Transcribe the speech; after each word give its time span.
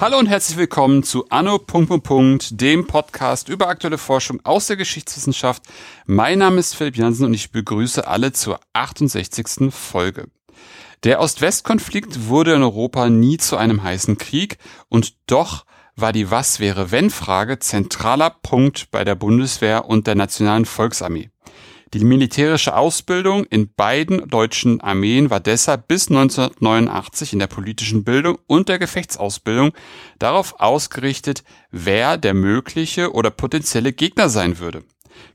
Hallo 0.00 0.18
und 0.18 0.26
herzlich 0.26 0.56
willkommen 0.56 1.02
zu 1.02 1.26
Anno. 1.28 1.60
dem 2.50 2.86
Podcast 2.86 3.50
über 3.50 3.68
aktuelle 3.68 3.98
Forschung 3.98 4.40
aus 4.44 4.68
der 4.68 4.78
Geschichtswissenschaft. 4.78 5.64
Mein 6.06 6.38
Name 6.38 6.58
ist 6.58 6.74
Philipp 6.74 6.96
Jansen 6.96 7.26
und 7.26 7.34
ich 7.34 7.52
begrüße 7.52 8.08
alle 8.08 8.32
zur 8.32 8.60
68. 8.72 9.70
Folge. 9.70 10.28
Der 11.04 11.20
Ost-West-Konflikt 11.20 12.28
wurde 12.28 12.54
in 12.54 12.62
Europa 12.62 13.10
nie 13.10 13.36
zu 13.36 13.58
einem 13.58 13.82
heißen 13.82 14.16
Krieg 14.16 14.56
und 14.88 15.14
doch 15.26 15.66
war 16.00 16.12
die 16.12 16.30
Was 16.30 16.60
wäre 16.60 16.90
wenn 16.90 17.10
Frage 17.10 17.58
zentraler 17.58 18.30
Punkt 18.30 18.90
bei 18.90 19.04
der 19.04 19.14
Bundeswehr 19.14 19.86
und 19.86 20.06
der 20.06 20.14
Nationalen 20.14 20.64
Volksarmee. 20.64 21.30
Die 21.92 22.04
militärische 22.04 22.76
Ausbildung 22.76 23.44
in 23.46 23.74
beiden 23.74 24.28
deutschen 24.28 24.80
Armeen 24.80 25.28
war 25.28 25.40
deshalb 25.40 25.88
bis 25.88 26.08
1989 26.08 27.32
in 27.32 27.40
der 27.40 27.48
politischen 27.48 28.04
Bildung 28.04 28.38
und 28.46 28.68
der 28.68 28.78
Gefechtsausbildung 28.78 29.72
darauf 30.20 30.60
ausgerichtet, 30.60 31.42
wer 31.72 32.16
der 32.16 32.34
mögliche 32.34 33.12
oder 33.12 33.30
potenzielle 33.30 33.92
Gegner 33.92 34.28
sein 34.28 34.60
würde. 34.60 34.84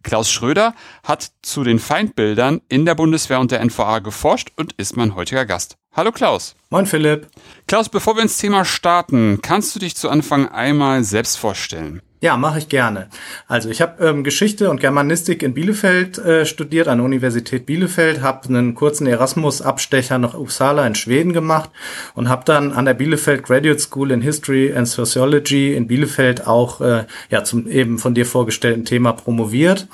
Klaus 0.03 0.29
Schröder 0.29 0.73
hat 1.03 1.31
zu 1.41 1.63
den 1.63 1.79
Feindbildern 1.79 2.61
in 2.69 2.85
der 2.85 2.95
Bundeswehr 2.95 3.39
und 3.39 3.51
der 3.51 3.63
NVA 3.63 3.99
geforscht 3.99 4.51
und 4.55 4.73
ist 4.73 4.97
mein 4.97 5.15
heutiger 5.15 5.45
Gast. 5.45 5.77
Hallo 5.93 6.11
Klaus. 6.11 6.55
Moin 6.69 6.85
Philipp. 6.85 7.27
Klaus, 7.67 7.89
bevor 7.89 8.15
wir 8.15 8.23
ins 8.23 8.37
Thema 8.37 8.65
starten, 8.65 9.39
kannst 9.41 9.75
du 9.75 9.79
dich 9.79 9.95
zu 9.95 10.09
Anfang 10.09 10.49
einmal 10.49 11.03
selbst 11.03 11.37
vorstellen? 11.37 12.01
Ja, 12.25 12.37
mache 12.37 12.57
ich 12.57 12.69
gerne. 12.69 13.07
Also 13.47 13.69
ich 13.69 13.83
habe 13.83 14.03
ähm, 14.03 14.23
Geschichte 14.23 14.71
und 14.71 14.79
Germanistik 14.79 15.43
in 15.43 15.53
Bielefeld 15.53 16.17
äh, 16.17 16.47
studiert, 16.47 16.87
an 16.87 16.97
der 16.97 17.05
Universität 17.05 17.67
Bielefeld, 17.67 18.23
habe 18.23 18.49
einen 18.49 18.73
kurzen 18.73 19.05
Erasmus-Abstecher 19.05 20.17
nach 20.17 20.33
Uppsala 20.33 20.87
in 20.87 20.95
Schweden 20.95 21.33
gemacht 21.33 21.69
und 22.15 22.27
habe 22.27 22.41
dann 22.43 22.73
an 22.73 22.85
der 22.85 22.95
Bielefeld 22.95 23.43
Graduate 23.43 23.77
School 23.77 24.09
in 24.09 24.21
History 24.21 24.73
and 24.75 24.87
Sociology 24.87 25.75
in 25.75 25.85
Bielefeld 25.85 26.47
auch 26.47 26.81
äh, 26.81 27.05
ja 27.29 27.43
zum 27.43 27.67
eben 27.67 27.99
von 27.99 28.15
dir 28.15 28.25
vorgestellten 28.25 28.85
Thema 28.85 29.13
promoviert. 29.13 29.87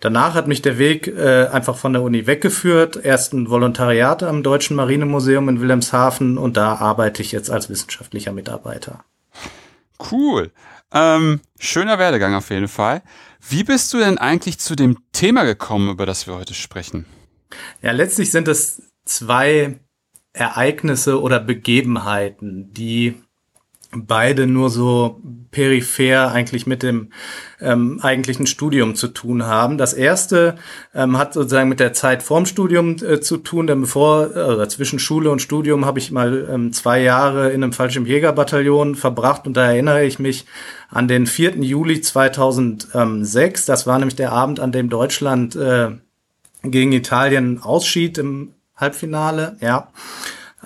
Danach 0.00 0.34
hat 0.34 0.48
mich 0.48 0.62
der 0.62 0.78
Weg 0.78 1.06
äh, 1.06 1.46
einfach 1.52 1.76
von 1.76 1.92
der 1.92 2.02
Uni 2.02 2.26
weggeführt. 2.26 2.98
Erst 3.00 3.32
ein 3.32 3.48
Volontariat 3.48 4.24
am 4.24 4.42
Deutschen 4.42 4.74
Marinemuseum 4.74 5.48
in 5.48 5.60
Wilhelmshaven 5.60 6.36
und 6.36 6.56
da 6.56 6.74
arbeite 6.74 7.22
ich 7.22 7.30
jetzt 7.30 7.48
als 7.48 7.70
wissenschaftlicher 7.70 8.32
Mitarbeiter. 8.32 9.04
Cool. 10.10 10.50
Ähm, 10.92 11.40
schöner 11.58 11.98
Werdegang 11.98 12.34
auf 12.34 12.50
jeden 12.50 12.68
Fall. 12.68 13.02
Wie 13.48 13.64
bist 13.64 13.92
du 13.92 13.98
denn 13.98 14.18
eigentlich 14.18 14.58
zu 14.58 14.76
dem 14.76 14.98
Thema 15.12 15.44
gekommen, 15.44 15.90
über 15.90 16.06
das 16.06 16.26
wir 16.26 16.34
heute 16.34 16.54
sprechen? 16.54 17.06
Ja, 17.82 17.92
letztlich 17.92 18.30
sind 18.30 18.48
es 18.48 18.82
zwei 19.04 19.78
Ereignisse 20.32 21.20
oder 21.20 21.40
Begebenheiten, 21.40 22.72
die 22.72 23.22
beide 24.04 24.46
nur 24.46 24.70
so 24.70 25.20
peripher 25.50 26.32
eigentlich 26.32 26.66
mit 26.66 26.82
dem 26.82 27.10
ähm, 27.60 28.00
eigentlichen 28.02 28.46
Studium 28.46 28.94
zu 28.94 29.08
tun 29.08 29.46
haben. 29.46 29.78
Das 29.78 29.94
erste 29.94 30.56
ähm, 30.94 31.16
hat 31.16 31.32
sozusagen 31.32 31.68
mit 31.68 31.80
der 31.80 31.92
Zeit 31.92 32.22
vorm 32.22 32.44
Studium 32.44 32.96
äh, 32.96 33.20
zu 33.20 33.38
tun, 33.38 33.66
denn 33.66 33.80
bevor, 33.80 34.36
äh, 34.36 34.68
zwischen 34.68 34.98
Schule 34.98 35.30
und 35.30 35.40
Studium 35.40 35.86
habe 35.86 35.98
ich 35.98 36.10
mal 36.10 36.48
ähm, 36.50 36.72
zwei 36.72 37.00
Jahre 37.00 37.50
in 37.50 37.62
einem 37.62 37.72
Fallschirmjägerbataillon 37.72 38.96
verbracht 38.96 39.46
und 39.46 39.56
da 39.56 39.64
erinnere 39.64 40.04
ich 40.04 40.18
mich 40.18 40.44
an 40.90 41.08
den 41.08 41.26
4. 41.26 41.56
Juli 41.62 42.00
2006. 42.00 43.64
Das 43.64 43.86
war 43.86 43.98
nämlich 43.98 44.16
der 44.16 44.32
Abend, 44.32 44.60
an 44.60 44.72
dem 44.72 44.90
Deutschland 44.90 45.56
äh, 45.56 45.92
gegen 46.62 46.92
Italien 46.92 47.62
ausschied 47.62 48.18
im 48.18 48.52
Halbfinale, 48.76 49.56
ja. 49.60 49.88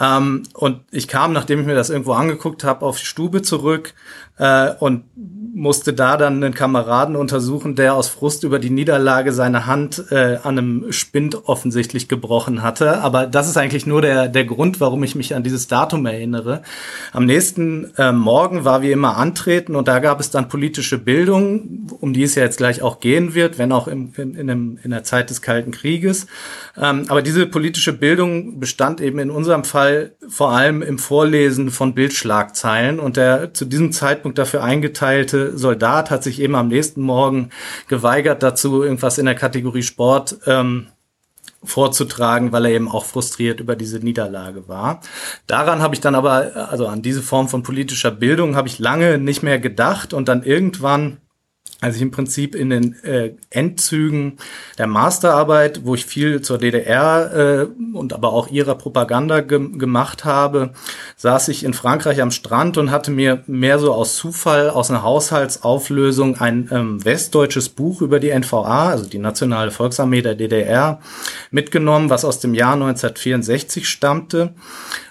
Ähm, 0.01 0.45
und 0.55 0.81
ich 0.91 1.09
kam, 1.09 1.33
nachdem 1.33 1.61
ich 1.61 1.67
mir 1.67 1.75
das 1.75 1.91
irgendwo 1.91 2.13
angeguckt 2.13 2.65
habe, 2.65 2.87
auf 2.87 2.99
die 2.99 3.05
Stube 3.05 3.43
zurück 3.43 3.95
äh, 4.39 4.73
und 4.79 5.05
musste 5.53 5.93
da 5.93 6.17
dann 6.17 6.43
einen 6.43 6.55
Kameraden 6.55 7.17
untersuchen, 7.17 7.75
der 7.75 7.95
aus 7.95 8.09
Frust 8.09 8.45
über 8.45 8.59
die 8.59 8.71
Niederlage 8.71 9.33
seine 9.33 9.67
Hand 9.67 10.05
äh, 10.11 10.39
an 10.43 10.59
einem 10.59 10.93
Spind 10.93 11.49
offensichtlich 11.49 12.09
gebrochen 12.09 12.63
hatte. 12.63 12.99
Aber 13.03 13.27
das 13.27 13.49
ist 13.49 13.57
eigentlich 13.57 13.87
nur 13.87 14.03
der, 14.03 14.29
der 14.29 14.45
Grund, 14.45 14.81
warum 14.81 15.03
ich 15.03 15.15
mich 15.15 15.35
an 15.35 15.43
dieses 15.43 15.67
Datum 15.67 16.07
erinnere. 16.07 16.63
Am 17.13 17.25
nächsten 17.27 17.93
äh, 17.97 18.13
Morgen 18.13 18.65
war 18.65 18.83
wie 18.83 18.93
immer 18.93 19.17
Antreten 19.17 19.75
und 19.77 19.89
da 19.89 19.99
gab 19.99 20.21
es 20.21 20.31
dann 20.31 20.49
politische 20.49 20.99
Bildung, 20.99 21.89
um 22.01 22.13
die 22.13 22.23
es 22.23 22.35
ja 22.35 22.43
jetzt 22.43 22.59
gleich 22.59 22.83
auch 22.83 23.01
gehen 23.01 23.35
wird, 23.35 23.59
wenn 23.59 23.73
auch 23.73 23.89
im, 23.89 24.13
in, 24.17 24.35
in, 24.35 24.47
dem, 24.47 24.79
in 24.83 24.91
der 24.91 25.05
Zeit 25.05 25.31
des 25.31 25.43
Kalten 25.43 25.73
Krieges. 25.73 26.27
Ähm, 26.77 27.07
aber 27.09 27.23
diese 27.23 27.47
politische 27.47 27.93
Bildung 27.93 28.61
bestand 28.61 29.01
eben 29.01 29.19
in 29.19 29.31
unserem 29.31 29.65
Fall 29.65 30.13
vor 30.29 30.53
allem 30.53 30.83
im 30.83 30.99
Vorlesen 30.99 31.71
von 31.71 31.95
Bildschlagzeilen 31.95 33.01
und 33.01 33.17
der 33.17 33.53
zu 33.53 33.65
diesem 33.65 33.93
Zeitpunkt 33.93 34.39
dafür 34.39 34.63
eingeteilte 34.63 35.40
Soldat 35.49 36.11
hat 36.11 36.23
sich 36.23 36.41
eben 36.41 36.55
am 36.55 36.69
nächsten 36.69 37.03
Morgen 37.03 37.51
geweigert 37.89 38.43
dazu, 38.43 38.83
irgendwas 38.83 39.19
in 39.19 39.27
der 39.27 39.35
Kategorie 39.35 39.83
Sport 39.83 40.39
ähm, 40.47 40.87
vorzutragen, 41.63 42.53
weil 42.53 42.67
er 42.67 42.73
eben 42.73 42.89
auch 42.89 43.05
frustriert 43.05 43.61
über 43.61 43.77
diese 43.77 43.99
Niederlage 43.99 44.67
war. 44.69 45.01
Daran 45.47 45.83
habe 45.83 45.95
ich 45.95 46.01
dann 46.01 46.15
aber, 46.15 46.71
also 46.71 46.87
an 46.87 47.03
diese 47.03 47.23
Form 47.23 47.49
von 47.49 47.63
politischer 47.63 48.11
Bildung 48.11 48.57
habe 48.57 48.69
ich 48.69 48.79
lange 48.79 49.19
nicht 49.19 49.43
mehr 49.43 49.59
gedacht 49.59 50.15
und 50.15 50.29
dann 50.29 50.43
irgendwann 50.43 51.19
als 51.81 51.97
ich 51.97 52.03
im 52.03 52.11
Prinzip 52.11 52.55
in 52.55 52.71
den 52.71 53.03
äh, 53.05 53.33
Endzügen 53.49 54.39
der 54.77 54.87
Masterarbeit, 54.87 55.85
wo 55.85 55.95
ich 55.95 56.05
viel 56.05 56.43
zur 56.43 56.59
DDR 56.59 57.33
äh, 57.35 57.97
und 57.97 58.13
aber 58.13 58.33
auch 58.33 58.49
ihrer 58.49 58.75
Propaganda 58.75 59.41
ge 59.41 59.61
gemacht 59.79 60.25
habe, 60.25 60.73
saß 61.17 61.49
ich 61.49 61.65
in 61.65 61.73
Frankreich 61.73 62.21
am 62.21 62.31
Strand 62.31 62.77
und 62.77 62.91
hatte 62.91 63.11
mir 63.11 63.43
mehr 63.47 63.79
so 63.79 63.95
aus 63.95 64.17
Zufall 64.17 64.69
aus 64.69 64.91
einer 64.91 65.03
Haushaltsauflösung 65.03 66.39
ein 66.39 66.69
ähm, 66.71 67.05
westdeutsches 67.05 67.71
Buch 67.71 68.03
über 68.03 68.21
die 68.21 68.31
NVA, 68.31 68.91
also 68.91 69.09
die 69.09 69.19
Nationale 69.19 69.71
Volksarmee 69.71 70.23
der 70.23 70.35
DDR, 70.35 71.01
mitgenommen, 71.51 72.11
was 72.11 72.25
aus 72.25 72.41
dem 72.41 72.55
Jahr 72.55 72.75
1964 72.75 73.89
stammte. 73.89 74.55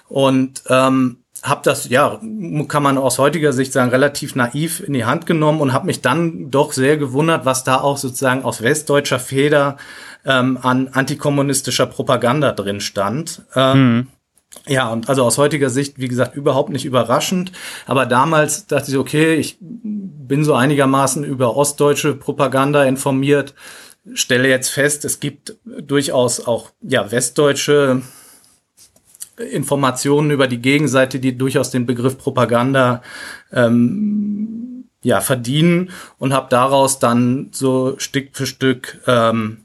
Und 0.08 0.62
ähm, 0.68 1.18
habe 1.42 1.62
das, 1.64 1.88
ja, 1.88 2.20
kann 2.68 2.82
man 2.82 2.98
aus 2.98 3.18
heutiger 3.18 3.52
Sicht 3.52 3.72
sagen, 3.72 3.90
relativ 3.90 4.34
naiv 4.34 4.80
in 4.80 4.92
die 4.92 5.04
Hand 5.04 5.26
genommen 5.26 5.60
und 5.60 5.72
habe 5.72 5.86
mich 5.86 6.02
dann 6.02 6.50
doch 6.50 6.72
sehr 6.72 6.96
gewundert, 6.96 7.44
was 7.44 7.64
da 7.64 7.80
auch 7.80 7.96
sozusagen 7.96 8.44
aus 8.44 8.62
westdeutscher 8.62 9.18
Feder 9.18 9.76
ähm, 10.24 10.58
an 10.60 10.88
antikommunistischer 10.88 11.86
Propaganda 11.86 12.52
drin 12.52 12.80
stand. 12.80 13.42
Ähm, 13.54 13.94
mhm. 13.94 14.06
Ja, 14.66 14.88
und 14.88 15.08
also 15.08 15.24
aus 15.24 15.38
heutiger 15.38 15.70
Sicht, 15.70 15.98
wie 15.98 16.08
gesagt, 16.08 16.34
überhaupt 16.34 16.70
nicht 16.70 16.84
überraschend. 16.84 17.52
Aber 17.86 18.04
damals 18.04 18.66
dachte 18.66 18.90
ich, 18.90 18.98
okay, 18.98 19.36
ich 19.36 19.58
bin 19.60 20.44
so 20.44 20.54
einigermaßen 20.54 21.24
über 21.24 21.56
ostdeutsche 21.56 22.14
Propaganda 22.14 22.84
informiert, 22.84 23.54
stelle 24.12 24.48
jetzt 24.48 24.70
fest, 24.70 25.04
es 25.04 25.20
gibt 25.20 25.56
durchaus 25.64 26.46
auch 26.46 26.70
ja 26.82 27.10
westdeutsche 27.10 28.02
Informationen 29.50 30.30
über 30.30 30.46
die 30.46 30.60
Gegenseite, 30.60 31.18
die 31.18 31.36
durchaus 31.36 31.70
den 31.70 31.86
Begriff 31.86 32.18
Propaganda 32.18 33.02
ähm, 33.52 34.84
ja 35.02 35.20
verdienen 35.20 35.90
und 36.18 36.32
habe 36.32 36.48
daraus 36.50 36.98
dann 36.98 37.48
so 37.52 37.94
Stück 37.98 38.30
für 38.32 38.46
Stück 38.46 39.00
ähm, 39.06 39.64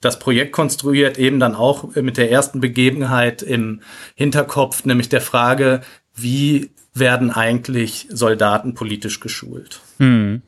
das 0.00 0.18
Projekt 0.18 0.52
konstruiert, 0.52 1.18
eben 1.18 1.40
dann 1.40 1.54
auch 1.54 1.94
mit 1.94 2.16
der 2.16 2.30
ersten 2.30 2.60
Begebenheit 2.60 3.42
im 3.42 3.80
Hinterkopf, 4.14 4.84
nämlich 4.84 5.08
der 5.08 5.20
Frage, 5.20 5.82
wie 6.14 6.70
werden 6.94 7.30
eigentlich 7.30 8.06
Soldaten 8.10 8.74
politisch 8.74 9.20
geschult? 9.20 9.80
Hm. 9.98 10.42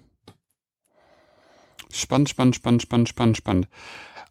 Spannend, 1.93 2.31
spannend, 2.31 2.57
spannend, 2.57 2.83
spannend, 2.83 3.09
spannend, 3.09 3.37
spannend. 3.37 3.69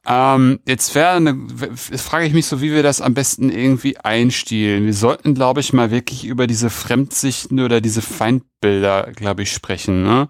Ähm, 0.07 0.59
jetzt 0.67 0.95
wäre 0.95 1.11
eine, 1.11 1.37
jetzt 1.59 2.01
frage 2.01 2.25
ich 2.25 2.33
mich 2.33 2.47
so, 2.47 2.61
wie 2.61 2.71
wir 2.71 2.81
das 2.81 3.01
am 3.01 3.13
besten 3.13 3.51
irgendwie 3.51 3.97
einstielen. 3.97 4.85
Wir 4.85 4.95
sollten, 4.95 5.35
glaube 5.35 5.59
ich, 5.59 5.73
mal 5.73 5.91
wirklich 5.91 6.25
über 6.25 6.47
diese 6.47 6.71
Fremdsichten 6.71 7.59
oder 7.59 7.81
diese 7.81 8.01
Feindbilder, 8.01 9.11
glaube 9.15 9.43
ich, 9.43 9.51
sprechen. 9.51 10.01
Ne? 10.01 10.27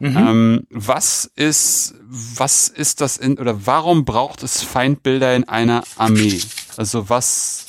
Mhm. 0.00 0.16
Ähm, 0.16 0.66
was 0.70 1.30
ist, 1.36 1.94
was 2.08 2.68
ist 2.68 3.00
das 3.00 3.16
in, 3.16 3.38
oder 3.38 3.66
warum 3.66 4.04
braucht 4.04 4.42
es 4.42 4.62
Feindbilder 4.62 5.36
in 5.36 5.48
einer 5.48 5.84
Armee? 5.96 6.40
Also 6.76 7.08
was 7.08 7.66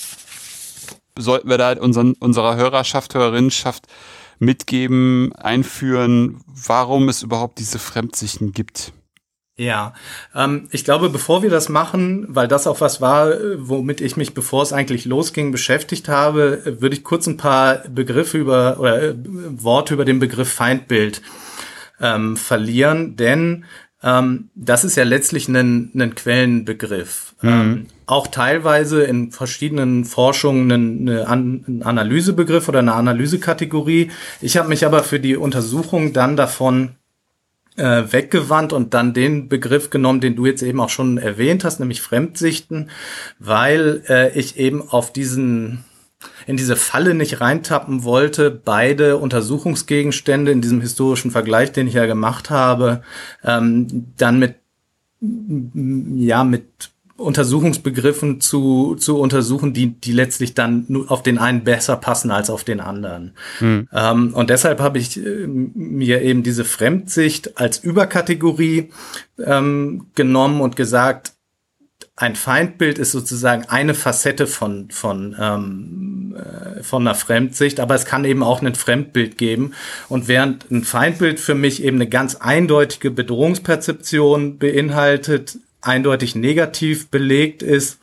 sollten 1.17 1.49
wir 1.49 1.57
da 1.57 1.73
unseren, 1.73 2.13
unserer 2.13 2.55
Hörerschaft, 2.55 3.13
Hörerinnenschaft 3.13 3.87
mitgeben, 4.39 5.33
einführen, 5.33 6.41
warum 6.47 7.09
es 7.09 7.23
überhaupt 7.23 7.59
diese 7.59 7.79
Fremdsichten 7.79 8.51
gibt? 8.51 8.91
Ja, 9.59 9.95
ähm, 10.35 10.67
ich 10.71 10.85
glaube, 10.85 11.09
bevor 11.09 11.41
wir 11.41 11.49
das 11.49 11.67
machen, 11.67 12.27
weil 12.29 12.47
das 12.47 12.67
auch 12.67 12.79
was 12.79 13.01
war, 13.01 13.31
womit 13.57 14.01
ich 14.01 14.15
mich, 14.15 14.35
bevor 14.35 14.61
es 14.61 14.71
eigentlich 14.71 15.05
losging, 15.05 15.51
beschäftigt 15.51 16.07
habe, 16.07 16.77
würde 16.79 16.95
ich 16.95 17.03
kurz 17.03 17.25
ein 17.25 17.37
paar 17.37 17.79
Begriffe 17.89 18.37
über 18.37 18.79
oder 18.79 19.01
äh, 19.01 19.15
Worte 19.17 19.95
über 19.95 20.05
den 20.05 20.19
Begriff 20.19 20.53
Feindbild 20.53 21.23
ähm, 21.99 22.37
verlieren, 22.37 23.15
denn 23.15 23.65
ähm, 24.03 24.49
das 24.53 24.83
ist 24.83 24.95
ja 24.95 25.03
letztlich 25.03 25.47
ein, 25.47 25.91
ein 25.95 26.13
Quellenbegriff. 26.13 27.33
Mhm. 27.41 27.49
Ähm, 27.49 27.85
auch 28.05 28.27
teilweise 28.27 29.03
in 29.03 29.31
verschiedenen 29.31 30.05
Forschungen 30.05 30.71
eine, 30.71 31.27
ein 31.27 31.81
Analysebegriff 31.83 32.69
oder 32.69 32.79
eine 32.79 32.93
Analysekategorie. 32.93 34.11
Ich 34.39 34.55
habe 34.57 34.69
mich 34.69 34.85
aber 34.85 35.03
für 35.03 35.19
die 35.19 35.35
Untersuchung 35.35 36.13
dann 36.13 36.37
davon 36.37 36.96
äh, 37.77 38.03
weggewandt 38.11 38.73
und 38.73 38.93
dann 38.93 39.13
den 39.13 39.47
Begriff 39.47 39.89
genommen, 39.89 40.19
den 40.19 40.35
du 40.35 40.45
jetzt 40.45 40.61
eben 40.61 40.79
auch 40.79 40.89
schon 40.89 41.17
erwähnt 41.17 41.63
hast, 41.63 41.79
nämlich 41.79 42.01
Fremdsichten, 42.01 42.89
weil 43.39 44.03
äh, 44.09 44.37
ich 44.37 44.57
eben 44.57 44.87
auf 44.89 45.13
diesen 45.13 45.85
in 46.47 46.57
diese 46.57 46.75
Falle 46.75 47.13
nicht 47.13 47.41
reintappen 47.41 48.03
wollte, 48.03 48.49
beide 48.49 49.17
Untersuchungsgegenstände 49.17 50.51
in 50.51 50.61
diesem 50.61 50.81
historischen 50.81 51.29
Vergleich, 51.29 51.71
den 51.71 51.87
ich 51.87 51.93
ja 51.93 52.07
gemacht 52.07 52.49
habe, 52.49 53.03
ähm, 53.43 54.13
dann 54.17 54.39
mit 54.39 54.55
ja 55.19 56.43
mit 56.43 56.91
Untersuchungsbegriffen 57.17 58.41
zu, 58.41 58.95
zu 58.95 59.17
untersuchen, 59.19 59.73
die, 59.73 59.99
die 59.99 60.11
letztlich 60.11 60.53
dann 60.53 60.85
nur 60.87 61.11
auf 61.11 61.23
den 61.23 61.39
einen 61.39 61.63
besser 61.63 61.97
passen 61.97 62.31
als 62.31 62.49
auf 62.49 62.63
den 62.63 62.79
anderen. 62.79 63.33
Hm. 63.59 63.87
Ähm, 63.91 64.33
und 64.33 64.49
deshalb 64.49 64.79
habe 64.79 64.99
ich 64.99 65.17
äh, 65.17 65.47
mir 65.47 66.21
eben 66.21 66.43
diese 66.43 66.63
Fremdsicht 66.63 67.57
als 67.59 67.79
Überkategorie 67.79 68.91
ähm, 69.43 70.07
genommen 70.13 70.61
und 70.61 70.75
gesagt, 70.75 71.33
ein 72.19 72.35
Feindbild 72.35 72.97
ist 72.97 73.11
sozusagen 73.11 73.65
eine 73.69 73.93
Facette 73.93 74.47
von, 74.47 74.89
von, 74.89 75.35
ähm, 75.39 76.35
äh, 76.35 76.81
von 76.81 77.03
einer 77.03 77.13
Fremdsicht, 77.13 77.79
aber 77.79 77.93
es 77.93 78.05
kann 78.05 78.25
eben 78.25 78.41
auch 78.41 78.63
ein 78.63 78.73
Fremdbild 78.73 79.37
geben. 79.37 79.73
Und 80.09 80.27
während 80.27 80.69
ein 80.71 80.83
Feindbild 80.83 81.39
für 81.39 81.53
mich 81.53 81.83
eben 81.83 81.97
eine 81.97 82.09
ganz 82.09 82.35
eindeutige 82.35 83.11
Bedrohungsperzeption 83.11 84.57
beinhaltet, 84.57 85.59
eindeutig 85.81 86.35
negativ 86.35 87.09
belegt 87.09 87.63
ist 87.63 87.99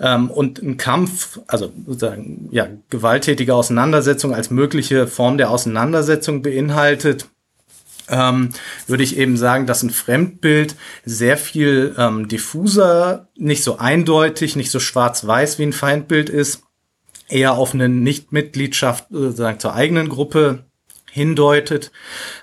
ähm, 0.00 0.30
und 0.30 0.62
ein 0.62 0.76
Kampf, 0.76 1.40
also 1.46 1.72
sozusagen 1.86 2.48
ja 2.50 2.68
gewalttätige 2.90 3.54
Auseinandersetzung 3.54 4.34
als 4.34 4.50
mögliche 4.50 5.06
Form 5.06 5.38
der 5.38 5.50
Auseinandersetzung 5.50 6.42
beinhaltet, 6.42 7.26
ähm, 8.08 8.50
würde 8.86 9.02
ich 9.02 9.16
eben 9.16 9.36
sagen, 9.36 9.66
dass 9.66 9.82
ein 9.82 9.90
Fremdbild 9.90 10.76
sehr 11.04 11.36
viel 11.36 11.94
ähm, 11.96 12.28
diffuser, 12.28 13.28
nicht 13.36 13.64
so 13.64 13.78
eindeutig, 13.78 14.56
nicht 14.56 14.70
so 14.70 14.80
schwarz-weiß 14.80 15.58
wie 15.58 15.64
ein 15.64 15.72
Feindbild 15.72 16.28
ist, 16.28 16.62
eher 17.28 17.54
auf 17.54 17.72
eine 17.72 17.88
Nichtmitgliedschaft 17.88 19.06
sozusagen 19.10 19.58
zur 19.58 19.74
eigenen 19.74 20.08
Gruppe 20.08 20.64
hindeutet, 21.14 21.92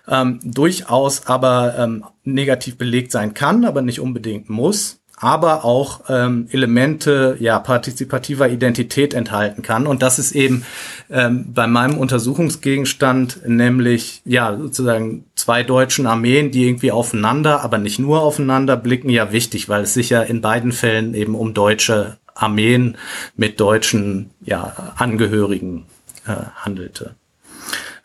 ähm, 0.07 0.39
durchaus 0.43 1.27
aber 1.27 1.75
ähm, 1.77 2.05
negativ 2.23 2.77
belegt 2.77 3.11
sein 3.11 3.33
kann, 3.33 3.65
aber 3.65 3.81
nicht 3.81 3.99
unbedingt 3.99 4.49
muss 4.49 5.01
aber 5.21 5.63
auch 5.63 6.01
ähm, 6.09 6.47
Elemente 6.49 7.37
ja 7.39 7.59
partizipativer 7.59 8.49
Identität 8.49 9.13
enthalten 9.13 9.61
kann 9.61 9.85
und 9.85 10.01
das 10.01 10.17
ist 10.17 10.31
eben 10.31 10.65
ähm, 11.11 11.53
bei 11.53 11.67
meinem 11.67 11.99
Untersuchungsgegenstand 11.99 13.47
nämlich 13.47 14.23
ja 14.25 14.57
sozusagen 14.57 15.25
zwei 15.35 15.61
deutschen 15.61 16.07
Armeen, 16.07 16.49
die 16.49 16.67
irgendwie 16.67 16.91
aufeinander, 16.91 17.61
aber 17.61 17.77
nicht 17.77 17.99
nur 17.99 18.21
aufeinander 18.21 18.75
blicken, 18.75 19.09
ja 19.09 19.31
wichtig, 19.31 19.69
weil 19.69 19.83
es 19.83 19.93
sich 19.93 20.09
ja 20.09 20.23
in 20.23 20.41
beiden 20.41 20.71
Fällen 20.71 21.13
eben 21.13 21.35
um 21.35 21.53
deutsche 21.53 22.17
Armeen 22.33 22.97
mit 23.35 23.59
deutschen 23.59 24.31
ja 24.41 24.93
Angehörigen 24.97 25.85
äh, 26.25 26.31
handelte. 26.55 27.15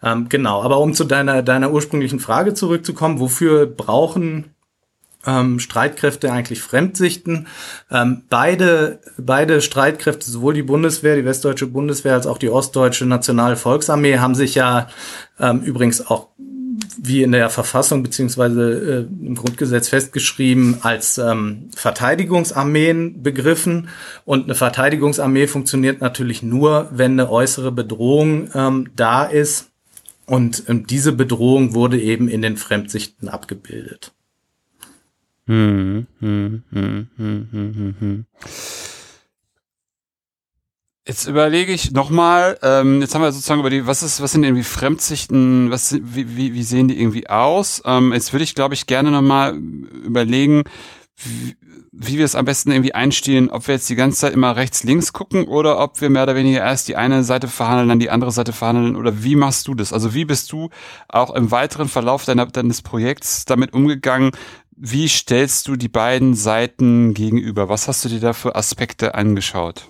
Ähm, 0.03 0.29
genau, 0.29 0.63
aber 0.63 0.79
um 0.79 0.95
zu 0.95 1.05
deiner, 1.05 1.43
deiner 1.43 1.71
ursprünglichen 1.73 2.21
Frage 2.21 2.55
zurückzukommen, 2.55 3.21
wofür 3.21 3.67
brauchen 3.67 4.57
ähm, 5.27 5.59
Streitkräfte 5.59 6.33
eigentlich 6.33 6.61
Fremdsichten? 6.61 7.47
Ähm, 7.91 8.23
beide, 8.29 9.01
beide 9.19 9.61
Streitkräfte, 9.61 10.31
sowohl 10.31 10.55
die 10.55 10.63
Bundeswehr, 10.63 11.17
die 11.17 11.25
westdeutsche 11.25 11.67
Bundeswehr 11.67 12.15
als 12.15 12.27
auch 12.27 12.39
die 12.39 12.51
ostdeutsche 12.51 13.07
Nationale 13.07 13.57
Volksarmee, 13.57 14.19
haben 14.19 14.35
sich 14.35 14.55
ja 14.55 14.89
ähm, 15.41 15.63
übrigens 15.63 16.07
auch 16.07 16.29
wie 16.99 17.23
in 17.23 17.33
der 17.33 17.51
Verfassung 17.51 18.03
beziehungsweise 18.03 19.07
äh, 19.23 19.27
im 19.27 19.35
Grundgesetz 19.35 19.89
festgeschrieben 19.89 20.79
als 20.83 21.19
ähm, 21.19 21.71
Verteidigungsarmeen 21.75 23.23
begriffen. 23.23 23.89
Und 24.25 24.45
eine 24.45 24.55
Verteidigungsarmee 24.55 25.47
funktioniert 25.47 26.01
natürlich 26.01 26.43
nur, 26.43 26.89
wenn 26.93 27.13
eine 27.13 27.31
äußere 27.31 27.73
Bedrohung 27.73 28.49
ähm, 28.55 28.91
da 28.97 29.25
ist. 29.25 29.71
Und 30.27 30.65
ähm, 30.69 30.87
diese 30.87 31.13
Bedrohung 31.13 31.75
wurde 31.75 32.01
eben 32.01 32.29
in 32.29 32.43
den 32.43 32.57
Fremdsichten 32.57 33.29
abgebildet. 33.29 34.13
Hm, 35.47 36.07
hm, 36.19 36.65
hm, 36.73 37.09
hm, 37.17 37.49
hm, 37.53 37.95
hm. 38.01 38.25
Jetzt 41.07 41.29
überlege 41.29 41.73
ich 41.73 41.93
nochmal, 41.93 42.59
ähm, 42.63 43.01
jetzt 43.01 43.15
haben 43.15 43.23
wir 43.23 43.31
sozusagen 43.31 43.61
über 43.61 43.71
die, 43.71 43.87
was 43.87 44.03
ist, 44.03 44.21
was 44.21 44.33
sind 44.33 44.43
irgendwie 44.43 44.65
Fremdsichten, 44.65 45.71
was 45.71 45.95
wie, 46.03 46.37
wie, 46.37 46.53
wie 46.53 46.65
sehen 46.65 46.89
die 46.89 46.99
irgendwie 46.99 47.29
aus? 47.29 47.81
Ähm, 47.85 48.13
jetzt 48.13 48.33
würde 48.33 48.43
ich, 48.43 48.57
glaube 48.57 48.75
ich, 48.75 48.87
gerne 48.87 49.13
nochmal 49.13 49.55
überlegen, 49.55 50.65
wie, 51.17 51.57
wie 51.99 52.19
wir 52.19 52.25
es 52.25 52.35
am 52.35 52.45
besten 52.45 52.73
irgendwie 52.73 52.95
einstehen, 52.95 53.49
ob 53.51 53.67
wir 53.67 53.75
jetzt 53.75 53.89
die 53.89 53.95
ganze 53.95 54.19
Zeit 54.19 54.35
immer 54.35 54.55
rechts, 54.55 54.85
links 54.85 55.15
gucken 55.15 55.47
oder 55.49 55.79
ob 55.79 56.01
wir 56.01 56.11
mehr 56.11 56.25
oder 56.25 56.37
weniger 56.37 56.61
erst 56.61 56.89
die 56.89 56.97
eine 56.97 57.25
Seite 57.25 57.49
verhandeln, 57.49 57.89
dann 57.89 57.99
die 57.99 58.11
andere 58.11 58.31
Seite 58.33 58.53
verhandeln 58.53 58.97
oder 58.97 59.23
wie 59.23 59.35
machst 59.35 59.67
du 59.67 59.75
das? 59.75 59.93
Also 59.95 60.13
wie 60.13 60.27
bist 60.27 60.53
du 60.53 60.69
auch 61.09 61.35
im 61.35 61.51
weiteren 61.51 61.89
Verlauf 61.89 62.27
deiner, 62.27 62.47
deines 62.47 62.83
Projekts 62.83 63.47
damit 63.47 63.73
umgegangen? 63.73 64.33
Wie 64.77 65.09
stellst 65.09 65.69
du 65.69 65.77
die 65.77 65.89
beiden 65.89 66.35
Seiten 66.35 67.15
gegenüber? 67.15 67.71
Was 67.71 67.89
hast 67.89 68.05
du 68.05 68.11
dir 68.11 68.21
da 68.21 68.35
für 68.35 68.57
Aspekte 68.57 69.15
angeschaut? 69.15 69.89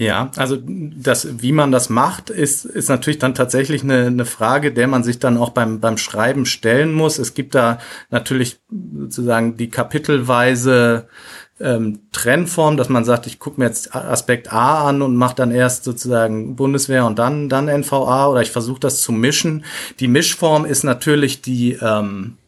Ja, 0.00 0.30
also 0.36 0.56
das, 0.64 1.42
wie 1.42 1.52
man 1.52 1.72
das 1.72 1.90
macht, 1.90 2.30
ist, 2.30 2.64
ist 2.64 2.88
natürlich 2.88 3.18
dann 3.18 3.34
tatsächlich 3.34 3.82
eine, 3.82 4.06
eine 4.06 4.24
Frage, 4.24 4.72
der 4.72 4.86
man 4.86 5.04
sich 5.04 5.18
dann 5.18 5.36
auch 5.36 5.50
beim, 5.50 5.78
beim 5.78 5.98
Schreiben 5.98 6.46
stellen 6.46 6.94
muss. 6.94 7.18
Es 7.18 7.34
gibt 7.34 7.54
da 7.54 7.80
natürlich 8.08 8.60
sozusagen 8.70 9.58
die 9.58 9.68
kapitelweise 9.68 11.06
ähm, 11.60 12.00
Trennform, 12.12 12.78
dass 12.78 12.88
man 12.88 13.04
sagt, 13.04 13.26
ich 13.26 13.38
gucke 13.38 13.60
mir 13.60 13.66
jetzt 13.66 13.94
Aspekt 13.94 14.50
A 14.50 14.88
an 14.88 15.02
und 15.02 15.16
mache 15.16 15.34
dann 15.34 15.50
erst 15.50 15.84
sozusagen 15.84 16.56
Bundeswehr 16.56 17.04
und 17.04 17.18
dann, 17.18 17.50
dann 17.50 17.68
NVA 17.68 18.28
oder 18.28 18.40
ich 18.40 18.52
versuche 18.52 18.80
das 18.80 19.02
zu 19.02 19.12
mischen. 19.12 19.66
Die 19.98 20.08
Mischform 20.08 20.64
ist 20.64 20.82
natürlich 20.82 21.42
die, 21.42 21.72
ähm, 21.74 22.38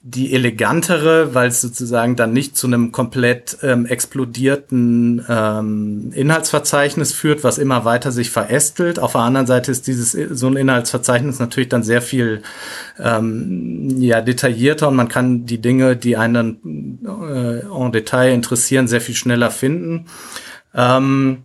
die 0.00 0.32
elegantere, 0.32 1.34
weil 1.34 1.48
es 1.48 1.60
sozusagen 1.60 2.14
dann 2.14 2.32
nicht 2.32 2.56
zu 2.56 2.68
einem 2.68 2.92
komplett 2.92 3.58
ähm, 3.62 3.84
explodierten 3.84 5.24
ähm, 5.28 6.12
Inhaltsverzeichnis 6.14 7.12
führt, 7.12 7.42
was 7.42 7.58
immer 7.58 7.84
weiter 7.84 8.12
sich 8.12 8.30
verästelt. 8.30 9.00
Auf 9.00 9.12
der 9.12 9.22
anderen 9.22 9.48
Seite 9.48 9.72
ist 9.72 9.88
dieses 9.88 10.12
so 10.12 10.46
ein 10.46 10.56
Inhaltsverzeichnis 10.56 11.40
natürlich 11.40 11.68
dann 11.68 11.82
sehr 11.82 12.00
viel 12.00 12.42
ähm, 13.00 14.00
ja 14.00 14.20
detaillierter 14.20 14.88
und 14.88 14.96
man 14.96 15.08
kann 15.08 15.46
die 15.46 15.60
Dinge, 15.60 15.96
die 15.96 16.16
einen 16.16 17.00
äh, 17.04 17.66
en 17.66 17.92
Detail 17.92 18.32
interessieren, 18.32 18.86
sehr 18.86 19.00
viel 19.00 19.16
schneller 19.16 19.50
finden. 19.50 20.06
Ähm, 20.74 21.44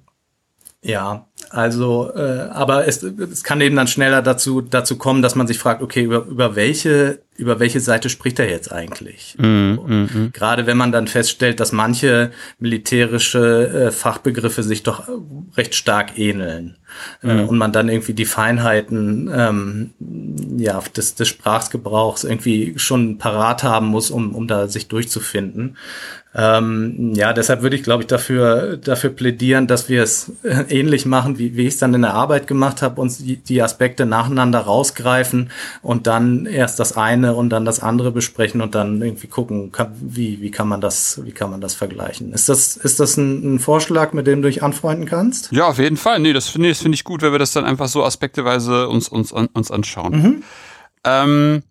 ja, 0.83 1.27
also, 1.53 2.12
äh, 2.15 2.48
aber 2.51 2.88
es, 2.88 3.03
es 3.03 3.43
kann 3.43 3.62
eben 3.62 3.75
dann 3.75 3.88
schneller 3.88 4.24
dazu 4.24 4.62
dazu 4.62 4.98
kommen, 4.98 5.22
dass 5.22 5.36
man 5.36 5.45
sich 5.45 5.60
fragt, 5.60 5.83
okay, 5.83 6.01
über, 6.01 6.25
über 6.25 6.55
welche 6.55 7.19
über 7.36 7.60
welche 7.60 7.79
Seite 7.79 8.10
spricht 8.10 8.39
er 8.39 8.50
jetzt 8.50 8.72
eigentlich? 8.72 9.36
Mm, 9.38 9.45
mm, 9.45 10.10
mm. 10.13 10.29
Gerade 10.33 10.65
wenn 10.65 10.77
man 10.77 10.91
dann 10.91 11.07
feststellt, 11.07 11.60
dass 11.60 11.72
manche 11.72 12.31
militärische 12.60 13.88
äh, 13.88 13.91
Fachbegriffe 13.91 14.63
sich 14.63 14.83
doch 14.83 15.07
recht 15.55 15.75
stark 15.75 16.17
ähneln 16.17 16.77
äh, 16.77 16.82
mhm. 17.21 17.50
und 17.50 17.57
man 17.57 17.71
dann 17.71 17.89
irgendwie 17.89 18.13
die 18.13 18.25
Feinheiten 18.25 19.31
ähm, 19.33 19.91
ja 20.57 20.81
des, 20.95 21.15
des 21.15 21.27
Sprachgebrauchs 21.27 22.23
irgendwie 22.23 22.73
schon 22.77 23.17
parat 23.17 23.63
haben 23.63 23.88
muss, 23.88 24.12
um 24.12 24.35
um 24.35 24.47
da 24.47 24.67
sich 24.67 24.88
durchzufinden. 24.88 25.77
Ähm, 26.35 27.13
ja, 27.13 27.31
deshalb 27.31 27.62
würde 27.62 27.75
ich, 27.75 27.83
glaube 27.83 28.03
ich, 28.03 28.07
dafür, 28.07 28.77
dafür 28.77 29.12
plädieren, 29.12 29.67
dass 29.67 29.88
wir 29.88 30.01
es 30.01 30.31
äh, 30.43 30.63
ähnlich 30.69 31.05
machen, 31.05 31.38
wie, 31.38 31.55
wie 31.55 31.67
ich 31.67 31.75
es 31.75 31.79
dann 31.79 31.93
in 31.93 32.01
der 32.01 32.15
Arbeit 32.15 32.47
gemacht 32.47 32.81
habe, 32.81 33.00
uns 33.00 33.19
die, 33.19 33.38
die 33.38 33.62
Aspekte 33.62 34.07
nacheinander 34.07 34.59
rausgreifen 34.59 35.51
und 35.83 36.07
dann 36.07 36.47
erst 36.47 36.79
das 36.79 36.97
eine 36.97 37.35
und 37.35 37.50
dann 37.50 37.65
das 37.65 37.81
andere 37.81 38.12
besprechen 38.12 38.62
und 38.62 38.73
dann 38.73 39.01
irgendwie 39.03 39.27
gucken, 39.27 39.71
kann, 39.71 39.91
wie, 40.01 40.41
wie 40.41 40.50
kann 40.50 40.67
man 40.67 40.81
das, 40.81 41.21
wie 41.23 41.31
kann 41.31 41.51
man 41.51 41.62
das 41.62 41.75
vergleichen. 41.75 42.33
Ist 42.33 42.50
das, 42.50 42.77
ist 42.77 43.00
das 43.00 43.15
ein, 43.17 43.55
ein 43.55 43.59
Vorschlag, 43.59 44.13
mit 44.13 44.25
dem 44.25 44.41
du 44.41 44.47
dich 44.47 44.63
anfreunden 44.63 45.05
kannst? 45.05 45.51
Ja, 45.51 45.67
auf 45.67 45.77
jeden 45.77 45.97
Fall. 45.97 46.19
Nee, 46.19 46.33
das 46.33 46.47
finde 46.47 46.69
ich, 46.69 46.79
finde 46.83 46.95
ich 46.95 47.03
gut, 47.03 47.21
wenn 47.21 47.31
wir 47.31 47.39
das 47.39 47.53
dann 47.53 47.65
einfach 47.65 47.87
so 47.87 48.03
aspekteweise 48.03 48.87
uns, 48.87 49.09
uns, 49.09 49.31
uns 49.31 49.71
anschauen. 49.71 50.21
Mhm. 50.21 50.43
Ähm, 51.03 51.63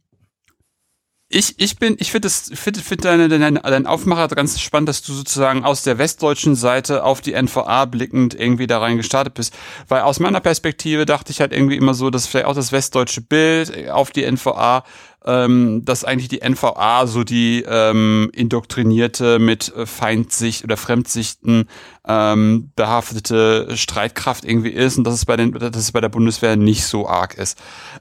ich, 1.34 1.54
ich 1.58 1.78
bin, 1.78 1.96
ich 1.98 2.10
finde 2.10 2.28
es, 2.28 2.50
finde 2.54 2.80
find 2.80 3.04
deine, 3.06 3.28
deine, 3.28 3.60
dein 3.60 3.86
Aufmacher 3.86 4.28
ganz 4.28 4.60
spannend, 4.60 4.90
dass 4.90 5.00
du 5.00 5.14
sozusagen 5.14 5.64
aus 5.64 5.82
der 5.82 5.96
westdeutschen 5.96 6.54
Seite 6.54 7.04
auf 7.04 7.22
die 7.22 7.32
NVA 7.32 7.86
blickend 7.86 8.34
irgendwie 8.34 8.66
da 8.66 8.80
rein 8.80 8.98
gestartet 8.98 9.32
bist. 9.34 9.54
Weil 9.88 10.02
aus 10.02 10.20
meiner 10.20 10.40
Perspektive 10.40 11.06
dachte 11.06 11.32
ich 11.32 11.40
halt 11.40 11.52
irgendwie 11.52 11.76
immer 11.76 11.94
so, 11.94 12.10
dass 12.10 12.26
vielleicht 12.26 12.46
auch 12.46 12.54
das 12.54 12.70
westdeutsche 12.70 13.22
Bild 13.22 13.88
auf 13.88 14.10
die 14.10 14.30
NVA 14.30 14.84
ähm, 15.24 15.84
dass 15.84 16.04
eigentlich 16.04 16.28
die 16.28 16.40
NVA 16.48 17.06
so 17.06 17.24
die 17.24 17.64
ähm, 17.66 18.30
indoktrinierte 18.34 19.38
mit 19.38 19.72
Feindsicht 19.84 20.64
oder 20.64 20.76
Fremdsichten 20.76 21.68
ähm, 22.06 22.70
behaftete 22.74 23.76
Streitkraft 23.76 24.44
irgendwie 24.44 24.70
ist 24.70 24.98
und 24.98 25.04
dass 25.04 25.14
es 25.14 25.24
bei 25.24 25.36
den, 25.36 25.52
dass 25.52 25.76
es 25.76 25.92
bei 25.92 26.00
der 26.00 26.08
Bundeswehr 26.08 26.56
nicht 26.56 26.84
so 26.84 27.08
arg 27.08 27.34
ist. 27.34 27.58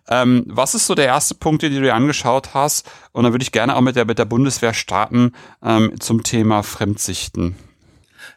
Ähm, 0.10 0.46
was 0.48 0.76
ist 0.76 0.88
so 0.88 0.96
der 0.96 1.06
erste 1.06 1.36
Punkt, 1.36 1.62
den 1.62 1.74
du 1.74 1.82
dir 1.82 1.96
angeschaut 1.96 2.54
hast? 2.54 2.90
Und 3.12 3.24
dann 3.24 3.34
würde 3.34 3.44
ich 3.44 3.52
gerne 3.52 3.76
auch 3.76 3.82
mit 3.82 3.96
der 3.96 4.06
mit 4.06 4.20
der 4.20 4.26
Bundeswehr 4.26 4.74
starten 4.74 5.34
ähm, 5.64 6.00
zum 6.00 6.24
Thema 6.24 6.64
Fremdsichten. 6.64 7.56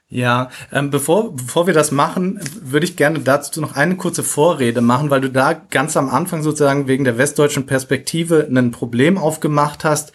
Ja, 0.08 0.50
ähm, 0.70 0.90
bevor, 0.90 1.34
bevor 1.34 1.66
wir 1.66 1.74
das 1.74 1.90
machen, 1.90 2.38
würde 2.62 2.86
ich 2.86 2.96
gerne 2.96 3.20
dazu 3.20 3.60
noch 3.60 3.74
eine 3.74 3.96
kurze 3.96 4.22
Vorrede 4.22 4.80
machen, 4.80 5.10
weil 5.10 5.22
du 5.22 5.30
da 5.30 5.54
ganz 5.54 5.96
am 5.96 6.08
Anfang 6.08 6.42
sozusagen 6.42 6.86
wegen 6.86 7.04
der 7.04 7.18
westdeutschen 7.18 7.66
Perspektive 7.66 8.46
ein 8.48 8.70
Problem 8.70 9.16
aufgemacht 9.16 9.82
hast, 9.82 10.12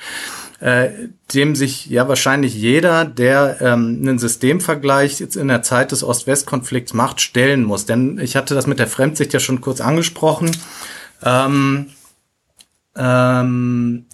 äh, 0.59 0.89
dem 1.33 1.55
sich 1.55 1.87
ja 1.87 2.07
wahrscheinlich 2.07 2.53
jeder, 2.53 3.03
der 3.03 3.57
ähm, 3.61 3.99
einen 4.01 4.19
Systemvergleich 4.19 5.19
jetzt 5.19 5.35
in 5.35 5.47
der 5.47 5.63
Zeit 5.63 5.91
des 5.91 6.03
Ost-West-Konflikts 6.03 6.93
macht, 6.93 7.19
stellen 7.19 7.63
muss. 7.63 7.85
Denn 7.85 8.19
ich 8.19 8.35
hatte 8.35 8.55
das 8.55 8.67
mit 8.67 8.79
der 8.79 8.87
Fremdsicht 8.87 9.33
ja 9.33 9.39
schon 9.39 9.61
kurz 9.61 9.81
angesprochen. 9.81 10.51
Ähm, 11.23 11.87
ähm, 12.95 14.05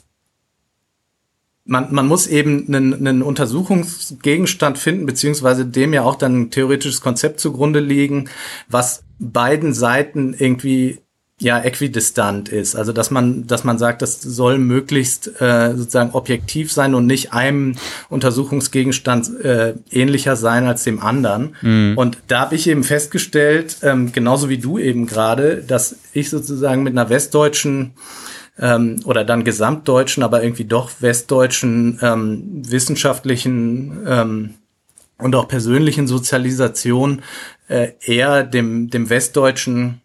man, 1.65 1.93
man 1.93 2.07
muss 2.07 2.27
eben 2.27 2.67
einen, 2.67 2.93
einen 2.93 3.21
Untersuchungsgegenstand 3.21 4.77
finden, 4.77 5.05
beziehungsweise 5.05 5.65
dem 5.65 5.93
ja 5.93 6.03
auch 6.03 6.15
dann 6.15 6.41
ein 6.41 6.51
theoretisches 6.51 7.01
Konzept 7.01 7.39
zugrunde 7.39 7.79
liegen, 7.79 8.29
was 8.69 9.03
beiden 9.19 9.73
Seiten 9.73 10.35
irgendwie 10.37 10.99
ja 11.39 11.59
äquidistant 11.59 12.47
ist. 12.47 12.75
Also 12.75 12.93
dass 12.93 13.11
man, 13.11 13.45
dass 13.45 13.65
man 13.65 13.77
sagt, 13.77 14.01
das 14.01 14.21
soll 14.21 14.57
möglichst 14.57 15.41
äh, 15.41 15.75
sozusagen 15.75 16.11
objektiv 16.11 16.71
sein 16.71 16.95
und 16.95 17.07
nicht 17.07 17.33
einem 17.33 17.75
Untersuchungsgegenstand 18.09 19.41
äh, 19.43 19.73
ähnlicher 19.91 20.37
sein 20.37 20.65
als 20.65 20.85
dem 20.85 21.01
anderen. 21.01 21.55
Mhm. 21.61 21.97
Und 21.97 22.19
da 22.27 22.41
habe 22.41 22.55
ich 22.55 22.69
eben 22.69 22.85
festgestellt, 22.85 23.77
ähm, 23.81 24.13
genauso 24.13 24.47
wie 24.47 24.59
du 24.59 24.77
eben 24.77 25.07
gerade, 25.07 25.57
dass 25.57 25.97
ich 26.13 26.29
sozusagen 26.29 26.83
mit 26.83 26.93
einer 26.93 27.09
westdeutschen 27.09 27.91
ähm, 28.59 29.01
oder 29.05 29.23
dann 29.23 29.43
gesamtdeutschen, 29.43 30.23
aber 30.23 30.43
irgendwie 30.43 30.65
doch 30.65 30.91
westdeutschen 30.99 31.99
ähm, 32.01 32.43
wissenschaftlichen 32.67 34.05
ähm, 34.07 34.53
und 35.17 35.35
auch 35.35 35.47
persönlichen 35.47 36.07
Sozialisation 36.07 37.21
äh, 37.67 37.91
eher 38.01 38.43
dem, 38.43 38.89
dem 38.89 39.09
westdeutschen 39.09 40.01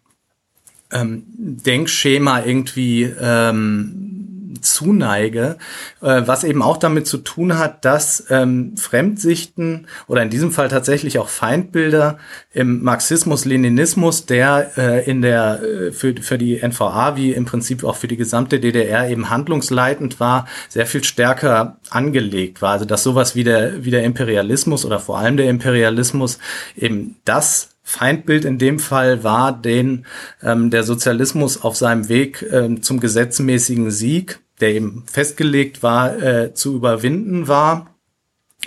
ähm, 0.91 1.23
Denkschema 1.27 2.43
irgendwie 2.43 3.03
ähm, 3.03 4.20
zuneige, 4.61 5.57
äh, 6.01 6.21
was 6.25 6.43
eben 6.43 6.61
auch 6.61 6.77
damit 6.77 7.07
zu 7.07 7.17
tun 7.17 7.57
hat, 7.57 7.85
dass 7.85 8.25
ähm, 8.29 8.75
Fremdsichten 8.77 9.87
oder 10.07 10.23
in 10.23 10.29
diesem 10.29 10.51
Fall 10.51 10.67
tatsächlich 10.67 11.19
auch 11.19 11.29
Feindbilder 11.29 12.17
im 12.53 12.83
Marxismus-Leninismus, 12.83 14.25
der 14.25 14.71
äh, 14.77 15.09
in 15.09 15.21
der 15.21 15.61
äh, 15.61 15.91
für, 15.91 16.15
für 16.21 16.37
die 16.37 16.61
NVA 16.61 17.15
wie 17.15 17.31
im 17.31 17.45
Prinzip 17.45 17.83
auch 17.83 17.95
für 17.95 18.07
die 18.07 18.17
gesamte 18.17 18.59
DDR 18.59 19.09
eben 19.09 19.29
handlungsleitend 19.29 20.19
war, 20.19 20.47
sehr 20.69 20.85
viel 20.85 21.03
stärker 21.03 21.77
angelegt 21.89 22.61
war. 22.61 22.71
Also 22.71 22.85
dass 22.85 23.03
sowas 23.03 23.35
wie 23.35 23.43
der, 23.43 23.83
wie 23.83 23.91
der 23.91 24.03
Imperialismus 24.03 24.85
oder 24.85 24.99
vor 24.99 25.17
allem 25.17 25.37
der 25.37 25.49
Imperialismus 25.49 26.39
eben 26.75 27.17
das 27.25 27.71
Feindbild 27.83 28.45
in 28.45 28.57
dem 28.57 28.79
Fall 28.79 29.23
war, 29.23 29.51
den 29.59 30.05
ähm, 30.41 30.69
der 30.69 30.83
Sozialismus 30.83 31.61
auf 31.61 31.75
seinem 31.75 32.09
Weg 32.09 32.45
ähm, 32.51 32.81
zum 32.81 32.99
gesetzmäßigen 32.99 33.91
Sieg, 33.91 34.39
der 34.61 34.73
eben 34.73 35.03
festgelegt 35.11 35.83
war, 35.83 36.17
äh, 36.21 36.53
zu 36.53 36.75
überwinden 36.75 37.47
war. 37.47 37.95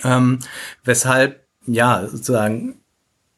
Ähm, 0.03 0.41
weshalb, 0.85 1.47
ja, 1.67 2.07
sozusagen, 2.07 2.81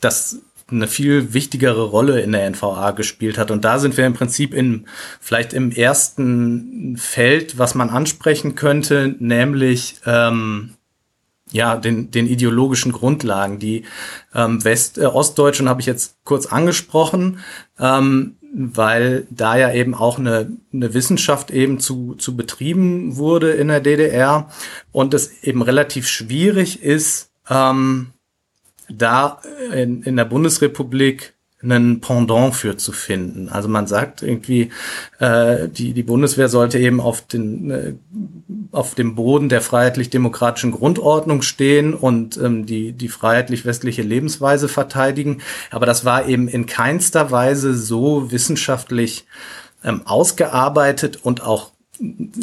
das 0.01 0.41
eine 0.69 0.89
viel 0.89 1.33
wichtigere 1.33 1.85
Rolle 1.85 2.21
in 2.21 2.33
der 2.33 2.51
NVA 2.51 2.91
gespielt 2.91 3.39
hat. 3.39 3.51
Und 3.51 3.65
da 3.65 3.79
sind 3.79 3.97
wir 3.97 4.07
im 4.07 4.15
Prinzip 4.15 4.53
in, 4.53 4.87
vielleicht 5.21 5.53
im 5.53 5.71
ersten 5.71 6.97
Feld, 6.97 7.59
was 7.59 7.75
man 7.75 7.91
ansprechen 7.91 8.57
könnte, 8.57 9.15
nämlich, 9.19 10.01
ähm, 10.07 10.75
ja, 11.53 11.77
den, 11.77 12.11
den 12.11 12.27
ideologischen 12.27 12.91
Grundlagen. 12.91 13.61
Die 13.61 13.85
ähm, 14.35 14.65
West, 14.65 14.99
äh, 14.99 15.07
Ostdeutschen 15.07 15.69
habe 15.69 15.81
ich 15.81 15.87
jetzt 15.87 16.17
kurz 16.25 16.47
angesprochen, 16.47 17.39
ähm, 17.79 18.36
weil 18.55 19.27
da 19.31 19.57
ja 19.57 19.73
eben 19.73 19.95
auch 19.95 20.19
eine, 20.19 20.51
eine 20.73 20.95
Wissenschaft 20.95 21.51
eben 21.51 21.79
zu, 21.79 22.15
zu 22.15 22.37
betrieben 22.37 23.17
wurde 23.17 23.53
in 23.53 23.69
der 23.69 23.81
DDR 23.81 24.51
und 24.93 25.15
es 25.15 25.43
eben 25.43 25.63
relativ 25.63 26.09
schwierig 26.09 26.83
ist, 26.83 27.31
ähm, 27.49 28.09
da 28.89 29.41
in, 29.73 30.03
in 30.03 30.17
der 30.17 30.25
Bundesrepublik 30.25 31.35
einen 31.71 32.01
Pendant 32.01 32.55
für 32.55 32.77
zu 32.77 32.93
finden. 32.93 33.49
Also 33.49 33.69
man 33.69 33.87
sagt 33.87 34.23
irgendwie, 34.23 34.71
äh, 35.19 35.69
die, 35.69 35.93
die 35.93 36.03
Bundeswehr 36.03 36.49
sollte 36.49 36.79
eben 36.79 37.01
auf, 37.01 37.21
den, 37.21 37.71
äh, 37.71 37.95
auf 38.73 38.95
dem 38.95 39.15
Boden 39.15 39.49
der 39.49 39.61
freiheitlich-demokratischen 39.61 40.73
Grundordnung 40.73 41.43
stehen 41.43 41.95
und 41.95 42.37
ähm, 42.39 42.67
die, 42.67 42.93
die 42.93 43.09
freiheitlich-westliche 43.09 44.03
Lebensweise 44.03 44.69
verteidigen. 44.69 45.43
Aber 45.71 45.87
das 45.87 46.05
war 46.05 46.27
eben 46.27 46.49
in 46.49 46.67
keinster 46.67 47.31
Weise 47.31 47.75
so 47.75 48.31
wissenschaftlich 48.31 49.27
ähm, 49.85 50.03
ausgearbeitet 50.07 51.21
und 51.23 51.43
auch, 51.43 51.73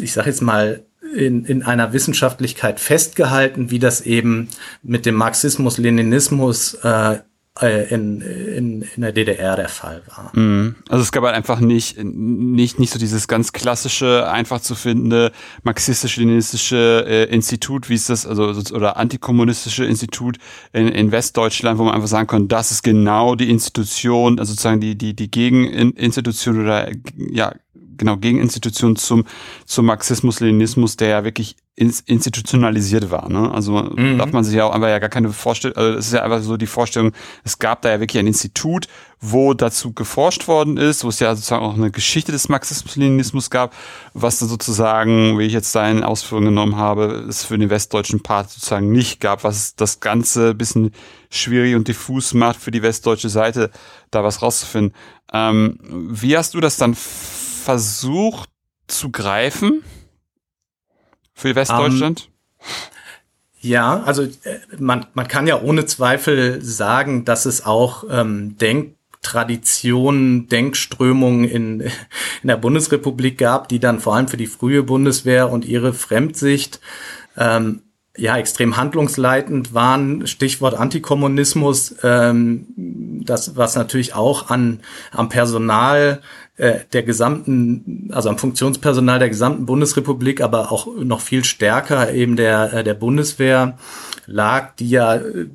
ich 0.00 0.12
sage 0.12 0.30
jetzt 0.30 0.42
mal, 0.42 0.84
in, 1.14 1.44
in 1.44 1.62
einer 1.62 1.92
Wissenschaftlichkeit 1.92 2.80
festgehalten, 2.80 3.70
wie 3.70 3.78
das 3.78 4.00
eben 4.00 4.48
mit 4.82 5.06
dem 5.06 5.14
Marxismus-Leninismus 5.14 6.74
äh, 6.82 7.18
in, 7.62 8.20
in, 8.20 8.82
in 8.82 9.02
der 9.02 9.12
DDR 9.12 9.54
der 9.54 9.68
Fall 9.68 10.02
war. 10.08 10.36
Mhm. 10.36 10.74
Also 10.88 11.02
es 11.02 11.12
gab 11.12 11.22
halt 11.22 11.36
einfach 11.36 11.60
nicht, 11.60 12.02
nicht, 12.02 12.80
nicht 12.80 12.92
so 12.92 12.98
dieses 12.98 13.28
ganz 13.28 13.52
klassische, 13.52 14.28
einfach 14.28 14.60
zu 14.60 14.74
findende 14.74 15.30
marxistisch-leninistische 15.62 17.04
äh, 17.06 17.24
Institut, 17.32 17.88
wie 17.88 17.94
es 17.94 18.06
das, 18.06 18.26
also 18.26 18.46
oder 18.74 18.96
antikommunistische 18.96 19.84
Institut 19.84 20.38
in, 20.72 20.88
in 20.88 21.12
Westdeutschland, 21.12 21.78
wo 21.78 21.84
man 21.84 21.94
einfach 21.94 22.08
sagen 22.08 22.26
kann, 22.26 22.48
das 22.48 22.72
ist 22.72 22.82
genau 22.82 23.36
die 23.36 23.50
Institution, 23.50 24.40
also 24.40 24.50
sozusagen 24.50 24.80
die, 24.80 24.98
die, 24.98 25.14
die 25.14 25.30
Gegeninstitution 25.30 26.60
oder 26.60 26.90
ja, 27.16 27.54
genau 27.96 28.16
Gegeninstitution 28.16 28.96
zum, 28.96 29.24
zum 29.64 29.86
Marxismus-Leninismus, 29.86 30.96
der 30.96 31.08
ja 31.08 31.24
wirklich 31.24 31.56
ins, 31.76 32.00
institutionalisiert 32.00 33.10
war. 33.10 33.28
Ne? 33.28 33.50
Also 33.50 33.72
mhm. 33.72 34.18
darf 34.18 34.32
man 34.32 34.44
sich 34.44 34.54
ja 34.54 34.64
auch 34.64 34.72
einfach 34.72 34.88
ja 34.88 35.00
gar 35.00 35.08
keine 35.08 35.30
Vorstellung, 35.30 35.76
also 35.76 35.98
es 35.98 36.06
ist 36.06 36.12
ja 36.12 36.22
einfach 36.22 36.40
so 36.40 36.56
die 36.56 36.68
Vorstellung, 36.68 37.12
es 37.42 37.58
gab 37.58 37.82
da 37.82 37.90
ja 37.90 38.00
wirklich 38.00 38.20
ein 38.20 38.28
Institut, 38.28 38.86
wo 39.20 39.54
dazu 39.54 39.92
geforscht 39.92 40.46
worden 40.46 40.76
ist, 40.76 41.02
wo 41.02 41.08
es 41.08 41.18
ja 41.18 41.34
sozusagen 41.34 41.64
auch 41.64 41.74
eine 41.74 41.90
Geschichte 41.90 42.30
des 42.30 42.48
Marxismus-Leninismus 42.48 43.50
gab, 43.50 43.74
was 44.12 44.38
dann 44.38 44.48
sozusagen, 44.48 45.36
wie 45.38 45.46
ich 45.46 45.52
jetzt 45.52 45.74
da 45.74 45.88
in 45.90 46.04
Ausführungen 46.04 46.48
genommen 46.48 46.76
habe, 46.76 47.26
es 47.28 47.44
für 47.44 47.58
den 47.58 47.70
westdeutschen 47.70 48.22
Part 48.22 48.50
sozusagen 48.50 48.92
nicht 48.92 49.20
gab, 49.20 49.42
was 49.42 49.74
das 49.74 49.98
Ganze 49.98 50.50
ein 50.50 50.58
bisschen 50.58 50.92
schwierig 51.28 51.74
und 51.74 51.88
diffus 51.88 52.34
macht 52.34 52.60
für 52.60 52.70
die 52.70 52.82
westdeutsche 52.82 53.28
Seite, 53.28 53.70
da 54.12 54.22
was 54.22 54.42
rauszufinden. 54.42 54.94
Ähm, 55.32 55.78
wie 55.82 56.36
hast 56.36 56.54
du 56.54 56.60
das 56.60 56.76
dann 56.76 56.94
versucht 57.64 58.50
zu 58.86 59.10
greifen 59.10 59.82
für 61.32 61.54
Westdeutschland? 61.54 62.28
Um, 62.58 62.66
ähm, 62.66 62.70
ja, 63.60 64.02
also 64.02 64.22
äh, 64.22 64.60
man, 64.78 65.06
man 65.14 65.26
kann 65.26 65.46
ja 65.46 65.60
ohne 65.60 65.86
Zweifel 65.86 66.62
sagen, 66.62 67.24
dass 67.24 67.46
es 67.46 67.64
auch 67.64 68.04
ähm, 68.10 68.58
Denktraditionen, 68.58 70.48
Denkströmungen 70.48 71.48
in, 71.48 71.80
in 72.42 72.48
der 72.48 72.58
Bundesrepublik 72.58 73.38
gab, 73.38 73.68
die 73.68 73.80
dann 73.80 74.00
vor 74.00 74.14
allem 74.14 74.28
für 74.28 74.36
die 74.36 74.46
frühe 74.46 74.82
Bundeswehr 74.82 75.50
und 75.50 75.64
ihre 75.64 75.94
Fremdsicht 75.94 76.80
ähm, 77.38 77.82
ja 78.16 78.36
extrem 78.36 78.76
handlungsleitend 78.76 79.74
waren. 79.74 80.26
Stichwort 80.26 80.74
Antikommunismus, 80.74 81.96
ähm, 82.02 82.66
das 82.76 83.56
was 83.56 83.74
natürlich 83.74 84.14
auch 84.14 84.50
an 84.50 84.80
am 85.10 85.28
Personal 85.28 86.20
äh, 86.56 86.80
der 86.92 87.02
gesamten, 87.02 88.10
also 88.12 88.28
am 88.28 88.38
Funktionspersonal 88.38 89.18
der 89.18 89.28
gesamten 89.28 89.66
Bundesrepublik, 89.66 90.40
aber 90.40 90.70
auch 90.70 90.86
noch 90.96 91.20
viel 91.20 91.44
stärker 91.44 92.12
eben 92.12 92.36
der, 92.36 92.72
äh, 92.72 92.84
der 92.84 92.94
Bundeswehr 92.94 93.78
lag, 94.26 94.74
die 94.76 94.90
ja 94.90 95.16
äh, 95.16 95.46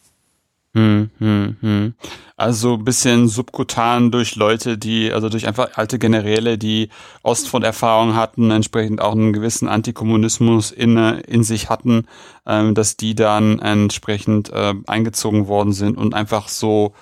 Hm, 0.74 1.10
hm, 1.20 1.58
hm. 1.60 1.94
Also 2.42 2.78
bisschen 2.78 3.28
subkutan 3.28 4.10
durch 4.10 4.36
Leute, 4.36 4.80
die, 4.80 5.12
also 5.12 5.30
durch 5.30 5.46
einfach 5.46 5.70
alte 5.76 6.00
Generäle, 6.00 6.58
die 6.58 6.90
Ostfront-Erfahrung 7.22 8.16
hatten, 8.16 8.50
entsprechend 8.50 9.00
auch 9.00 9.12
einen 9.12 9.32
gewissen 9.32 9.68
Antikommunismus 9.68 10.72
in, 10.72 10.98
in 10.98 11.44
sich 11.44 11.70
hatten, 11.70 12.08
ähm, 12.48 12.74
dass 12.74 12.98
die 12.98 13.14
dann 13.14 13.60
entsprechend 13.60 14.52
äh, 14.52 14.74
eingezogen 14.88 15.48
worden 15.48 15.72
sind 15.72 16.00
und 16.00 16.16
einfach 16.16 16.48
so 16.48 16.96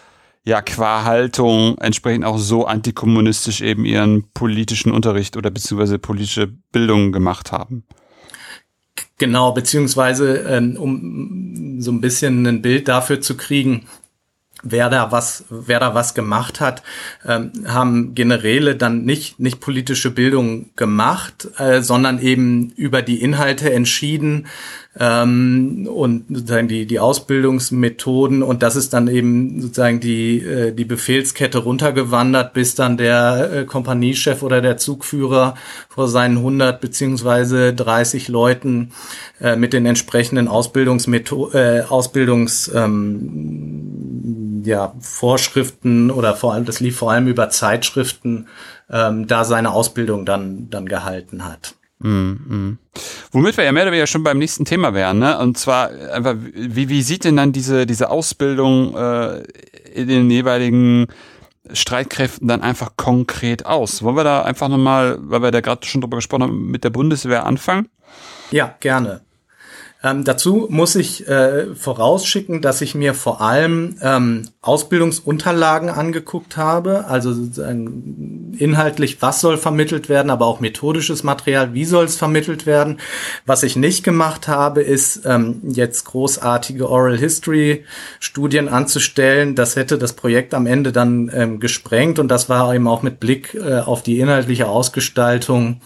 ja 0.43 0.61
qua 0.61 1.05
Haltung 1.05 1.77
entsprechend 1.77 2.25
auch 2.25 2.37
so 2.37 2.65
antikommunistisch 2.65 3.61
eben 3.61 3.85
ihren 3.85 4.29
politischen 4.33 4.91
Unterricht 4.91 5.37
oder 5.37 5.51
beziehungsweise 5.51 5.99
politische 5.99 6.47
Bildung 6.47 7.13
gemacht 7.13 7.53
haben. 7.53 7.85
Genau, 9.19 9.53
beziehungsweise 9.53 10.39
ähm, 10.39 10.75
um 10.77 11.81
so 11.81 11.91
ein 11.91 12.01
bisschen 12.01 12.45
ein 12.45 12.61
Bild 12.61 12.89
dafür 12.89 13.21
zu 13.21 13.37
kriegen, 13.37 13.85
wer 14.63 14.89
da 14.89 15.11
was, 15.11 15.45
wer 15.49 15.79
da 15.79 15.93
was 15.93 16.13
gemacht 16.13 16.59
hat, 16.59 16.83
ähm, 17.25 17.51
haben 17.67 18.15
Generäle 18.15 18.75
dann 18.75 19.05
nicht 19.05 19.39
nicht 19.39 19.59
politische 19.59 20.11
Bildung 20.11 20.69
gemacht, 20.75 21.47
äh, 21.57 21.81
sondern 21.81 22.19
eben 22.19 22.71
über 22.75 23.01
die 23.01 23.21
Inhalte 23.21 23.71
entschieden 23.71 24.47
ähm, 24.99 25.87
und 25.91 26.25
sozusagen 26.29 26.67
die 26.67 26.85
die 26.85 26.99
Ausbildungsmethoden. 26.99 28.43
Und 28.43 28.63
das 28.63 28.75
ist 28.75 28.93
dann 28.93 29.07
eben 29.07 29.61
sozusagen 29.61 29.99
die 29.99 30.39
äh, 30.39 30.73
die 30.73 30.85
Befehlskette 30.85 31.59
runtergewandert, 31.59 32.53
bis 32.53 32.75
dann 32.75 32.97
der 32.97 33.51
äh, 33.51 33.65
Kompaniechef 33.65 34.43
oder 34.43 34.61
der 34.61 34.77
Zugführer 34.77 35.55
vor 35.89 36.07
seinen 36.07 36.37
100 36.37 36.81
beziehungsweise 36.81 37.73
30 37.73 38.27
Leuten 38.27 38.91
äh, 39.39 39.55
mit 39.55 39.73
den 39.73 39.85
entsprechenden 39.85 40.47
Ausbildungsmethoden 40.47 41.59
äh, 41.59 41.81
Ausbildungs 41.87 42.71
ähm, 42.73 43.78
ja, 44.63 44.93
Vorschriften 44.99 46.11
oder 46.11 46.35
vor 46.35 46.53
allem, 46.53 46.65
das 46.65 46.79
lief 46.79 46.97
vor 46.97 47.11
allem 47.11 47.27
über 47.27 47.49
Zeitschriften, 47.49 48.47
ähm, 48.89 49.27
da 49.27 49.45
seine 49.45 49.71
Ausbildung 49.71 50.25
dann, 50.25 50.69
dann 50.69 50.85
gehalten 50.87 51.45
hat. 51.45 51.75
Mm, 51.99 52.07
mm. 52.07 52.77
Womit 53.31 53.57
wir 53.57 53.65
ja 53.65 53.71
mehr 53.71 53.83
oder 53.83 53.91
weniger 53.91 54.07
schon 54.07 54.23
beim 54.23 54.37
nächsten 54.37 54.65
Thema 54.65 54.93
wären, 54.93 55.19
ne? 55.19 55.37
Und 55.37 55.57
zwar 55.57 55.89
einfach, 55.89 56.35
wie, 56.53 56.87
wie 56.87 57.01
sieht 57.01 57.25
denn 57.25 57.35
dann 57.35 57.51
diese, 57.51 57.85
diese 57.85 58.09
Ausbildung 58.09 58.95
äh, 58.95 59.43
in 59.93 60.07
den 60.07 60.31
jeweiligen 60.31 61.07
Streitkräften 61.71 62.47
dann 62.47 62.61
einfach 62.61 62.91
konkret 62.95 63.65
aus? 63.65 64.01
Wollen 64.01 64.15
wir 64.15 64.23
da 64.23 64.43
einfach 64.43 64.69
nochmal, 64.69 65.17
weil 65.19 65.41
wir 65.41 65.51
da 65.51 65.59
gerade 65.59 65.85
schon 65.85 65.99
drüber 65.99 66.17
gesprochen 66.17 66.43
haben, 66.43 66.71
mit 66.71 66.85
der 66.85 66.89
Bundeswehr 66.89 67.45
anfangen? 67.45 67.89
Ja, 68.51 68.75
gerne. 68.79 69.21
Ähm, 70.01 70.23
dazu 70.23 70.67
muss 70.69 70.95
ich 70.95 71.27
äh, 71.27 71.75
vorausschicken, 71.75 72.61
dass 72.61 72.79
ich 72.79 72.95
mir 72.95 73.13
vor 73.13 73.41
allem 73.41 73.97
ähm, 74.01 74.47
Ausbildungsunterlagen 74.61 75.89
angeguckt 75.89 76.55
habe, 76.55 77.05
also 77.07 77.33
inhaltlich, 78.57 79.21
was 79.21 79.41
soll 79.41 79.57
vermittelt 79.57 80.07
werden, 80.07 80.29
aber 80.29 80.45
auch 80.45 80.61
methodisches 80.61 81.23
Material, 81.23 81.73
wie 81.73 81.83
soll 81.83 82.05
es 82.05 82.15
vermittelt 82.15 82.65
werden. 82.65 83.01
Was 83.45 83.63
ich 83.63 83.75
nicht 83.75 84.05
gemacht 84.05 84.47
habe, 84.47 84.81
ist 84.81 85.23
ähm, 85.25 85.59
jetzt 85.67 86.05
großartige 86.05 86.89
Oral 86.89 87.17
History 87.17 87.83
Studien 88.21 88.69
anzustellen. 88.69 89.53
Das 89.55 89.75
hätte 89.75 89.97
das 89.97 90.13
Projekt 90.13 90.53
am 90.53 90.65
Ende 90.65 90.93
dann 90.93 91.29
ähm, 91.33 91.59
gesprengt 91.59 92.19
und 92.19 92.29
das 92.29 92.47
war 92.47 92.73
eben 92.73 92.87
auch 92.87 93.01
mit 93.01 93.19
Blick 93.19 93.53
äh, 93.53 93.79
auf 93.79 94.01
die 94.01 94.19
inhaltliche 94.19 94.69
Ausgestaltung 94.69 95.81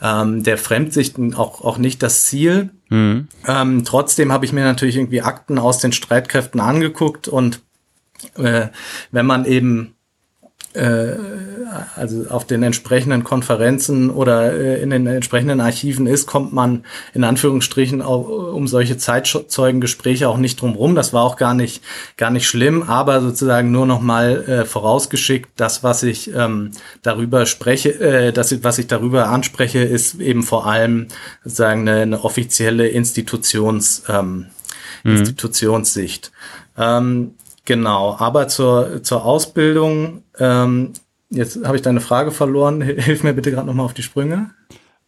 ähm, 0.00 0.42
der 0.42 0.58
Fremdsichten 0.58 1.34
auch, 1.34 1.62
auch 1.62 1.78
nicht 1.78 2.02
das 2.02 2.24
Ziel. 2.24 2.70
Mhm. 2.88 3.28
Ähm, 3.46 3.84
trotzdem 3.84 4.32
habe 4.32 4.44
ich 4.44 4.52
mir 4.52 4.64
natürlich 4.64 4.96
irgendwie 4.96 5.22
Akten 5.22 5.58
aus 5.58 5.78
den 5.78 5.92
Streitkräften 5.92 6.60
angeguckt 6.60 7.28
und 7.28 7.62
äh, 8.36 8.68
wenn 9.10 9.26
man 9.26 9.44
eben 9.44 9.94
also 11.96 12.26
auf 12.28 12.46
den 12.46 12.62
entsprechenden 12.62 13.24
Konferenzen 13.24 14.10
oder 14.10 14.52
äh, 14.52 14.82
in 14.82 14.90
den 14.90 15.06
entsprechenden 15.06 15.60
Archiven 15.60 16.06
ist, 16.06 16.26
kommt 16.26 16.52
man 16.52 16.84
in 17.14 17.24
Anführungsstrichen 17.24 18.02
auch 18.02 18.28
um 18.28 18.68
solche 18.68 18.96
Zeitzeugengespräche 18.96 20.28
auch 20.28 20.36
nicht 20.36 20.60
drum 20.60 20.74
rum. 20.74 20.94
Das 20.94 21.12
war 21.12 21.22
auch 21.22 21.36
gar 21.36 21.54
nicht 21.54 21.82
gar 22.16 22.30
nicht 22.30 22.46
schlimm, 22.46 22.82
aber 22.82 23.20
sozusagen 23.20 23.70
nur 23.70 23.86
noch 23.86 24.00
mal 24.00 24.44
äh, 24.44 24.64
vorausgeschickt, 24.64 25.50
das 25.56 25.82
was 25.82 26.02
ich 26.02 26.34
ähm, 26.34 26.72
darüber 27.02 27.46
spreche, 27.46 27.98
äh, 28.00 28.32
das 28.32 28.62
was 28.62 28.78
ich 28.78 28.86
darüber 28.86 29.28
anspreche, 29.28 29.80
ist 29.80 30.20
eben 30.20 30.42
vor 30.42 30.66
allem 30.66 31.08
sozusagen 31.44 31.88
eine, 31.88 32.02
eine 32.02 32.24
offizielle 32.24 32.88
Institutions 32.88 34.04
ähm, 34.08 34.46
mhm. 35.04 35.16
Institutionssicht. 35.16 36.32
Ähm, 36.76 37.34
Genau, 37.68 38.16
aber 38.18 38.48
zur, 38.48 39.02
zur 39.02 39.26
Ausbildung, 39.26 40.22
ähm, 40.38 40.94
jetzt 41.28 41.62
habe 41.66 41.76
ich 41.76 41.82
deine 41.82 42.00
Frage 42.00 42.30
verloren. 42.30 42.80
Hilf 42.80 43.22
mir 43.22 43.34
bitte 43.34 43.50
gerade 43.50 43.66
nochmal 43.66 43.84
auf 43.84 43.92
die 43.92 44.02
Sprünge. 44.02 44.48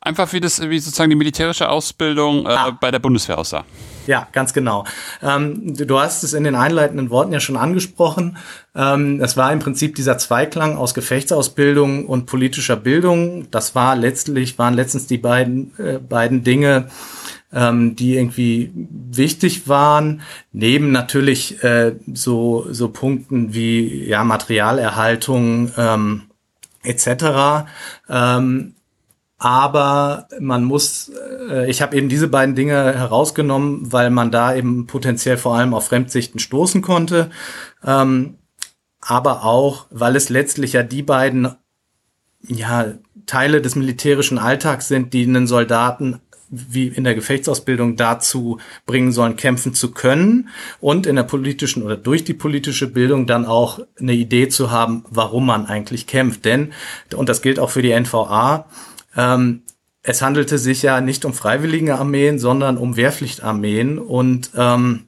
Einfach 0.03 0.31
wie 0.35 0.41
das, 0.41 0.61
wie 0.61 0.79
sozusagen 0.79 1.09
die 1.09 1.17
militärische 1.17 1.71
Ausbildung 1.71 2.45
äh, 2.45 2.51
ah. 2.51 2.77
bei 2.79 2.91
der 2.91 2.99
Bundeswehr 2.99 3.39
aussah. 3.39 3.65
Ja, 4.07 4.29
ganz 4.33 4.53
genau. 4.53 4.85
Ähm, 5.23 5.75
du 5.75 5.99
hast 5.99 6.23
es 6.23 6.35
in 6.35 6.45
den 6.45 6.55
einleitenden 6.55 7.09
Worten 7.09 7.33
ja 7.33 7.41
schon 7.41 7.57
angesprochen. 7.57 8.37
Ähm, 8.75 9.23
es 9.23 9.39
war 9.39 9.51
im 9.55 9.61
Prinzip 9.61 9.95
dieser 9.95 10.19
Zweiklang 10.19 10.77
aus 10.77 10.93
Gefechtsausbildung 10.93 12.05
und 12.07 12.27
politischer 12.27 12.77
Bildung. 12.77 13.51
Das 13.51 13.75
war 13.75 13.97
letztlich, 13.97 14.59
waren 14.59 14.75
letztens 14.75 15.07
die 15.07 15.19
beiden, 15.19 15.73
äh, 15.79 15.99
beiden 15.99 16.45
Dinge, 16.45 16.91
ähm, 17.53 17.97
die 17.97 18.17
irgendwie 18.17 18.71
wichtig 18.75 19.69
waren, 19.69 20.23
neben 20.53 20.93
natürlich 20.93 21.63
äh, 21.65 21.97
so, 22.13 22.67
so 22.71 22.89
Punkten 22.89 23.55
wie 23.55 24.05
ja, 24.05 24.25
Materialerhaltung 24.25 25.73
ähm, 25.77 26.23
etc. 26.83 27.67
Ähm, 28.09 28.75
aber 29.39 30.29
man 30.39 30.65
muss, 30.65 31.11
äh, 31.49 31.69
ich 31.71 31.81
habe 31.83 31.97
eben 31.97 32.09
diese 32.09 32.29
beiden 32.29 32.55
Dinge 32.55 32.75
herausgenommen, 32.75 33.91
weil 33.91 34.11
man 34.11 34.31
da 34.31 34.55
eben 34.55 34.87
potenziell 34.87 35.39
vor 35.39 35.57
allem 35.57 35.73
auf 35.73 35.87
Fremdsichten 35.87 36.39
stoßen 36.39 36.83
konnte. 36.83 37.31
Ähm, 37.85 38.37
aber 39.01 39.45
auch, 39.45 39.87
weil 39.91 40.15
es 40.15 40.29
letztlich 40.29 40.75
ja 40.75 40.83
die 40.83 41.03
beiden 41.03 41.49
ja, 42.47 42.93
Teile 43.25 43.63
des 43.63 43.77
militärischen 43.77 44.39
Alltags 44.39 44.89
sind, 44.89 45.15
die 45.15 45.25
einen 45.25 45.47
Soldaten 45.47 46.21
wie 46.51 46.89
in 46.89 47.05
der 47.05 47.15
Gefechtsausbildung 47.15 47.97
dazu 47.97 48.59
bringen 48.87 49.13
sollen, 49.13 49.37
kämpfen 49.37 49.73
zu 49.73 49.93
können 49.93 50.49
und 50.81 51.07
in 51.07 51.17
der 51.17 51.23
politischen 51.23 51.83
oder 51.83 51.97
durch 51.97 52.25
die 52.25 52.35
politische 52.35 52.89
Bildung 52.89 53.27
dann 53.27 53.47
auch 53.47 53.81
eine 53.99 54.15
Idee 54.15 54.49
zu 54.49 54.71
haben, 54.71 55.05
warum 55.11 55.47
man 55.47 55.67
eigentlich 55.67 56.07
kämpft. 56.07 56.45
Denn, 56.45 56.73
und 57.15 57.29
das 57.29 57.43
gilt 57.43 57.59
auch 57.59 57.71
für 57.71 57.83
die 57.83 57.99
NVA, 57.99 58.67
ähm, 59.17 59.63
es 60.03 60.23
handelte 60.23 60.59
sich 60.59 60.83
ja 60.83 61.01
nicht 61.01 61.25
um 61.25 61.35
freiwillige 61.35 61.99
Armeen, 61.99 62.39
sondern 62.39 62.79
um 62.79 62.97
Wehrpflichtarmeen 62.97 63.99
und 63.99 64.51
ähm, 64.57 65.07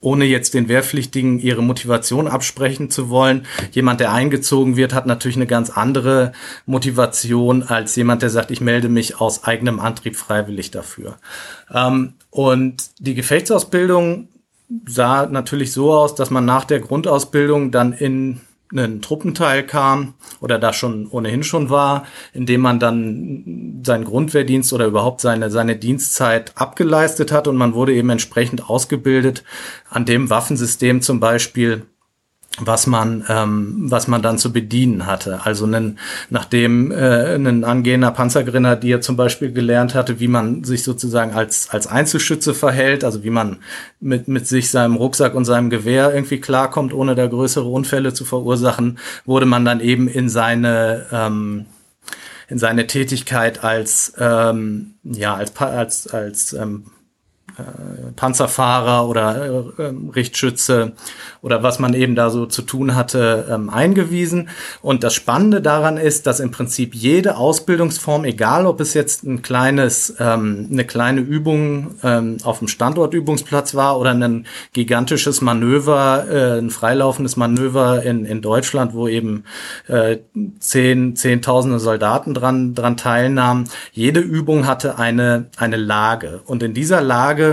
ohne 0.00 0.24
jetzt 0.24 0.54
den 0.54 0.68
Wehrpflichtigen 0.68 1.40
ihre 1.40 1.62
Motivation 1.62 2.28
absprechen 2.28 2.90
zu 2.90 3.10
wollen. 3.10 3.46
Jemand, 3.72 4.00
der 4.00 4.12
eingezogen 4.12 4.76
wird, 4.76 4.94
hat 4.94 5.06
natürlich 5.06 5.36
eine 5.36 5.46
ganz 5.46 5.70
andere 5.70 6.32
Motivation 6.66 7.64
als 7.64 7.96
jemand, 7.96 8.22
der 8.22 8.30
sagt, 8.30 8.50
ich 8.50 8.60
melde 8.60 8.88
mich 8.88 9.20
aus 9.20 9.44
eigenem 9.44 9.80
Antrieb 9.80 10.16
freiwillig 10.16 10.70
dafür. 10.70 11.18
Ähm, 11.72 12.14
und 12.30 12.90
die 13.00 13.14
Gefechtsausbildung 13.14 14.28
sah 14.86 15.26
natürlich 15.26 15.72
so 15.72 15.92
aus, 15.92 16.14
dass 16.14 16.30
man 16.30 16.44
nach 16.44 16.64
der 16.64 16.80
Grundausbildung 16.80 17.70
dann 17.70 17.92
in 17.92 18.40
einen 18.72 19.00
Truppenteil 19.00 19.64
kam 19.64 20.14
oder 20.40 20.58
da 20.58 20.72
schon 20.72 21.08
ohnehin 21.08 21.42
schon 21.42 21.70
war, 21.70 22.06
indem 22.32 22.60
man 22.60 22.78
dann 22.78 23.80
seinen 23.84 24.04
Grundwehrdienst 24.04 24.72
oder 24.72 24.86
überhaupt 24.86 25.20
seine, 25.20 25.50
seine 25.50 25.76
Dienstzeit 25.76 26.52
abgeleistet 26.56 27.32
hat 27.32 27.48
und 27.48 27.56
man 27.56 27.74
wurde 27.74 27.94
eben 27.94 28.10
entsprechend 28.10 28.68
ausgebildet 28.68 29.44
an 29.88 30.04
dem 30.04 30.30
Waffensystem 30.30 31.00
zum 31.00 31.20
Beispiel, 31.20 31.86
was 32.60 32.86
man 32.86 33.24
ähm, 33.28 33.90
was 33.90 34.08
man 34.08 34.22
dann 34.22 34.38
zu 34.38 34.52
bedienen 34.52 35.06
hatte. 35.06 35.40
Also 35.44 35.64
einen, 35.64 35.98
nachdem 36.30 36.90
äh, 36.90 37.34
ein 37.34 37.64
angehender 37.64 38.10
Panzergrenadier 38.10 39.00
zum 39.00 39.16
Beispiel 39.16 39.52
gelernt 39.52 39.94
hatte, 39.94 40.20
wie 40.20 40.28
man 40.28 40.64
sich 40.64 40.82
sozusagen 40.82 41.32
als 41.32 41.70
als 41.70 41.86
Einzelschütze 41.86 42.54
verhält, 42.54 43.04
also 43.04 43.24
wie 43.24 43.30
man 43.30 43.58
mit 44.00 44.28
mit 44.28 44.46
sich 44.46 44.70
seinem 44.70 44.96
Rucksack 44.96 45.34
und 45.34 45.44
seinem 45.44 45.70
Gewehr 45.70 46.14
irgendwie 46.14 46.40
klarkommt, 46.40 46.92
ohne 46.92 47.14
da 47.14 47.26
größere 47.26 47.68
Unfälle 47.68 48.12
zu 48.12 48.24
verursachen, 48.24 48.98
wurde 49.24 49.46
man 49.46 49.64
dann 49.64 49.80
eben 49.80 50.08
in 50.08 50.28
seine 50.28 51.06
ähm, 51.12 51.66
in 52.48 52.58
seine 52.58 52.86
Tätigkeit 52.86 53.62
als 53.62 54.14
ähm, 54.18 54.94
ja 55.04 55.34
als 55.34 55.56
als 55.56 56.06
als 56.08 56.52
ähm, 56.54 56.84
äh, 56.86 56.97
Panzerfahrer 58.16 59.08
oder 59.08 59.72
äh, 59.78 59.92
Richtschütze 60.14 60.92
oder 61.42 61.62
was 61.62 61.78
man 61.78 61.94
eben 61.94 62.14
da 62.14 62.30
so 62.30 62.46
zu 62.46 62.62
tun 62.62 62.94
hatte, 62.94 63.46
ähm, 63.50 63.70
eingewiesen. 63.70 64.48
Und 64.82 65.04
das 65.04 65.14
Spannende 65.14 65.60
daran 65.60 65.96
ist, 65.96 66.26
dass 66.26 66.40
im 66.40 66.50
Prinzip 66.50 66.94
jede 66.94 67.36
Ausbildungsform, 67.36 68.24
egal 68.24 68.66
ob 68.66 68.80
es 68.80 68.94
jetzt 68.94 69.24
ein 69.24 69.42
kleines, 69.42 70.14
ähm, 70.18 70.68
eine 70.70 70.84
kleine 70.84 71.20
Übung 71.20 71.94
ähm, 72.02 72.38
auf 72.42 72.58
dem 72.58 72.68
Standortübungsplatz 72.68 73.74
war 73.74 73.98
oder 73.98 74.10
ein 74.10 74.46
gigantisches 74.72 75.40
Manöver, 75.40 76.26
äh, 76.30 76.58
ein 76.58 76.70
freilaufendes 76.70 77.36
Manöver 77.36 78.02
in, 78.02 78.24
in 78.24 78.42
Deutschland, 78.42 78.94
wo 78.94 79.08
eben 79.08 79.44
äh, 79.86 80.18
zehn, 80.58 81.16
zehntausende 81.16 81.78
Soldaten 81.78 82.34
dran, 82.34 82.74
dran 82.74 82.96
teilnahmen, 82.96 83.64
jede 83.92 84.20
Übung 84.20 84.66
hatte 84.66 84.98
eine, 84.98 85.46
eine 85.56 85.76
Lage. 85.76 86.40
Und 86.44 86.62
in 86.62 86.74
dieser 86.74 87.00
Lage 87.00 87.47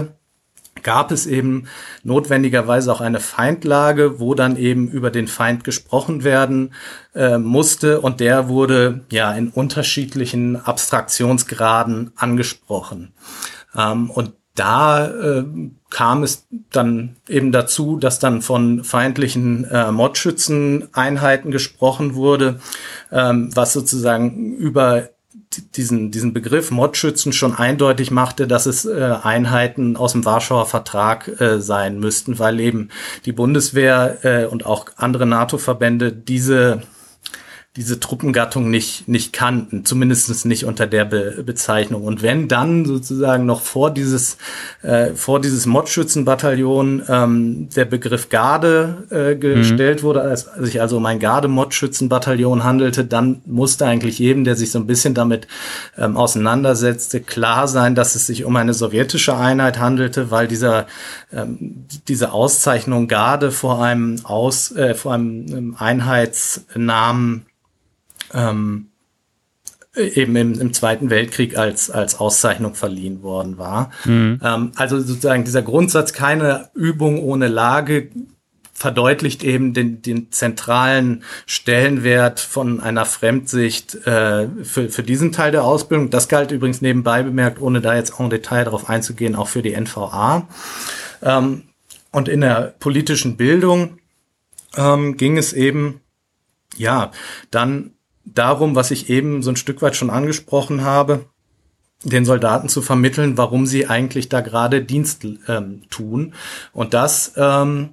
gab 0.86 1.12
es 1.12 1.26
eben 1.26 1.68
notwendigerweise 2.04 2.94
auch 2.94 3.02
eine 3.02 3.20
Feindlage, 3.20 4.20
wo 4.20 4.36
dann 4.36 4.56
eben 4.56 4.88
über 4.88 5.10
den 5.10 5.28
Feind 5.28 5.64
gesprochen 5.64 6.24
werden 6.24 6.74
äh, 7.16 7.40
musste 7.40 8.00
und 8.02 8.20
der 8.20 8.48
wurde 8.48 9.02
ja 9.12 9.34
in 9.34 9.50
unterschiedlichen 9.50 10.56
Abstraktionsgraden 10.56 12.12
angesprochen. 12.16 13.14
Ähm, 13.76 14.12
und 14.12 14.34
da 14.54 15.08
äh, 15.08 15.44
kam 15.90 16.24
es 16.24 16.48
dann 16.72 17.18
eben 17.28 17.52
dazu, 17.52 17.98
dass 17.98 18.20
dann 18.20 18.44
von 18.44 18.84
feindlichen 18.84 19.66
äh, 19.66 19.92
Mordschützeneinheiten 19.92 21.52
gesprochen 21.52 22.14
wurde, 22.14 22.60
ähm, 23.12 23.50
was 23.56 23.74
sozusagen 23.74 24.54
über 24.54 25.10
diesen, 25.76 26.12
diesen 26.12 26.34
Begriff 26.34 26.72
Modschützen 26.72 27.34
schon 27.34 27.54
eindeutig 27.54 28.12
machte, 28.12 28.48
dass 28.48 28.66
es 28.66 28.86
äh, 28.86 29.16
Einheiten 29.22 29.98
aus 29.98 30.14
dem 30.14 30.26
Warschauer 30.26 30.66
Vertrag 30.66 31.40
äh, 31.40 31.60
sein 31.60 32.00
müssten, 32.00 32.40
weil 32.40 32.60
eben 32.60 32.90
die 33.26 33.32
Bundeswehr 33.32 34.18
äh, 34.24 34.46
und 34.46 34.66
auch 34.66 34.88
andere 34.96 35.26
NATO-Verbände 35.26 36.12
diese 36.12 36.82
diese 37.78 38.00
Truppengattung 38.00 38.70
nicht, 38.70 39.10
nicht 39.10 39.34
kannten, 39.34 39.84
zumindest 39.84 40.46
nicht 40.46 40.64
unter 40.64 40.88
der 40.88 41.04
Be 41.04 41.44
Bezeichnung. 41.46 42.04
Und 42.04 42.22
wenn 42.22 42.48
dann 42.48 42.86
sozusagen 42.86 43.46
noch 43.46 43.62
vor 43.62 43.92
dieses, 43.92 44.38
äh, 44.82 45.14
vor 45.14 45.42
dieses 45.42 45.66
Modschützenbataillon 45.66 47.04
ähm, 47.10 47.70
der 47.76 47.84
Begriff 47.84 48.30
Garde 48.30 49.04
äh, 49.10 49.36
gestellt 49.36 50.02
mhm. 50.02 50.06
wurde, 50.06 50.22
als 50.22 50.48
sich 50.60 50.80
also 50.80 50.98
um 50.98 51.06
ein 51.06 51.20
Garde-Modschützenbataillon 51.20 52.64
handelte, 52.64 53.04
dann 53.04 53.42
musste 53.46 53.86
eigentlich 53.86 54.20
jedem, 54.20 54.46
der 54.46 54.56
sich 54.56 54.72
so 54.72 54.80
ein 54.80 54.88
bisschen 54.88 55.14
damit 55.14 55.48
ähm, 55.98 56.16
auseinandersetzte, 56.16 57.20
klar 57.20 57.68
sein, 57.68 57.94
dass 57.94 58.16
es 58.16 58.26
sich 58.26 58.46
um 58.46 58.56
eine 58.56 58.74
sowjetische 58.74 59.36
Einheit 59.36 59.80
handelte, 59.80 60.32
weil 60.32 60.48
dieser, 60.48 60.88
ähm, 61.34 61.86
diese 62.08 62.32
Auszeichnung 62.32 63.10
Garde 63.10 63.52
vor 63.52 63.84
einem 63.84 64.22
Aus, 64.24 64.72
äh, 64.72 64.96
vor 64.96 65.14
einem 65.14 65.46
ähm, 65.50 65.76
Einheitsnamen 65.78 67.46
ähm, 68.36 68.90
eben 69.96 70.36
im, 70.36 70.60
im 70.60 70.74
Zweiten 70.74 71.10
Weltkrieg 71.10 71.58
als, 71.58 71.90
als 71.90 72.20
Auszeichnung 72.20 72.76
verliehen 72.76 73.24
worden 73.24 73.58
war. 73.58 73.92
Mhm. 74.04 74.40
Ähm, 74.44 74.72
also 74.76 75.00
sozusagen 75.00 75.46
dieser 75.46 75.62
Grundsatz, 75.62 76.14
keine 76.14 76.70
Übung 76.74 77.20
ohne 77.20 77.48
Lage, 77.48 78.10
verdeutlicht 78.74 79.44
eben 79.46 79.74
den, 79.74 80.02
den 80.02 80.34
zentralen 80.34 81.24
Stellenwert 81.46 82.42
von 82.42 82.82
einer 82.82 83.06
Fremdsicht 83.06 83.96
äh, 84.06 84.50
für, 84.64 84.90
für 84.90 85.02
diesen 85.02 85.32
Teil 85.32 85.54
der 85.54 85.64
Ausbildung. 85.64 86.10
Das 86.10 86.28
galt 86.28 86.52
übrigens 86.52 86.82
nebenbei 86.82 87.24
bemerkt, 87.24 87.62
ohne 87.62 87.80
da 87.80 87.96
jetzt 87.96 88.20
en 88.20 88.30
Detail 88.30 88.66
darauf 88.66 88.90
einzugehen, 88.90 89.36
auch 89.36 89.48
für 89.48 89.62
die 89.62 89.80
NVA. 89.80 90.48
Ähm, 91.24 91.64
und 92.12 92.28
in 92.28 92.42
der 92.42 92.76
politischen 92.80 93.38
Bildung 93.38 93.98
ähm, 94.76 95.16
ging 95.16 95.38
es 95.38 95.54
eben, 95.54 96.02
ja, 96.76 97.12
dann 97.52 97.95
darum, 98.26 98.76
was 98.76 98.92
ich 98.92 99.10
eben 99.10 99.42
so 99.42 99.52
ein 99.52 99.56
Stück 99.56 99.82
weit 99.82 99.96
schon 99.96 100.10
angesprochen 100.10 100.84
habe, 100.84 101.26
den 102.04 102.26
Soldaten 102.26 102.70
zu 102.70 102.82
vermitteln, 102.82 103.38
warum 103.38 103.66
sie 103.66 103.88
eigentlich 103.88 104.30
da 104.30 104.42
gerade 104.42 104.82
Dienst 104.82 105.26
ähm, 105.48 105.84
tun. 105.90 106.34
Und 106.74 106.94
das 106.94 107.34
ähm, 107.38 107.92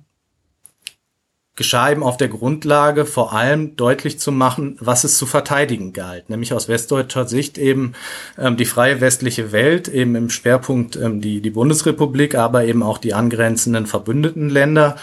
geschah 1.55 1.91
eben 1.91 2.03
auf 2.03 2.17
der 2.17 2.29
Grundlage, 2.29 3.05
vor 3.05 3.33
allem 3.33 3.77
deutlich 3.77 4.19
zu 4.19 4.33
machen, 4.33 4.77
was 4.81 5.05
es 5.05 5.19
zu 5.19 5.27
verteidigen 5.27 5.93
galt. 5.93 6.31
Nämlich 6.31 6.53
aus 6.53 6.69
westdeutscher 6.69 7.29
Sicht 7.29 7.59
eben 7.59 7.93
ähm, 8.39 8.57
die 8.57 8.65
freie 8.65 9.01
westliche 9.01 9.53
Welt, 9.53 9.89
eben 9.89 10.15
im 10.15 10.31
Schwerpunkt 10.31 10.97
ähm, 10.97 11.21
die, 11.21 11.41
die 11.41 11.51
Bundesrepublik, 11.51 12.35
aber 12.35 12.65
eben 12.65 12.83
auch 12.83 12.99
die 12.99 13.15
angrenzenden 13.15 13.87
verbündeten 13.87 14.49
Länder. 14.49 14.97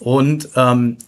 Und 0.00 0.50
ähm, 0.56 0.98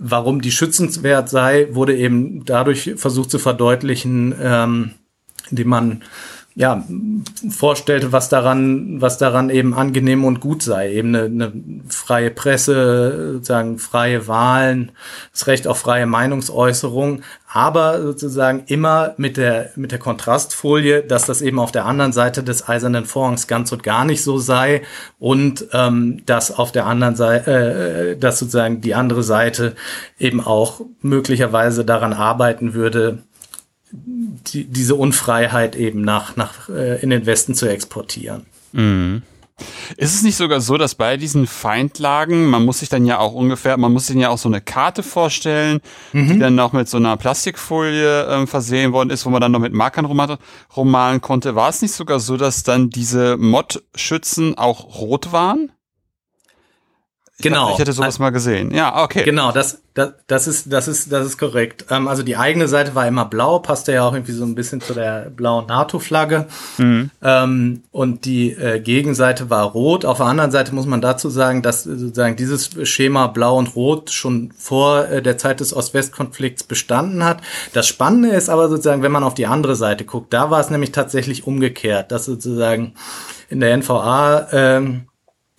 warum 0.00 0.40
die 0.40 0.50
schützenswert 0.50 1.28
sei, 1.28 1.68
wurde 1.72 1.96
eben 1.96 2.44
dadurch 2.44 2.94
versucht 2.96 3.30
zu 3.30 3.38
verdeutlichen, 3.38 4.34
ähm, 4.40 4.92
indem 5.50 5.68
man 5.68 6.02
ja, 6.56 6.84
vorstellte, 7.48 8.12
was 8.12 8.28
daran, 8.28 9.00
was 9.00 9.18
daran 9.18 9.50
eben 9.50 9.72
angenehm 9.72 10.24
und 10.24 10.40
gut 10.40 10.62
sei. 10.62 10.92
Eben 10.92 11.14
eine, 11.14 11.24
eine 11.24 11.52
freie 11.88 12.30
Presse, 12.30 13.34
sozusagen 13.34 13.78
freie 13.78 14.26
Wahlen, 14.26 14.92
das 15.32 15.46
Recht 15.46 15.68
auf 15.68 15.78
freie 15.78 16.06
Meinungsäußerung, 16.06 17.22
aber 17.52 18.02
sozusagen 18.02 18.64
immer 18.66 19.14
mit 19.16 19.36
der, 19.36 19.70
mit 19.76 19.92
der 19.92 20.00
Kontrastfolie, 20.00 21.02
dass 21.02 21.24
das 21.24 21.40
eben 21.40 21.58
auf 21.60 21.72
der 21.72 21.86
anderen 21.86 22.12
Seite 22.12 22.42
des 22.42 22.68
eisernen 22.68 23.06
Vorhangs 23.06 23.46
ganz 23.46 23.70
und 23.72 23.82
gar 23.84 24.04
nicht 24.04 24.22
so 24.22 24.38
sei 24.38 24.82
und 25.18 25.66
ähm, 25.72 26.22
dass 26.26 26.56
auf 26.56 26.72
der 26.72 26.86
anderen 26.86 27.14
Seite, 27.14 27.50
äh, 27.50 28.16
dass 28.16 28.40
sozusagen 28.40 28.80
die 28.80 28.94
andere 28.94 29.22
Seite 29.22 29.74
eben 30.18 30.40
auch 30.40 30.80
möglicherweise 31.00 31.84
daran 31.84 32.12
arbeiten 32.12 32.74
würde, 32.74 33.18
die, 34.20 34.64
diese 34.64 34.94
Unfreiheit 34.94 35.76
eben 35.76 36.02
nach, 36.02 36.36
nach 36.36 36.68
äh, 36.68 37.00
in 37.02 37.10
den 37.10 37.26
Westen 37.26 37.54
zu 37.54 37.66
exportieren. 37.66 38.46
Mhm. 38.72 39.22
Ist 39.96 40.14
es 40.14 40.22
nicht 40.22 40.36
sogar 40.36 40.60
so, 40.60 40.78
dass 40.78 40.94
bei 40.94 41.18
diesen 41.18 41.46
Feindlagen, 41.46 42.46
man 42.46 42.64
muss 42.64 42.78
sich 42.80 42.88
dann 42.88 43.04
ja 43.04 43.18
auch 43.18 43.34
ungefähr, 43.34 43.76
man 43.76 43.92
muss 43.92 44.06
sich 44.06 44.16
ja 44.16 44.30
auch 44.30 44.38
so 44.38 44.48
eine 44.48 44.60
Karte 44.60 45.02
vorstellen, 45.02 45.80
mhm. 46.12 46.28
die 46.28 46.38
dann 46.38 46.54
noch 46.54 46.72
mit 46.72 46.88
so 46.88 46.96
einer 46.96 47.16
Plastikfolie 47.16 48.26
ähm, 48.26 48.46
versehen 48.46 48.92
worden 48.92 49.10
ist, 49.10 49.26
wo 49.26 49.30
man 49.30 49.40
dann 49.40 49.52
noch 49.52 49.58
mit 49.58 49.74
Markern 49.74 50.06
rummalen 50.06 51.20
konnte. 51.20 51.54
War 51.54 51.68
es 51.68 51.82
nicht 51.82 51.92
sogar 51.92 52.20
so, 52.20 52.36
dass 52.36 52.62
dann 52.62 52.88
diese 52.88 53.36
Mod-Schützen 53.36 54.56
auch 54.56 54.98
rot 54.98 55.32
waren? 55.32 55.70
Genau. 57.42 57.68
Ich, 57.68 57.72
ich 57.74 57.78
hätte 57.80 57.92
sowas 57.92 58.18
mal 58.18 58.30
gesehen. 58.30 58.72
Ja, 58.72 59.02
okay. 59.02 59.24
Genau, 59.24 59.52
das, 59.52 59.80
das, 59.94 60.12
das 60.26 60.46
ist, 60.46 60.72
das 60.72 60.88
ist, 60.88 61.12
das 61.12 61.26
ist 61.26 61.38
korrekt. 61.38 61.86
Ähm, 61.90 62.08
also 62.08 62.22
die 62.22 62.36
eigene 62.36 62.68
Seite 62.68 62.94
war 62.94 63.06
immer 63.06 63.24
blau, 63.24 63.58
passte 63.58 63.92
ja 63.92 64.04
auch 64.04 64.12
irgendwie 64.12 64.32
so 64.32 64.44
ein 64.44 64.54
bisschen 64.54 64.80
zu 64.80 64.94
der 64.94 65.30
blauen 65.30 65.66
NATO-Flagge. 65.66 66.46
Mhm. 66.78 67.10
Ähm, 67.22 67.82
und 67.90 68.24
die 68.24 68.52
äh, 68.52 68.80
Gegenseite 68.80 69.50
war 69.50 69.64
rot. 69.64 70.04
Auf 70.04 70.18
der 70.18 70.26
anderen 70.26 70.50
Seite 70.50 70.74
muss 70.74 70.86
man 70.86 71.00
dazu 71.00 71.28
sagen, 71.28 71.62
dass 71.62 71.84
sozusagen 71.84 72.36
dieses 72.36 72.70
Schema 72.88 73.26
blau 73.26 73.58
und 73.58 73.74
rot 73.74 74.10
schon 74.10 74.52
vor 74.56 75.08
äh, 75.08 75.22
der 75.22 75.38
Zeit 75.38 75.60
des 75.60 75.74
Ost-West-Konflikts 75.74 76.62
bestanden 76.62 77.24
hat. 77.24 77.42
Das 77.72 77.86
Spannende 77.86 78.30
ist 78.30 78.48
aber 78.48 78.68
sozusagen, 78.68 79.02
wenn 79.02 79.12
man 79.12 79.24
auf 79.24 79.34
die 79.34 79.46
andere 79.46 79.76
Seite 79.76 80.04
guckt, 80.04 80.32
da 80.32 80.50
war 80.50 80.60
es 80.60 80.70
nämlich 80.70 80.92
tatsächlich 80.92 81.46
umgekehrt, 81.46 82.12
dass 82.12 82.24
sozusagen 82.24 82.94
in 83.48 83.60
der 83.60 83.76
NVA 83.76 84.46
ähm, 84.52 85.06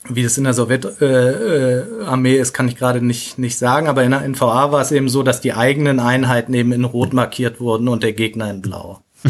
wie 0.10 0.24
das 0.24 0.38
in 0.38 0.46
der 0.46 0.54
Sowjetarmee 0.54 2.36
äh, 2.36 2.40
ist, 2.40 2.54
kann 2.54 2.68
ich 2.68 2.76
gerade 2.76 3.06
nicht, 3.06 3.38
nicht 3.38 3.58
sagen, 3.58 3.88
aber 3.88 4.04
in 4.04 4.12
der 4.12 4.28
NVA 4.28 4.72
war 4.72 4.82
es 4.82 4.92
eben 4.92 5.10
so, 5.10 5.22
dass 5.22 5.42
die 5.42 5.54
eigenen 5.54 6.00
Einheiten 6.00 6.54
eben 6.54 6.72
in 6.72 6.86
Rot 6.86 7.14
markiert 7.14 7.60
wurden 7.60 7.88
und 7.88 8.04
der 8.04 8.14
Gegner 8.14 8.50
in 8.50 8.62
Blau. 8.62 9.02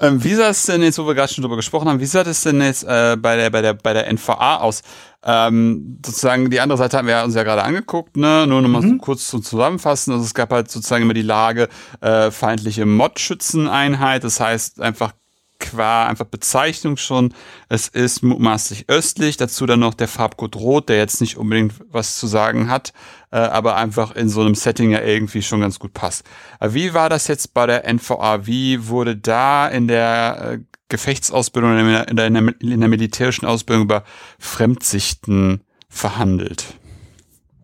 ähm, 0.00 0.24
wie 0.24 0.34
sah 0.34 0.48
es 0.48 0.64
denn 0.64 0.82
jetzt, 0.82 0.98
wo 0.98 1.06
wir 1.06 1.14
gerade 1.14 1.32
schon 1.32 1.42
drüber 1.42 1.56
gesprochen 1.56 1.88
haben, 1.88 2.00
wie 2.00 2.06
sah 2.06 2.24
das 2.24 2.42
denn 2.42 2.62
jetzt 2.62 2.84
äh, 2.84 3.16
bei, 3.20 3.36
der, 3.36 3.50
bei, 3.50 3.60
der, 3.60 3.74
bei 3.74 3.92
der 3.92 4.10
NVA 4.10 4.56
aus? 4.56 4.82
Ähm, 5.22 5.98
sozusagen 6.04 6.48
die 6.48 6.60
andere 6.60 6.78
Seite 6.78 6.96
haben 6.96 7.08
wir 7.08 7.22
uns 7.22 7.34
ja 7.34 7.42
gerade 7.42 7.64
angeguckt, 7.64 8.16
ne? 8.16 8.46
Nur 8.46 8.62
nochmal 8.62 8.82
mhm. 8.82 8.90
so 8.90 8.96
kurz 8.98 9.26
zum 9.26 9.42
Zusammenfassen. 9.42 10.12
Also 10.12 10.24
es 10.24 10.34
gab 10.34 10.50
halt 10.52 10.70
sozusagen 10.70 11.02
immer 11.02 11.14
die 11.14 11.22
Lage 11.22 11.68
äh, 12.00 12.30
feindliche 12.30 12.86
Mod-Schützeneinheit, 12.86 14.24
das 14.24 14.40
heißt 14.40 14.80
einfach 14.80 15.12
qua 15.58 16.06
einfach 16.06 16.26
Bezeichnung 16.26 16.96
schon. 16.96 17.34
Es 17.68 17.88
ist 17.88 18.22
mutmaßlich 18.22 18.88
östlich, 18.88 19.36
dazu 19.36 19.66
dann 19.66 19.80
noch 19.80 19.94
der 19.94 20.08
Farbcode 20.08 20.56
Rot, 20.56 20.88
der 20.88 20.96
jetzt 20.98 21.20
nicht 21.20 21.36
unbedingt 21.36 21.74
was 21.90 22.16
zu 22.16 22.26
sagen 22.26 22.68
hat, 22.68 22.92
äh, 23.30 23.36
aber 23.36 23.76
einfach 23.76 24.14
in 24.14 24.28
so 24.28 24.40
einem 24.40 24.54
Setting 24.54 24.90
ja 24.90 25.00
irgendwie 25.00 25.42
schon 25.42 25.60
ganz 25.60 25.78
gut 25.78 25.94
passt. 25.94 26.24
Äh, 26.60 26.72
wie 26.72 26.94
war 26.94 27.08
das 27.08 27.28
jetzt 27.28 27.54
bei 27.54 27.66
der 27.66 27.84
NVA? 27.92 28.46
Wie 28.46 28.88
wurde 28.88 29.16
da 29.16 29.68
in 29.68 29.88
der 29.88 30.52
äh, 30.52 30.58
Gefechtsausbildung, 30.88 31.78
in 31.78 31.86
der, 31.86 32.08
in 32.08 32.16
der, 32.16 32.60
in 32.60 32.80
der 32.80 32.88
militärischen 32.88 33.46
Ausbildung 33.46 33.84
über 33.84 34.04
Fremdsichten 34.38 35.62
verhandelt? 35.88 36.64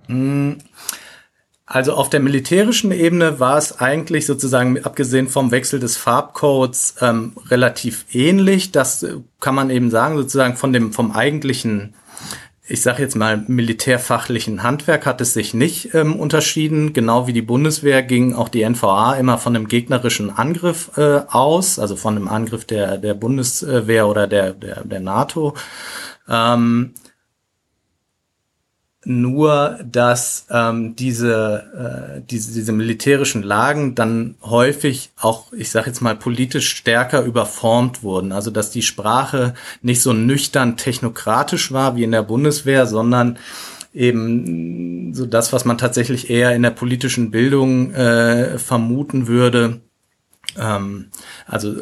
Mm, 0.09 0.55
also 1.73 1.95
auf 1.95 2.11
der 2.11 2.21
militärischen 2.21 2.93
Ebene 2.93 3.41
war 3.41 3.57
es 3.57 3.81
eigentlich 3.81 4.27
sozusagen, 4.27 4.85
abgesehen 4.85 5.29
vom 5.29 5.51
Wechsel 5.53 5.81
des 5.81 5.97
Farbcodes, 5.97 6.97
ähm, 7.01 7.33
relativ 7.49 8.05
ähnlich. 8.13 8.73
Das 8.73 9.03
äh, 9.03 9.15
kann 9.41 9.55
man 9.55 9.71
eben 9.71 9.91
sagen, 9.91 10.19
sozusagen 10.19 10.57
von 10.57 10.75
dem, 10.75 10.93
vom 10.93 11.13
eigentlichen, 11.13 11.95
ich 12.69 12.83
sage 12.83 13.01
jetzt 13.01 13.17
mal, 13.17 13.43
militärfachlichen 13.49 14.63
Handwerk 14.63 15.07
hat 15.07 15.23
es 15.23 15.33
sich 15.33 15.55
nicht 15.55 15.95
ähm, 15.95 16.15
unterschieden. 16.17 16.93
Genau 16.93 17.27
wie 17.27 17.33
die 17.33 17.41
Bundeswehr 17.41 18.03
ging 18.03 18.35
auch 18.35 18.51
die 18.51 18.69
NVA 18.69 19.15
immer 19.15 19.39
von 19.39 19.57
einem 19.57 19.67
gegnerischen 19.67 20.29
Angriff 20.29 20.91
äh, 20.99 21.23
aus, 21.27 21.79
also 21.79 21.97
von 21.97 22.17
einem 22.17 22.29
Angriff 22.29 22.67
der, 22.67 22.99
der 22.99 23.15
Bundeswehr 23.15 24.09
oder 24.09 24.27
der, 24.27 24.53
der, 24.53 24.85
der 24.85 25.01
NATO. 25.01 25.55
Ähm, 26.29 26.93
nur, 29.05 29.81
dass 29.85 30.47
ähm, 30.51 30.95
diese, 30.95 32.19
äh, 32.19 32.23
diese, 32.31 32.53
diese 32.53 32.73
militärischen 32.73 33.43
Lagen 33.43 33.95
dann 33.95 34.37
häufig 34.43 35.11
auch, 35.21 35.53
ich 35.53 35.71
sage 35.71 35.89
jetzt 35.89 36.01
mal, 36.01 36.15
politisch 36.15 36.69
stärker 36.69 37.23
überformt 37.25 38.03
wurden. 38.03 38.33
Also 38.33 38.51
dass 38.51 38.71
die 38.71 38.83
Sprache 38.83 39.55
nicht 39.83 40.03
so 40.03 40.13
nüchtern 40.13 40.77
technokratisch 40.77 41.73
war 41.73 41.97
wie 41.97 42.05
in 42.05 42.13
der 42.13 42.23
Bundeswehr, 42.23 42.87
sondern 42.87 43.39
eben 43.93 45.13
so 45.15 45.27
das, 45.27 45.53
was 45.53 45.65
man 45.65 45.79
tatsächlich 45.79 46.31
eher 46.31 46.55
in 46.55 46.63
der 46.63 46.71
politischen 46.71 47.31
Bildung 47.31 47.93
äh, 47.93 48.59
vermuten 48.59 49.27
würde. 49.27 49.81
Ähm, 50.57 51.09
also 51.47 51.75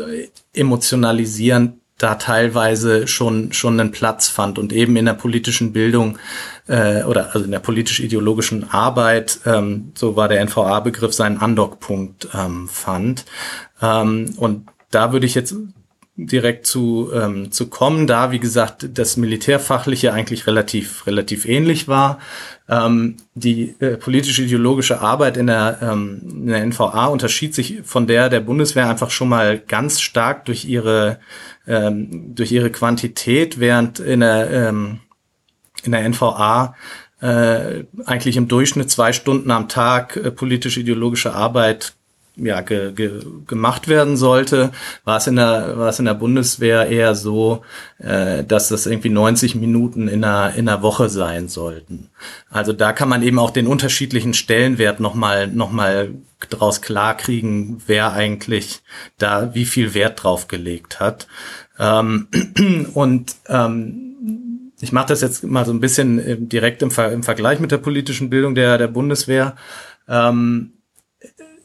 emotionalisierend 0.54 1.74
da 2.02 2.14
teilweise 2.14 3.06
schon 3.06 3.52
schon 3.52 3.78
einen 3.78 3.90
Platz 3.90 4.28
fand 4.28 4.58
und 4.58 4.72
eben 4.72 4.96
in 4.96 5.04
der 5.04 5.14
politischen 5.14 5.72
Bildung 5.72 6.18
äh, 6.66 7.02
oder 7.04 7.34
also 7.34 7.44
in 7.44 7.50
der 7.50 7.58
politisch-ideologischen 7.58 8.70
Arbeit, 8.70 9.40
ähm, 9.44 9.92
so 9.94 10.16
war 10.16 10.28
der 10.28 10.40
NVA-Begriff 10.40 11.12
seinen 11.12 11.38
Andockpunkt 11.38 12.28
ähm, 12.34 12.68
fand. 12.68 13.26
Ähm, 13.82 14.32
und 14.38 14.68
da 14.90 15.12
würde 15.12 15.26
ich 15.26 15.34
jetzt 15.34 15.54
direkt 16.16 16.66
zu, 16.66 17.10
ähm, 17.14 17.50
zu 17.50 17.68
kommen, 17.68 18.06
da 18.06 18.30
wie 18.30 18.40
gesagt 18.40 18.88
das 18.94 19.16
Militärfachliche 19.16 20.12
eigentlich 20.12 20.46
relativ 20.46 21.06
relativ 21.06 21.46
ähnlich 21.46 21.88
war. 21.88 22.18
Ähm, 22.68 23.16
die 23.34 23.74
äh, 23.80 23.96
politisch-ideologische 23.96 25.00
Arbeit 25.00 25.36
in 25.36 25.48
der, 25.48 25.78
ähm, 25.82 26.20
in 26.24 26.46
der 26.46 26.64
NVA 26.64 27.06
unterschied 27.06 27.54
sich 27.54 27.80
von 27.84 28.06
der 28.06 28.28
der 28.28 28.40
Bundeswehr 28.40 28.88
einfach 28.88 29.10
schon 29.10 29.28
mal 29.28 29.58
ganz 29.58 30.00
stark 30.00 30.44
durch 30.44 30.64
ihre 30.66 31.18
ähm, 31.66 32.34
durch 32.34 32.52
ihre 32.52 32.70
Quantität, 32.70 33.60
während 33.60 34.00
in 34.00 34.20
der 34.20 34.50
ähm, 34.50 35.00
in 35.82 35.92
der 35.92 36.08
NVA 36.08 36.74
äh, 37.20 37.84
eigentlich 38.04 38.36
im 38.36 38.48
Durchschnitt 38.48 38.90
zwei 38.90 39.12
Stunden 39.12 39.50
am 39.50 39.68
Tag 39.68 40.16
äh, 40.16 40.30
politisch-ideologische 40.30 41.34
Arbeit 41.34 41.94
ja, 42.36 42.60
ge, 42.60 42.92
ge, 42.92 43.22
gemacht 43.46 43.88
werden 43.88 44.16
sollte, 44.16 44.70
war 45.04 45.18
es 45.18 45.26
in 45.26 45.36
der 45.36 45.76
war 45.76 45.88
es 45.88 45.98
in 45.98 46.04
der 46.04 46.14
Bundeswehr 46.14 46.86
eher 46.86 47.14
so, 47.14 47.62
äh, 47.98 48.44
dass 48.44 48.68
das 48.68 48.86
irgendwie 48.86 49.10
90 49.10 49.54
Minuten 49.56 50.08
in 50.08 50.24
einer 50.24 50.54
in 50.54 50.68
einer 50.68 50.82
Woche 50.82 51.08
sein 51.08 51.48
sollten. 51.48 52.10
Also 52.50 52.72
da 52.72 52.92
kann 52.92 53.08
man 53.08 53.22
eben 53.22 53.38
auch 53.38 53.50
den 53.50 53.66
unterschiedlichen 53.66 54.34
Stellenwert 54.34 55.00
noch 55.00 55.14
mal 55.14 55.48
noch 55.48 55.70
mal 55.70 56.14
draus 56.48 56.80
klarkriegen, 56.80 57.82
wer 57.86 58.12
eigentlich 58.12 58.80
da 59.18 59.54
wie 59.54 59.66
viel 59.66 59.94
Wert 59.94 60.22
drauf 60.22 60.48
gelegt 60.48 61.00
hat. 61.00 61.26
Ähm, 61.78 62.28
und 62.94 63.36
ähm, 63.48 64.72
ich 64.80 64.92
mache 64.92 65.08
das 65.08 65.20
jetzt 65.20 65.44
mal 65.44 65.64
so 65.66 65.72
ein 65.72 65.80
bisschen 65.80 66.18
äh, 66.18 66.36
direkt 66.38 66.82
im, 66.82 66.90
Ver 66.90 67.12
im 67.12 67.22
Vergleich 67.22 67.60
mit 67.60 67.70
der 67.70 67.78
politischen 67.78 68.30
Bildung 68.30 68.54
der, 68.54 68.78
der 68.78 68.88
Bundeswehr. 68.88 69.56
Ähm, 70.08 70.72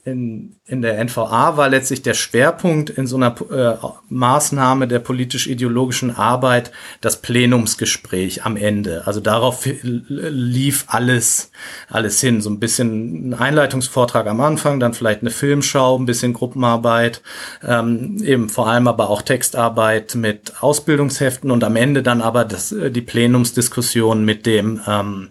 in, 0.06 0.56
in 0.68 0.82
der 0.82 1.04
NVA 1.04 1.58
war 1.58 1.70
letztlich 1.70 2.02
der 2.02 2.16
Schwerpunkt 2.16 2.90
in 2.90 3.06
so 3.06 3.18
einer 3.18 3.36
äh, 3.52 3.78
Maßnahme 4.10 4.88
der 4.88 4.98
politisch-ideologischen 4.98 6.16
Arbeit 6.16 6.72
das 7.02 7.22
Plenumsgespräch 7.22 8.46
am 8.46 8.58
Ende. 8.58 9.04
Also 9.06 9.20
darauf 9.20 9.68
lief 9.84 10.86
alles, 10.88 11.52
alles 11.88 12.20
hin. 12.20 12.42
So 12.42 12.50
ein 12.50 12.60
bisschen 12.60 13.30
ein 13.30 13.34
Einleitungsvortrag 13.36 14.26
am 14.26 14.42
Anfang, 14.42 14.80
dann 14.80 14.96
vielleicht 14.96 15.22
eine 15.22 15.30
Filmschau, 15.30 16.00
ein 16.00 16.08
bisschen 16.08 16.34
Gruppenarbeit, 16.34 17.22
ähm, 17.64 18.18
eben 18.24 18.50
vor 18.50 18.68
allem 18.68 18.88
aber 18.88 19.12
auch 19.12 19.22
Textarbeit 19.22 20.16
mit 20.16 20.64
Ausbildungsheften 20.64 21.52
und 21.52 21.64
am 21.64 21.76
Ende 21.76 22.02
dann 22.02 22.24
aber 22.24 22.44
das, 22.44 22.72
äh, 22.72 22.90
die 22.90 23.02
Plenumsdiskussion 23.02 24.26
mit 24.26 24.48
dem 24.48 24.82
ähm, 24.88 25.30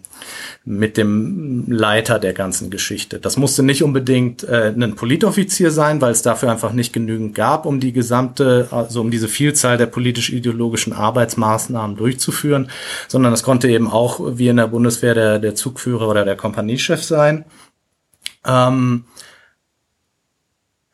mit 0.65 0.97
dem 0.97 1.65
Leiter 1.67 2.17
der 2.17 2.33
ganzen 2.33 2.71
Geschichte. 2.71 3.19
Das 3.19 3.37
musste 3.37 3.61
nicht 3.61 3.83
unbedingt 3.83 4.43
äh, 4.43 4.73
ein 4.75 4.95
Politoffizier 5.25 5.71
sein, 5.71 6.01
weil 6.01 6.11
es 6.11 6.21
dafür 6.21 6.51
einfach 6.51 6.71
nicht 6.71 6.93
genügend 6.93 7.33
gab, 7.33 7.65
um 7.65 7.79
die 7.79 7.93
gesamte, 7.93 8.67
also 8.69 9.01
um 9.01 9.09
diese 9.09 9.27
Vielzahl 9.27 9.75
der 9.75 9.87
politisch-ideologischen 9.87 10.93
Arbeitsmaßnahmen 10.93 11.97
durchzuführen, 11.97 12.69
sondern 13.07 13.33
es 13.33 13.41
konnte 13.41 13.67
eben 13.67 13.89
auch 13.89 14.19
wie 14.37 14.49
in 14.49 14.57
der 14.57 14.67
Bundeswehr 14.67 15.15
der, 15.15 15.39
der 15.39 15.55
Zugführer 15.55 16.07
oder 16.07 16.25
der 16.25 16.35
Kompaniechef 16.35 17.01
sein. 17.03 17.45
Ähm, 18.45 19.05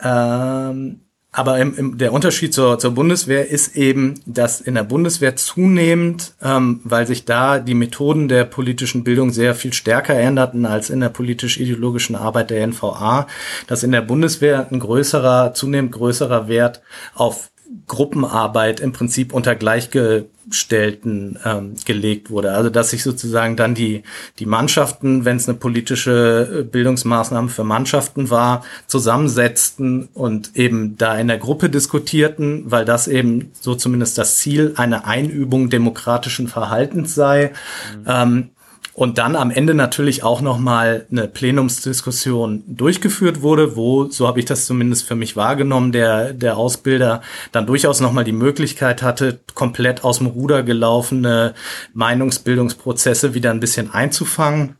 ähm, 0.01 1.01
aber 1.33 1.59
im, 1.59 1.77
im, 1.77 1.97
der 1.97 2.11
Unterschied 2.11 2.53
zur, 2.53 2.77
zur 2.77 2.91
Bundeswehr 2.91 3.49
ist 3.49 3.77
eben, 3.77 4.19
dass 4.25 4.59
in 4.59 4.75
der 4.75 4.83
Bundeswehr 4.83 5.37
zunehmend, 5.37 6.33
ähm, 6.41 6.81
weil 6.83 7.07
sich 7.07 7.23
da 7.23 7.59
die 7.59 7.73
Methoden 7.73 8.27
der 8.27 8.43
politischen 8.43 9.05
Bildung 9.05 9.31
sehr 9.31 9.55
viel 9.55 9.71
stärker 9.71 10.13
änderten 10.13 10.65
als 10.65 10.89
in 10.89 10.99
der 10.99 11.09
politisch-ideologischen 11.09 12.17
Arbeit 12.17 12.49
der 12.49 12.67
NVA, 12.67 13.27
dass 13.67 13.83
in 13.83 13.93
der 13.93 14.01
Bundeswehr 14.01 14.67
ein 14.69 14.79
größerer, 14.79 15.53
zunehmend 15.53 15.93
größerer 15.93 16.49
Wert 16.49 16.81
auf 17.15 17.49
Gruppenarbeit 17.87 18.79
im 18.79 18.91
Prinzip 18.91 19.33
unter 19.33 19.55
Gleichgestellten 19.55 21.39
ähm, 21.45 21.75
gelegt 21.85 22.29
wurde. 22.29 22.51
Also 22.53 22.69
dass 22.69 22.89
sich 22.89 23.03
sozusagen 23.03 23.55
dann 23.55 23.75
die, 23.75 24.03
die 24.39 24.45
Mannschaften, 24.45 25.25
wenn 25.25 25.37
es 25.37 25.47
eine 25.47 25.57
politische 25.57 26.59
äh, 26.59 26.63
Bildungsmaßnahme 26.63 27.49
für 27.49 27.63
Mannschaften 27.63 28.29
war, 28.29 28.63
zusammensetzten 28.87 30.09
und 30.13 30.55
eben 30.55 30.97
da 30.97 31.17
in 31.17 31.27
der 31.27 31.37
Gruppe 31.37 31.69
diskutierten, 31.69 32.63
weil 32.65 32.85
das 32.85 33.07
eben 33.07 33.51
so 33.59 33.75
zumindest 33.75 34.17
das 34.17 34.37
Ziel 34.37 34.73
eine 34.75 35.05
Einübung 35.05 35.69
demokratischen 35.69 36.47
Verhaltens 36.47 37.15
sei. 37.15 37.51
Mhm. 37.97 38.05
Ähm, 38.07 38.49
und 38.93 39.17
dann 39.17 39.37
am 39.37 39.51
Ende 39.51 39.73
natürlich 39.73 40.23
auch 40.23 40.41
nochmal 40.41 41.05
eine 41.09 41.27
Plenumsdiskussion 41.27 42.63
durchgeführt 42.67 43.41
wurde, 43.41 43.77
wo, 43.77 44.09
so 44.09 44.27
habe 44.27 44.39
ich 44.39 44.45
das 44.45 44.65
zumindest 44.65 45.07
für 45.07 45.15
mich 45.15 45.37
wahrgenommen, 45.37 45.93
der, 45.93 46.33
der 46.33 46.57
Ausbilder 46.57 47.21
dann 47.53 47.65
durchaus 47.65 48.01
nochmal 48.01 48.25
die 48.25 48.33
Möglichkeit 48.33 49.01
hatte, 49.01 49.39
komplett 49.55 50.03
aus 50.03 50.17
dem 50.17 50.27
Ruder 50.27 50.63
gelaufene 50.63 51.53
Meinungsbildungsprozesse 51.93 53.33
wieder 53.33 53.51
ein 53.51 53.61
bisschen 53.61 53.93
einzufangen, 53.93 54.75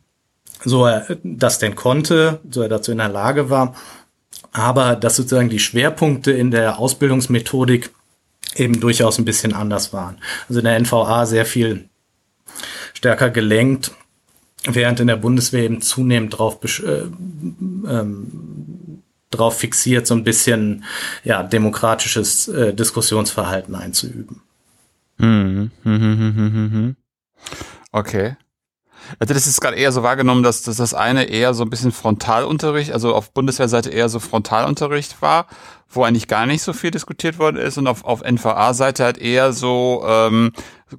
so 0.65 0.85
er 0.85 1.17
das 1.23 1.59
denn 1.59 1.75
konnte, 1.75 2.41
so 2.49 2.61
er 2.61 2.69
dazu 2.69 2.91
in 2.91 2.97
der 2.97 3.09
Lage 3.09 3.49
war. 3.49 3.75
Aber 4.51 4.97
dass 4.97 5.15
sozusagen 5.15 5.49
die 5.49 5.59
Schwerpunkte 5.59 6.33
in 6.33 6.51
der 6.51 6.79
Ausbildungsmethodik 6.79 7.91
eben 8.55 8.81
durchaus 8.81 9.17
ein 9.17 9.25
bisschen 9.25 9.53
anders 9.53 9.93
waren. 9.93 10.17
Also 10.49 10.59
in 10.59 10.65
der 10.65 10.77
NVA 10.77 11.25
sehr 11.25 11.45
viel 11.45 11.87
stärker 12.93 13.29
gelenkt 13.29 13.91
während 14.63 14.99
in 14.99 15.07
der 15.07 15.15
Bundeswehr 15.15 15.63
eben 15.63 15.81
zunehmend 15.81 16.37
drauf, 16.37 16.59
äh, 16.83 17.03
ähm, 17.87 19.01
drauf 19.31 19.57
fixiert, 19.59 20.05
so 20.07 20.13
ein 20.13 20.23
bisschen 20.23 20.83
ja, 21.23 21.43
demokratisches 21.43 22.47
äh, 22.47 22.73
Diskussionsverhalten 22.73 23.75
einzuüben. 23.75 24.41
Mhm. 25.17 25.71
Mhm. 25.83 25.91
Mhm. 25.93 26.95
Okay. 27.91 28.35
Also 29.19 29.33
das 29.33 29.47
ist 29.47 29.61
gerade 29.61 29.77
eher 29.77 29.91
so 29.91 30.03
wahrgenommen, 30.03 30.43
dass, 30.43 30.63
dass 30.63 30.77
das 30.77 30.93
eine 30.93 31.25
eher 31.25 31.53
so 31.53 31.63
ein 31.63 31.69
bisschen 31.69 31.91
Frontalunterricht, 31.91 32.91
also 32.91 33.13
auf 33.13 33.33
Bundeswehrseite 33.33 33.89
eher 33.89 34.09
so 34.09 34.19
Frontalunterricht 34.19 35.21
war, 35.21 35.47
wo 35.91 36.03
eigentlich 36.03 36.27
gar 36.27 36.45
nicht 36.45 36.61
so 36.61 36.73
viel 36.73 36.91
diskutiert 36.91 37.39
worden 37.39 37.57
ist 37.57 37.77
und 37.77 37.87
auf, 37.87 38.03
auf 38.05 38.21
NVA-Seite 38.21 39.03
halt 39.03 39.17
eher 39.17 39.53
so 39.53 40.03
ähm, 40.07 40.51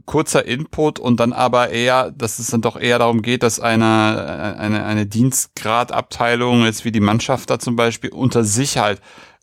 kurzer 0.06 0.44
Input 0.46 0.98
und 0.98 1.20
dann 1.20 1.32
aber 1.32 1.70
eher, 1.70 2.10
dass 2.12 2.38
es 2.38 2.48
dann 2.48 2.62
doch 2.62 2.78
eher 2.78 2.98
darum 2.98 3.22
geht, 3.22 3.42
dass 3.42 3.60
eine, 3.60 4.56
eine, 4.58 4.84
eine 4.84 5.06
Dienstgradabteilung, 5.06 6.64
jetzt 6.64 6.84
wie 6.84 6.92
die 6.92 7.00
Mannschaft 7.00 7.50
da 7.50 7.58
zum 7.58 7.76
Beispiel, 7.76 8.10
unter 8.10 8.44
sich 8.44 8.78
halt 8.78 9.00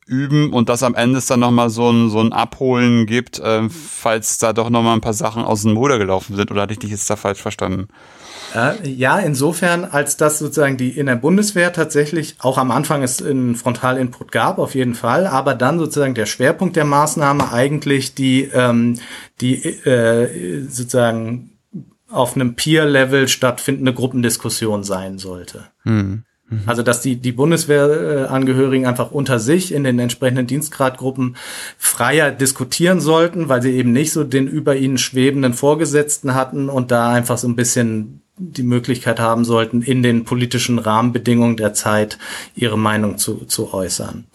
üben 0.10 0.52
und 0.52 0.69
dass 0.69 0.84
am 0.84 0.95
Ende 0.95 1.19
es 1.19 1.28
dann 1.28 1.39
nochmal 1.39 1.69
so 1.69 1.89
ein, 1.89 2.10
so 2.10 2.19
ein 2.19 2.34
Abholen 2.34 3.06
gibt, 3.06 3.39
äh, 3.39 3.69
falls 3.69 4.39
da 4.39 4.54
doch 4.54 4.69
nochmal 4.69 4.95
ein 4.95 5.02
paar 5.02 5.13
Sachen 5.13 5.43
aus 5.43 5.62
dem 5.62 5.78
Ruder 5.78 5.98
gelaufen 5.98 6.36
sind. 6.36 6.52
Oder 6.52 6.63
hatte 6.63 6.74
ich 6.74 6.80
dich 6.80 6.91
jetzt 6.91 7.10
da 7.10 7.15
falsch 7.15 7.41
verstanden? 7.41 7.88
Ja, 8.84 9.19
insofern, 9.19 9.86
als 9.86 10.17
dass 10.17 10.39
sozusagen 10.39 10.78
die 10.78 10.89
in 10.89 11.06
der 11.06 11.15
Bundeswehr 11.15 11.72
tatsächlich 11.72 12.38
auch 12.39 12.58
am 12.58 12.72
Anfang 12.72 13.04
es 13.04 13.22
einen 13.22 13.56
Frontalinput 13.56 14.32
gab, 14.32 14.58
auf 14.58 14.74
jeden 14.74 14.95
Fall, 14.95 15.28
aber 15.28 15.54
dann 15.54 15.78
sozusagen 15.78 16.15
der 16.15 16.26
Schwerpunkt 16.26 16.76
der 16.76 16.86
Maßnahme 16.86 17.52
eigentlich 17.52 18.15
die, 18.15 18.45
ähm, 18.52 19.00
die 19.39 19.63
äh, 19.63 20.65
sozusagen 20.67 21.52
auf 22.10 22.36
einem 22.36 22.56
Peer-Level 22.56 23.28
stattfindende 23.28 23.93
Gruppendiskussion 23.93 24.84
sein 24.84 25.19
sollte. 25.19 25.65
Hm. 25.84 26.24
Mhm. 26.50 26.64
Also 26.66 26.84
dass 26.84 27.02
die, 27.02 27.16
die 27.16 27.32
Bundeswehrangehörigen 27.32 28.86
einfach 28.86 29.12
unter 29.12 29.40
sich 29.40 29.74
in 29.74 29.84
den 29.84 30.00
entsprechenden 30.00 30.48
Dienstgradgruppen 30.48 31.36
freier 31.78 32.32
diskutieren 32.32 33.00
sollten, 33.02 33.50
weil 33.50 33.62
sie 33.62 33.72
eben 33.72 33.92
nicht 33.92 34.12
so 34.12 34.24
den 34.24 34.48
über 34.48 34.76
ihnen 34.76 34.98
schwebenden 34.98 35.54
Vorgesetzten 35.54 36.36
hatten 36.36 36.70
und 36.70 36.92
da 36.92 37.12
einfach 37.12 37.38
so 37.38 37.48
ein 37.48 37.56
bisschen 37.56 38.22
die 38.39 38.63
Möglichkeit 38.63 39.19
haben 39.19 39.43
sollten, 39.43 39.82
in 39.82 40.02
den 40.02 40.23
politischen 40.23 40.80
Rahmenbedingungen 40.80 41.58
der 41.58 41.73
Zeit 41.73 42.17
ihre 42.56 42.78
Meinung 42.78 43.17
zu, 43.17 43.45
zu 43.45 43.73
äußern. 43.73 44.25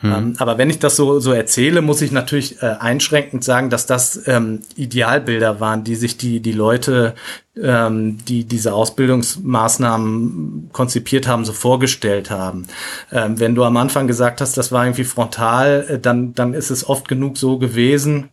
Mhm. 0.00 0.12
Ähm, 0.12 0.34
aber 0.38 0.56
wenn 0.56 0.70
ich 0.70 0.78
das 0.78 0.96
so, 0.96 1.18
so 1.18 1.32
erzähle, 1.32 1.82
muss 1.82 2.00
ich 2.00 2.12
natürlich 2.12 2.62
äh, 2.62 2.76
einschränkend 2.78 3.42
sagen, 3.42 3.68
dass 3.68 3.86
das 3.86 4.26
ähm, 4.26 4.60
Idealbilder 4.76 5.60
waren, 5.60 5.82
die 5.82 5.96
sich 5.96 6.16
die, 6.16 6.40
die 6.40 6.52
Leute, 6.52 7.14
ähm, 7.60 8.18
die 8.24 8.44
diese 8.44 8.72
Ausbildungsmaßnahmen 8.72 10.70
konzipiert 10.72 11.26
haben, 11.26 11.44
so 11.44 11.52
vorgestellt 11.52 12.30
haben. 12.30 12.66
Ähm, 13.10 13.40
wenn 13.40 13.56
du 13.56 13.64
am 13.64 13.76
Anfang 13.76 14.06
gesagt 14.06 14.40
hast, 14.40 14.56
das 14.56 14.70
war 14.70 14.84
irgendwie 14.84 15.04
frontal, 15.04 15.86
äh, 15.88 15.98
dann, 15.98 16.34
dann 16.34 16.54
ist 16.54 16.70
es 16.70 16.88
oft 16.88 17.08
genug 17.08 17.36
so 17.36 17.58
gewesen, 17.58 18.30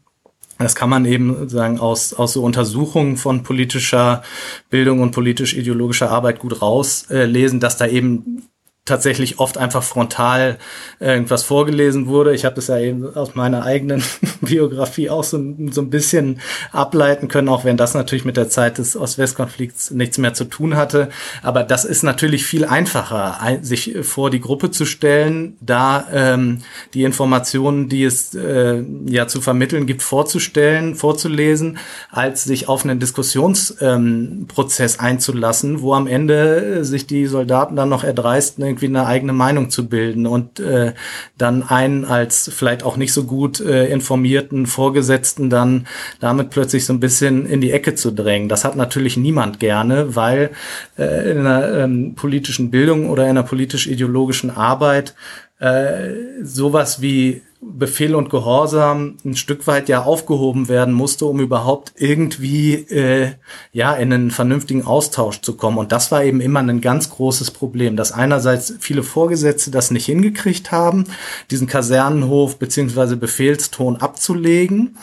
das 0.57 0.75
kann 0.75 0.89
man 0.89 1.05
eben 1.05 1.49
sagen 1.49 1.79
aus, 1.79 2.13
aus 2.13 2.33
so 2.33 2.43
Untersuchungen 2.43 3.17
von 3.17 3.43
politischer 3.43 4.23
Bildung 4.69 5.01
und 5.01 5.11
politisch-ideologischer 5.11 6.09
Arbeit 6.09 6.39
gut 6.39 6.61
rauslesen, 6.61 7.59
dass 7.59 7.77
da 7.77 7.87
eben 7.87 8.43
tatsächlich 8.87 9.39
oft 9.39 9.57
einfach 9.57 9.83
frontal 9.83 10.57
irgendwas 10.99 11.43
vorgelesen 11.43 12.07
wurde. 12.07 12.33
Ich 12.33 12.45
habe 12.45 12.55
das 12.55 12.67
ja 12.67 12.79
eben 12.79 13.15
aus 13.15 13.35
meiner 13.35 13.63
eigenen 13.63 14.01
Biografie 14.41 15.09
auch 15.09 15.23
so, 15.23 15.37
so 15.71 15.81
ein 15.81 15.89
bisschen 15.89 16.39
ableiten 16.71 17.27
können, 17.27 17.49
auch 17.49 17.65
wenn 17.65 17.77
das 17.77 17.93
natürlich 17.93 18.25
mit 18.25 18.37
der 18.37 18.49
Zeit 18.49 18.77
des 18.79 18.95
Ost-West-Konflikts 18.95 19.91
nichts 19.91 20.17
mehr 20.17 20.33
zu 20.33 20.45
tun 20.45 20.75
hatte. 20.75 21.09
Aber 21.43 21.63
das 21.63 21.85
ist 21.85 22.03
natürlich 22.03 22.45
viel 22.45 22.65
einfacher, 22.65 23.37
sich 23.61 23.97
vor 24.01 24.29
die 24.29 24.41
Gruppe 24.41 24.71
zu 24.71 24.85
stellen, 24.85 25.57
da 25.61 26.07
ähm, 26.11 26.59
die 26.93 27.03
Informationen, 27.03 27.89
die 27.89 28.03
es 28.03 28.33
äh, 28.33 28.83
ja 29.05 29.27
zu 29.27 29.41
vermitteln 29.41 29.85
gibt, 29.85 30.01
vorzustellen, 30.01 30.95
vorzulesen, 30.95 31.77
als 32.09 32.45
sich 32.45 32.67
auf 32.69 32.83
einen 32.83 32.99
Diskussionsprozess 32.99 34.95
ähm, 34.95 34.99
einzulassen, 34.99 35.81
wo 35.81 35.93
am 35.93 36.07
Ende 36.07 36.85
sich 36.85 37.07
die 37.07 37.25
Soldaten 37.25 37.75
dann 37.75 37.89
noch 37.89 38.03
erdreisten, 38.03 38.63
irgendwie 38.77 38.99
eine 38.99 39.07
eigene 39.07 39.33
Meinung 39.33 39.69
zu 39.69 39.89
bilden 39.89 40.27
und 40.27 40.59
äh, 40.59 40.93
dann 41.37 41.63
einen 41.63 42.05
als 42.05 42.49
vielleicht 42.53 42.83
auch 42.83 42.95
nicht 42.95 43.11
so 43.11 43.23
gut 43.23 43.59
äh, 43.59 43.87
informierten 43.87 44.67
Vorgesetzten 44.67 45.49
dann 45.49 45.87
damit 46.19 46.51
plötzlich 46.51 46.85
so 46.85 46.93
ein 46.93 46.99
bisschen 46.99 47.45
in 47.47 47.59
die 47.59 47.71
Ecke 47.71 47.95
zu 47.95 48.11
drängen. 48.11 48.49
Das 48.49 48.63
hat 48.63 48.75
natürlich 48.75 49.17
niemand 49.17 49.59
gerne, 49.59 50.15
weil 50.15 50.51
äh, 50.97 51.31
in 51.31 51.39
einer 51.39 51.73
ähm, 51.73 52.13
politischen 52.15 52.69
Bildung 52.69 53.09
oder 53.09 53.23
in 53.23 53.31
einer 53.31 53.43
politisch-ideologischen 53.43 54.51
Arbeit 54.51 55.15
äh, 55.59 56.43
sowas 56.43 57.01
wie 57.01 57.41
Befehl 57.59 58.13
und 58.13 58.29
Gehorsam 58.29 59.17
ein 59.25 59.35
Stück 59.35 59.65
weit 59.65 59.89
ja 59.89 60.03
aufgehoben 60.03 60.67
werden 60.67 60.93
musste, 60.93 61.25
um 61.25 61.39
überhaupt 61.39 61.93
irgendwie 61.95 62.73
äh, 62.73 63.33
ja 63.71 63.93
in 63.93 64.13
einen 64.13 64.31
vernünftigen 64.31 64.85
Austausch 64.85 65.41
zu 65.41 65.57
kommen. 65.57 65.77
Und 65.77 65.91
das 65.91 66.11
war 66.11 66.23
eben 66.23 66.39
immer 66.39 66.59
ein 66.59 66.81
ganz 66.81 67.09
großes 67.09 67.51
Problem, 67.51 67.95
dass 67.95 68.11
einerseits 68.11 68.75
viele 68.79 69.03
Vorgesetzte 69.03 69.71
das 69.71 69.89
nicht 69.91 70.05
hingekriegt 70.05 70.71
haben, 70.71 71.05
diesen 71.49 71.67
Kasernenhof 71.67 72.59
beziehungsweise 72.59 73.17
Befehlston 73.17 73.97
abzulegen 73.97 74.97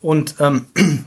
und 0.00 0.36
ähm, 0.40 0.66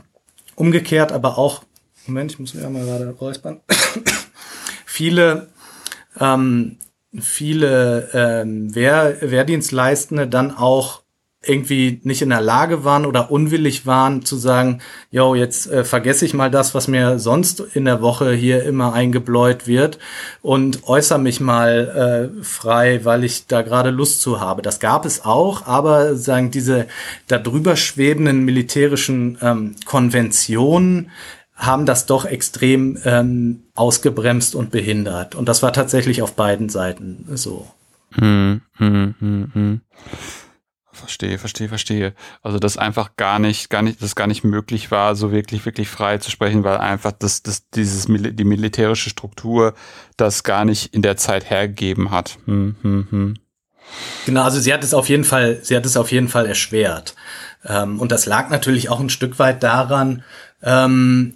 umgekehrt 0.56 1.12
aber 1.12 1.38
auch 1.38 1.62
Moment, 2.06 2.32
ich 2.32 2.38
muss 2.38 2.54
mir 2.54 2.68
mal 2.68 2.84
gerade 2.84 3.10
räuspern. 3.10 3.60
viele 4.84 5.48
ähm, 6.18 6.78
viele 7.18 8.08
ähm, 8.12 8.74
Wehr, 8.74 9.16
Wehrdienstleistende 9.20 10.28
dann 10.28 10.56
auch 10.56 11.02
irgendwie 11.42 12.00
nicht 12.04 12.20
in 12.20 12.28
der 12.28 12.42
Lage 12.42 12.84
waren 12.84 13.06
oder 13.06 13.30
unwillig 13.30 13.86
waren 13.86 14.22
zu 14.22 14.36
sagen, 14.36 14.82
yo, 15.10 15.34
jetzt 15.34 15.70
äh, 15.70 15.84
vergesse 15.84 16.26
ich 16.26 16.34
mal 16.34 16.50
das, 16.50 16.74
was 16.74 16.86
mir 16.86 17.18
sonst 17.18 17.60
in 17.60 17.86
der 17.86 18.02
Woche 18.02 18.32
hier 18.32 18.62
immer 18.64 18.92
eingebläut 18.92 19.66
wird 19.66 19.98
und 20.42 20.86
äußere 20.86 21.18
mich 21.18 21.40
mal 21.40 22.32
äh, 22.38 22.44
frei, 22.44 23.06
weil 23.06 23.24
ich 23.24 23.46
da 23.46 23.62
gerade 23.62 23.88
Lust 23.88 24.20
zu 24.20 24.38
habe. 24.38 24.60
Das 24.60 24.80
gab 24.80 25.06
es 25.06 25.24
auch, 25.24 25.66
aber 25.66 26.14
sagen 26.14 26.50
diese 26.50 26.86
darüber 27.26 27.74
schwebenden 27.74 28.44
militärischen 28.44 29.38
ähm, 29.40 29.76
Konventionen 29.86 31.10
haben 31.60 31.84
das 31.84 32.06
doch 32.06 32.24
extrem 32.24 32.98
ähm, 33.04 33.64
ausgebremst 33.74 34.54
und 34.54 34.70
behindert. 34.70 35.34
Und 35.34 35.48
das 35.48 35.62
war 35.62 35.72
tatsächlich 35.72 36.22
auf 36.22 36.34
beiden 36.34 36.70
Seiten 36.70 37.26
so. 37.34 37.68
Hm, 38.12 38.62
hm, 38.76 39.14
hm, 39.18 39.50
hm. 39.52 39.80
Verstehe, 40.90 41.38
verstehe, 41.38 41.68
verstehe. 41.68 42.14
Also 42.42 42.58
dass 42.58 42.78
einfach 42.78 43.16
gar 43.16 43.38
nicht, 43.38 43.68
gar 43.68 43.82
nicht, 43.82 44.02
das 44.02 44.14
gar 44.14 44.26
nicht 44.26 44.42
möglich 44.42 44.90
war, 44.90 45.14
so 45.14 45.32
wirklich, 45.32 45.64
wirklich 45.66 45.88
frei 45.88 46.18
zu 46.18 46.30
sprechen, 46.30 46.64
weil 46.64 46.78
einfach 46.78 47.12
das, 47.12 47.42
das, 47.42 47.68
dieses, 47.70 48.06
die 48.06 48.44
militärische 48.44 49.10
Struktur 49.10 49.74
das 50.16 50.42
gar 50.42 50.64
nicht 50.64 50.94
in 50.94 51.02
der 51.02 51.16
Zeit 51.16 51.48
hergegeben 51.48 52.10
hat. 52.10 52.38
Hm, 52.46 52.76
hm, 52.82 53.06
hm. 53.10 53.34
Genau, 54.24 54.42
also 54.42 54.60
sie 54.60 54.72
hat 54.72 54.82
es 54.82 54.94
auf 54.94 55.08
jeden 55.08 55.24
Fall, 55.24 55.60
sie 55.62 55.76
hat 55.76 55.84
es 55.84 55.96
auf 55.96 56.10
jeden 56.10 56.28
Fall 56.28 56.46
erschwert. 56.46 57.14
Ähm, 57.64 58.00
und 58.00 58.12
das 58.12 58.24
lag 58.26 58.48
natürlich 58.48 58.88
auch 58.88 59.00
ein 59.00 59.10
Stück 59.10 59.38
weit 59.38 59.62
daran, 59.62 60.22
ähm, 60.62 61.34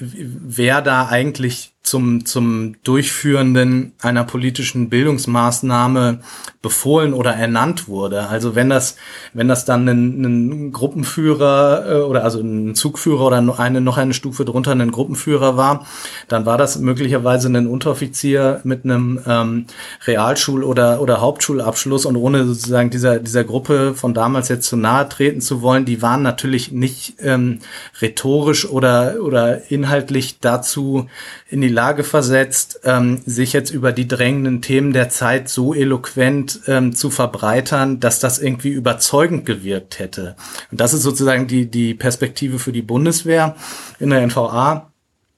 wer 0.00 0.82
da 0.82 1.08
eigentlich 1.08 1.75
zum, 1.86 2.26
zum 2.26 2.74
Durchführenden 2.82 3.92
einer 4.02 4.24
politischen 4.24 4.90
Bildungsmaßnahme 4.90 6.18
befohlen 6.60 7.14
oder 7.14 7.32
ernannt 7.32 7.86
wurde. 7.86 8.26
Also 8.26 8.56
wenn 8.56 8.68
das, 8.68 8.96
wenn 9.34 9.46
das 9.46 9.64
dann 9.64 9.88
ein, 9.88 10.24
ein 10.24 10.72
Gruppenführer 10.72 11.84
äh, 11.88 12.00
oder 12.00 12.24
also 12.24 12.40
ein 12.40 12.74
Zugführer 12.74 13.26
oder 13.26 13.58
eine, 13.58 13.80
noch 13.80 13.98
eine 13.98 14.14
Stufe 14.14 14.44
drunter 14.44 14.72
ein 14.72 14.90
Gruppenführer 14.90 15.56
war, 15.56 15.86
dann 16.26 16.44
war 16.44 16.58
das 16.58 16.78
möglicherweise 16.78 17.48
ein 17.48 17.68
Unteroffizier 17.68 18.60
mit 18.64 18.84
einem 18.84 19.20
ähm, 19.24 19.66
Realschul- 20.06 20.64
oder, 20.64 21.00
oder 21.00 21.20
Hauptschulabschluss 21.20 22.04
und 22.04 22.16
ohne 22.16 22.46
sozusagen 22.46 22.90
dieser, 22.90 23.20
dieser 23.20 23.44
Gruppe 23.44 23.94
von 23.94 24.12
damals 24.12 24.48
jetzt 24.48 24.68
zu 24.68 24.76
nahe 24.76 25.08
treten 25.08 25.40
zu 25.40 25.62
wollen, 25.62 25.84
die 25.84 26.02
waren 26.02 26.22
natürlich 26.22 26.72
nicht 26.72 27.14
ähm, 27.20 27.60
rhetorisch 28.02 28.68
oder, 28.68 29.18
oder 29.22 29.70
inhaltlich 29.70 30.40
dazu 30.40 31.06
in 31.48 31.60
die 31.60 31.75
Lage 31.76 32.04
versetzt, 32.04 32.80
ähm, 32.84 33.20
sich 33.26 33.52
jetzt 33.52 33.70
über 33.70 33.92
die 33.92 34.08
drängenden 34.08 34.62
Themen 34.62 34.92
der 34.92 35.10
Zeit 35.10 35.48
so 35.50 35.74
eloquent 35.74 36.62
ähm, 36.66 36.94
zu 36.94 37.10
verbreitern, 37.10 38.00
dass 38.00 38.18
das 38.18 38.38
irgendwie 38.38 38.70
überzeugend 38.70 39.44
gewirkt 39.44 39.98
hätte. 39.98 40.36
Und 40.72 40.80
das 40.80 40.94
ist 40.94 41.02
sozusagen 41.02 41.46
die, 41.46 41.70
die 41.70 41.94
Perspektive 41.94 42.58
für 42.58 42.72
die 42.72 42.82
Bundeswehr. 42.82 43.56
In 44.00 44.10
der 44.10 44.26
NVA 44.26 44.90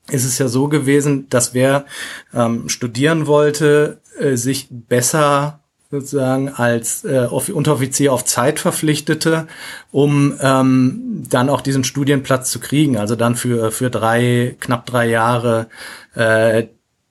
ist 0.09 0.24
es 0.24 0.38
ja 0.38 0.46
so 0.46 0.68
gewesen, 0.68 1.29
dass 1.29 1.55
wer 1.55 1.85
ähm, 2.33 2.68
studieren 2.68 3.27
wollte, 3.27 4.01
äh, 4.18 4.37
sich 4.37 4.68
besser 4.70 5.61
sozusagen 5.90 6.51
als 6.51 7.05
äh, 7.05 7.27
Unteroffizier 7.31 8.12
auf 8.12 8.24
Zeit 8.24 8.61
verpflichtete, 8.61 9.46
um 9.90 10.35
ähm, 10.40 11.24
dann 11.28 11.49
auch 11.49 11.62
diesen 11.62 11.82
Studienplatz 11.82 12.51
zu 12.51 12.61
kriegen. 12.61 12.99
Also 12.99 13.16
dann 13.16 13.36
für, 13.36 13.70
für 13.70 13.89
drei, 13.89 14.57
knapp 14.61 14.84
drei 14.84 15.09
Jahre 15.09 15.68
äh, 16.14 16.66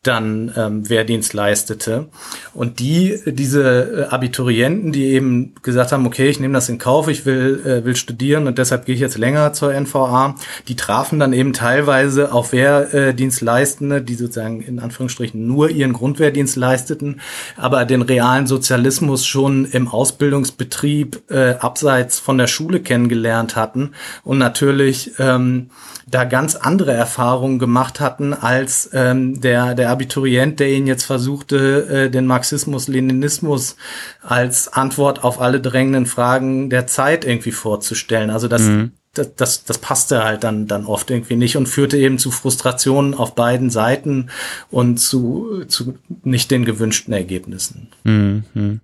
dann 0.07 0.51
ähm, 0.55 0.89
Wehrdienst 0.89 1.33
leistete. 1.33 2.07
Und 2.53 2.79
die, 2.79 3.19
diese 3.25 4.07
äh, 4.07 4.13
Abiturienten, 4.13 4.91
die 4.91 5.07
eben 5.07 5.53
gesagt 5.61 5.91
haben, 5.91 6.05
okay, 6.05 6.29
ich 6.29 6.39
nehme 6.39 6.53
das 6.53 6.69
in 6.69 6.77
Kauf, 6.77 7.07
ich 7.07 7.25
will, 7.25 7.61
äh, 7.65 7.85
will 7.85 7.95
studieren 7.95 8.47
und 8.47 8.57
deshalb 8.57 8.85
gehe 8.85 8.95
ich 8.95 9.01
jetzt 9.01 9.17
länger 9.17 9.53
zur 9.53 9.73
NVA, 9.73 10.35
die 10.67 10.75
trafen 10.75 11.19
dann 11.19 11.33
eben 11.33 11.53
teilweise 11.53 12.31
auf 12.31 12.53
Wehrdienstleistende, 12.53 14.01
die 14.01 14.15
sozusagen 14.15 14.61
in 14.61 14.79
Anführungsstrichen 14.79 15.45
nur 15.45 15.69
ihren 15.69 15.93
Grundwehrdienst 15.93 16.55
leisteten, 16.55 17.21
aber 17.57 17.85
den 17.85 18.01
realen 18.01 18.47
Sozialismus 18.47 19.25
schon 19.25 19.65
im 19.65 19.87
Ausbildungsbetrieb 19.87 21.23
äh, 21.29 21.55
abseits 21.59 22.19
von 22.19 22.37
der 22.37 22.47
Schule 22.47 22.79
kennengelernt 22.79 23.55
hatten 23.55 23.91
und 24.23 24.37
natürlich 24.37 25.11
ähm, 25.19 25.69
da 26.09 26.23
ganz 26.23 26.55
andere 26.55 26.93
Erfahrungen 26.93 27.59
gemacht 27.59 27.99
hatten 27.99 28.33
als 28.33 28.89
ähm, 28.93 29.41
der, 29.41 29.75
der 29.75 29.89
Abiturient, 29.89 30.59
der 30.59 30.69
ihn 30.69 30.87
jetzt 30.87 31.03
versuchte, 31.03 32.05
äh, 32.05 32.09
den 32.09 32.25
Marxismus-Leninismus 32.25 33.75
als 34.21 34.71
Antwort 34.71 35.23
auf 35.25 35.41
alle 35.41 35.59
drängenden 35.59 36.05
Fragen 36.05 36.69
der 36.69 36.87
Zeit 36.87 37.25
irgendwie 37.25 37.51
vorzustellen. 37.51 38.29
Also 38.29 38.47
das, 38.47 38.61
mhm. 38.61 38.93
das, 39.13 39.35
das, 39.35 39.65
das 39.65 39.77
passte 39.79 40.23
halt 40.23 40.45
dann, 40.45 40.65
dann 40.65 40.85
oft 40.85 41.11
irgendwie 41.11 41.35
nicht 41.35 41.57
und 41.57 41.67
führte 41.67 41.97
eben 41.97 42.17
zu 42.19 42.31
Frustrationen 42.31 43.13
auf 43.13 43.35
beiden 43.35 43.69
Seiten 43.69 44.29
und 44.71 44.97
zu, 44.99 45.65
zu 45.67 45.97
nicht 46.23 46.51
den 46.51 46.63
gewünschten 46.63 47.13
Ergebnissen. 47.13 47.89
Mhm. 48.05 48.79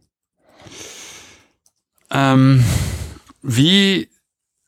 Ähm, 2.11 2.63
wie 3.41 4.09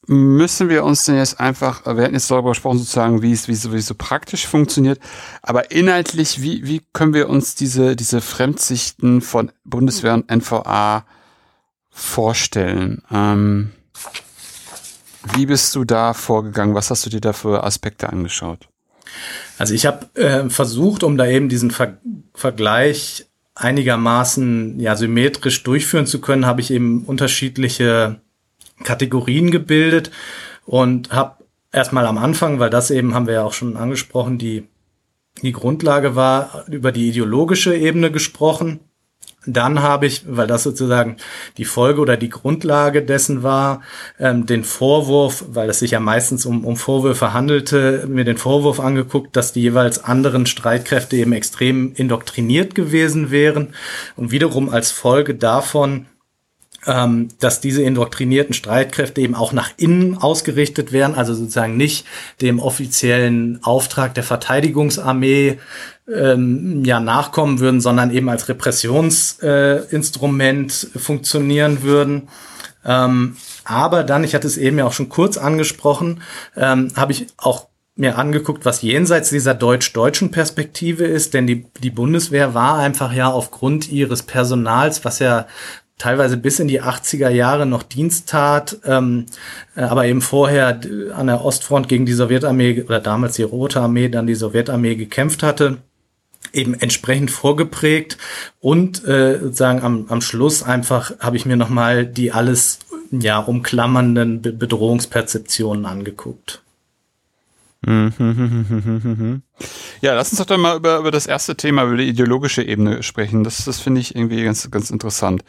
müssen 0.08 0.70
wir 0.70 0.84
uns 0.84 1.06
denn 1.06 1.18
jetzt 1.18 1.39
einfach, 1.39 1.86
wir 1.86 2.03
hatten 2.03 2.14
jetzt 2.14 2.30
darüber 2.30 2.49
gesprochen, 2.49 2.78
sozusagen, 2.78 3.22
wie 3.22 3.32
es, 3.32 3.47
wie 3.47 3.53
es, 3.53 3.72
wie 3.72 3.78
es 3.78 3.88
so 3.88 3.95
praktisch 3.95 4.45
funktioniert, 4.47 4.99
aber 5.41 5.72
inhaltlich, 5.72 6.41
wie, 6.41 6.66
wie 6.68 6.82
können 6.93 7.14
wir 7.14 7.30
uns 7.30 7.56
diese, 7.56 7.95
diese 7.95 8.22
Fremdsichten 8.22 9.22
von 9.22 9.51
Bundeswehr 9.64 10.14
und 10.14 10.30
NVA 10.30 11.06
vorstellen? 11.89 13.01
Ähm, 13.12 13.72
wie 15.34 15.45
bist 15.45 15.76
du 15.76 15.86
da 15.86 16.14
vorgegangen? 16.14 16.76
Was 16.76 16.91
hast 16.91 17.06
du 17.06 17.10
dir 17.10 17.22
da 17.22 17.34
für 17.34 17.64
Aspekte 17.64 18.10
angeschaut? 18.10 18.68
Also 19.58 19.74
ich 19.74 19.86
habe 19.86 20.14
äh, 20.16 20.49
versucht, 20.49 21.03
um 21.03 21.18
da 21.18 21.26
eben 21.26 21.49
diesen 21.49 21.72
Ver 21.72 21.97
Vergleich 22.34 23.28
einigermaßen 23.56 24.80
ja 24.80 24.97
symmetrisch 24.97 25.64
durchführen 25.64 26.06
zu 26.06 26.20
können, 26.20 26.45
habe 26.45 26.60
ich 26.60 26.72
eben 26.72 27.03
unterschiedliche 27.06 28.20
Kategorien 28.84 29.51
gebildet 29.51 30.11
und 30.65 31.11
habe 31.11 31.43
erstmal 31.71 32.05
am 32.07 32.17
Anfang, 32.17 32.59
weil 32.59 32.69
das 32.69 32.91
eben 32.91 33.13
haben 33.13 33.28
wir 33.28 33.36
ja 33.36 33.43
auch 33.43 33.53
schon 33.53 33.78
angesprochen, 33.78 34.38
die 34.38 34.67
die 35.41 35.51
Grundlage 35.51 36.15
war, 36.15 36.65
über 36.69 36.91
die 36.91 37.09
ideologische 37.09 37.76
Ebene 37.76 38.11
gesprochen. 38.11 38.80
Dann 39.47 39.84
habe 39.84 40.07
ich, 40.07 40.23
weil 40.28 40.47
das 40.47 40.63
sozusagen 40.63 41.17
die 41.57 41.65
Folge 41.65 42.01
oder 42.01 42.17
die 42.17 42.30
Grundlage 42.30 43.03
dessen 43.03 43.43
war, 43.43 43.82
ähm, 44.17 44.47
den 44.47 44.63
Vorwurf, 44.63 45.45
weil 45.49 45.69
es 45.69 45.80
sich 45.80 45.91
ja 45.91 45.99
meistens 45.99 46.47
um, 46.47 46.65
um 46.65 46.78
Vorwürfe 46.78 47.32
handelte, 47.32 48.07
mir 48.07 48.23
den 48.23 48.38
Vorwurf 48.38 48.80
angeguckt, 48.80 49.36
dass 49.36 49.53
die 49.53 49.61
jeweils 49.61 50.03
anderen 50.03 50.47
Streitkräfte 50.47 51.17
eben 51.17 51.34
extrem 51.34 51.93
indoktriniert 51.93 52.73
gewesen 52.73 53.30
wären 53.30 53.76
und 54.15 54.32
wiederum 54.32 54.69
als 54.69 54.89
Folge 54.89 55.36
davon 55.36 56.07
ähm, 56.88 57.29
dass 57.39 57.61
diese 57.61 57.81
indoktrinierten 57.81 58.53
Streitkräfte 58.53 59.21
eben 59.21 59.36
auch 59.36 59.53
nach 59.53 59.71
innen 59.77 60.17
ausgerichtet 60.17 60.91
werden, 60.91 61.15
also 61.15 61.33
sozusagen 61.33 61.77
nicht 61.77 62.05
dem 62.41 62.59
offiziellen 62.59 63.63
Auftrag 63.63 64.13
der 64.13 64.23
Verteidigungsarmee 64.23 65.57
ähm, 66.13 66.83
ja 66.86 66.99
nachkommen 66.99 67.59
würden, 67.59 67.81
sondern 67.81 68.11
eben 68.11 68.29
als 68.29 68.49
Repressionsinstrument 68.49 70.88
äh, 70.93 70.99
funktionieren 70.99 71.81
würden. 71.81 72.27
Ähm, 72.86 73.36
aber 73.63 74.03
dann, 74.03 74.23
ich 74.23 74.36
hatte 74.36 74.47
es 74.47 74.57
eben 74.57 74.77
ja 74.77 74.86
auch 74.86 74.93
schon 74.93 75.09
kurz 75.09 75.38
angesprochen, 75.38 76.21
ähm, 76.55 76.91
habe 76.95 77.11
ich 77.11 77.25
auch 77.38 77.67
mir 77.95 78.17
angeguckt, 78.17 78.65
was 78.65 78.81
jenseits 78.81 79.29
dieser 79.29 79.53
deutsch-deutschen 79.53 80.29
Perspektive 80.29 81.05
ist, 81.05 81.33
denn 81.33 81.47
die, 81.47 81.65
die 81.81 81.89
Bundeswehr 81.89 82.53
war 82.53 82.77
einfach 82.77 83.13
ja 83.13 83.31
aufgrund 83.31 83.89
ihres 83.89 84.23
Personals, 84.23 85.05
was 85.05 85.19
ja 85.19 85.47
teilweise 85.98 86.38
bis 86.38 86.60
in 86.60 86.68
die 86.68 86.82
80er 86.82 87.30
Jahre 87.30 87.66
noch 87.66 87.84
Dienst 87.84 88.30
tat, 88.30 88.78
ähm, 88.86 89.26
äh, 89.76 89.82
aber 89.82 90.06
eben 90.06 90.22
vorher 90.22 90.80
an 91.14 91.28
der 91.28 91.43
Ostfront 91.43 91.88
gegen 91.88 92.06
die 92.06 92.14
Sowjetarmee 92.14 92.84
oder 92.84 93.00
damals 93.00 93.36
die 93.36 93.43
Rote 93.43 93.82
Armee, 93.82 94.10
dann 94.10 94.28
die 94.28 94.36
Sowjetarmee 94.36 94.96
gekämpft 94.96 95.43
hatte 95.43 95.78
eben 96.54 96.74
entsprechend 96.74 97.32
vorgeprägt 97.32 98.18
und 98.62 99.04
äh, 99.06 99.39
sozusagen 99.39 99.82
am, 99.82 100.06
am 100.10 100.22
Schluss 100.22 100.64
einfach 100.64 101.20
habe 101.20 101.38
ich 101.38 101.46
mir 101.46 101.58
nochmal 101.58 102.06
die 102.06 102.32
alles 102.32 102.80
ja 103.12 103.39
umklammernden 103.39 104.41
Be 104.41 104.52
Bedrohungsperzeptionen 104.52 105.86
angeguckt. 105.86 106.62
Ja, 110.01 110.13
lass 110.13 110.31
uns 110.31 110.39
doch 110.39 110.45
dann 110.45 110.61
mal 110.61 110.75
über, 110.77 110.97
über 110.99 111.11
das 111.11 111.25
erste 111.25 111.55
Thema, 111.55 111.83
über 111.83 111.97
die 111.97 112.09
ideologische 112.09 112.63
Ebene 112.63 113.01
sprechen. 113.01 113.43
Das, 113.43 113.63
das 113.65 113.79
finde 113.79 114.01
ich 114.01 114.15
irgendwie 114.15 114.43
ganz, 114.43 114.69
ganz 114.69 114.89
interessant. 114.89 115.43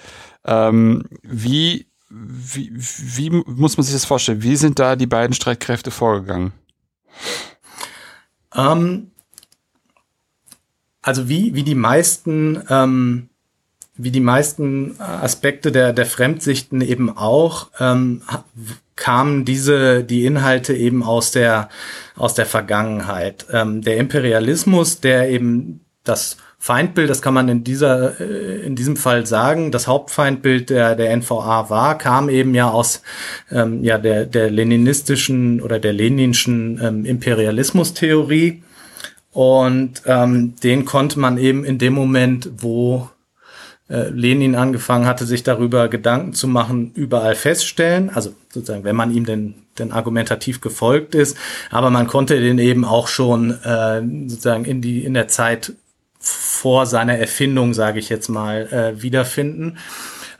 Ähm, 0.44 1.04
wie, 1.22 1.88
wie, 2.08 2.72
wie 2.74 3.30
muss 3.30 3.76
man 3.76 3.84
sich 3.84 3.94
das 3.94 4.04
vorstellen? 4.04 4.42
Wie 4.42 4.56
sind 4.56 4.78
da 4.78 4.96
die 4.96 5.06
beiden 5.06 5.34
Streitkräfte 5.34 5.90
vorgegangen? 5.90 6.52
Ähm, 8.54 9.10
also 11.02 11.28
wie, 11.28 11.54
wie 11.54 11.62
die 11.62 11.74
meisten, 11.74 12.62
ähm, 12.68 13.30
wie 13.98 14.10
die 14.10 14.20
meisten 14.20 15.00
Aspekte 15.00 15.72
der, 15.72 15.92
der 15.92 16.06
Fremdsichten 16.06 16.80
eben 16.80 17.16
auch, 17.16 17.68
ähm, 17.80 18.22
kamen 18.94 19.44
diese, 19.44 20.04
die 20.04 20.24
Inhalte 20.24 20.74
eben 20.74 21.02
aus 21.02 21.30
der, 21.30 21.68
aus 22.16 22.34
der 22.34 22.46
Vergangenheit. 22.46 23.46
Ähm, 23.52 23.82
der 23.82 23.98
Imperialismus, 23.98 25.00
der 25.00 25.30
eben 25.30 25.80
das 26.04 26.38
Feindbild, 26.58 27.10
das 27.10 27.22
kann 27.22 27.34
man 27.34 27.48
in 27.48 27.62
dieser, 27.62 28.18
äh, 28.20 28.62
in 28.66 28.74
diesem 28.74 28.96
Fall 28.96 29.26
sagen, 29.26 29.70
das 29.70 29.86
Hauptfeindbild 29.86 30.70
der, 30.70 30.96
der 30.96 31.14
NVA 31.16 31.70
war, 31.70 31.98
kam 31.98 32.28
eben 32.28 32.54
ja 32.54 32.70
aus, 32.70 33.02
ähm, 33.52 33.84
ja, 33.84 33.98
der, 33.98 34.24
der 34.24 34.50
leninistischen 34.50 35.60
oder 35.60 35.78
der 35.78 35.92
leninschen 35.92 36.80
ähm, 36.82 37.04
Imperialismustheorie. 37.04 38.62
Und 39.32 40.02
ähm, 40.06 40.54
den 40.62 40.86
konnte 40.86 41.20
man 41.20 41.36
eben 41.36 41.64
in 41.64 41.76
dem 41.76 41.92
Moment, 41.92 42.50
wo 42.56 43.10
äh, 43.88 44.08
Lenin 44.08 44.56
angefangen 44.56 45.06
hatte, 45.06 45.26
sich 45.26 45.42
darüber 45.42 45.88
Gedanken 45.88 46.32
zu 46.32 46.48
machen, 46.48 46.92
überall 46.94 47.34
feststellen. 47.34 48.10
Also 48.10 48.34
sozusagen, 48.52 48.84
wenn 48.84 48.96
man 48.96 49.12
ihm 49.12 49.26
denn, 49.26 49.54
denn 49.78 49.92
argumentativ 49.92 50.60
gefolgt 50.60 51.14
ist. 51.14 51.36
Aber 51.70 51.90
man 51.90 52.06
konnte 52.06 52.40
den 52.40 52.58
eben 52.58 52.84
auch 52.84 53.08
schon 53.08 53.52
äh, 53.62 54.02
sozusagen 54.26 54.64
in 54.64 54.80
die 54.82 55.04
in 55.04 55.14
der 55.14 55.28
Zeit 55.28 55.72
vor 56.18 56.86
seiner 56.86 57.16
Erfindung, 57.16 57.74
sage 57.74 58.00
ich 58.00 58.08
jetzt 58.08 58.28
mal, 58.28 58.66
äh, 58.72 59.02
wiederfinden. 59.02 59.78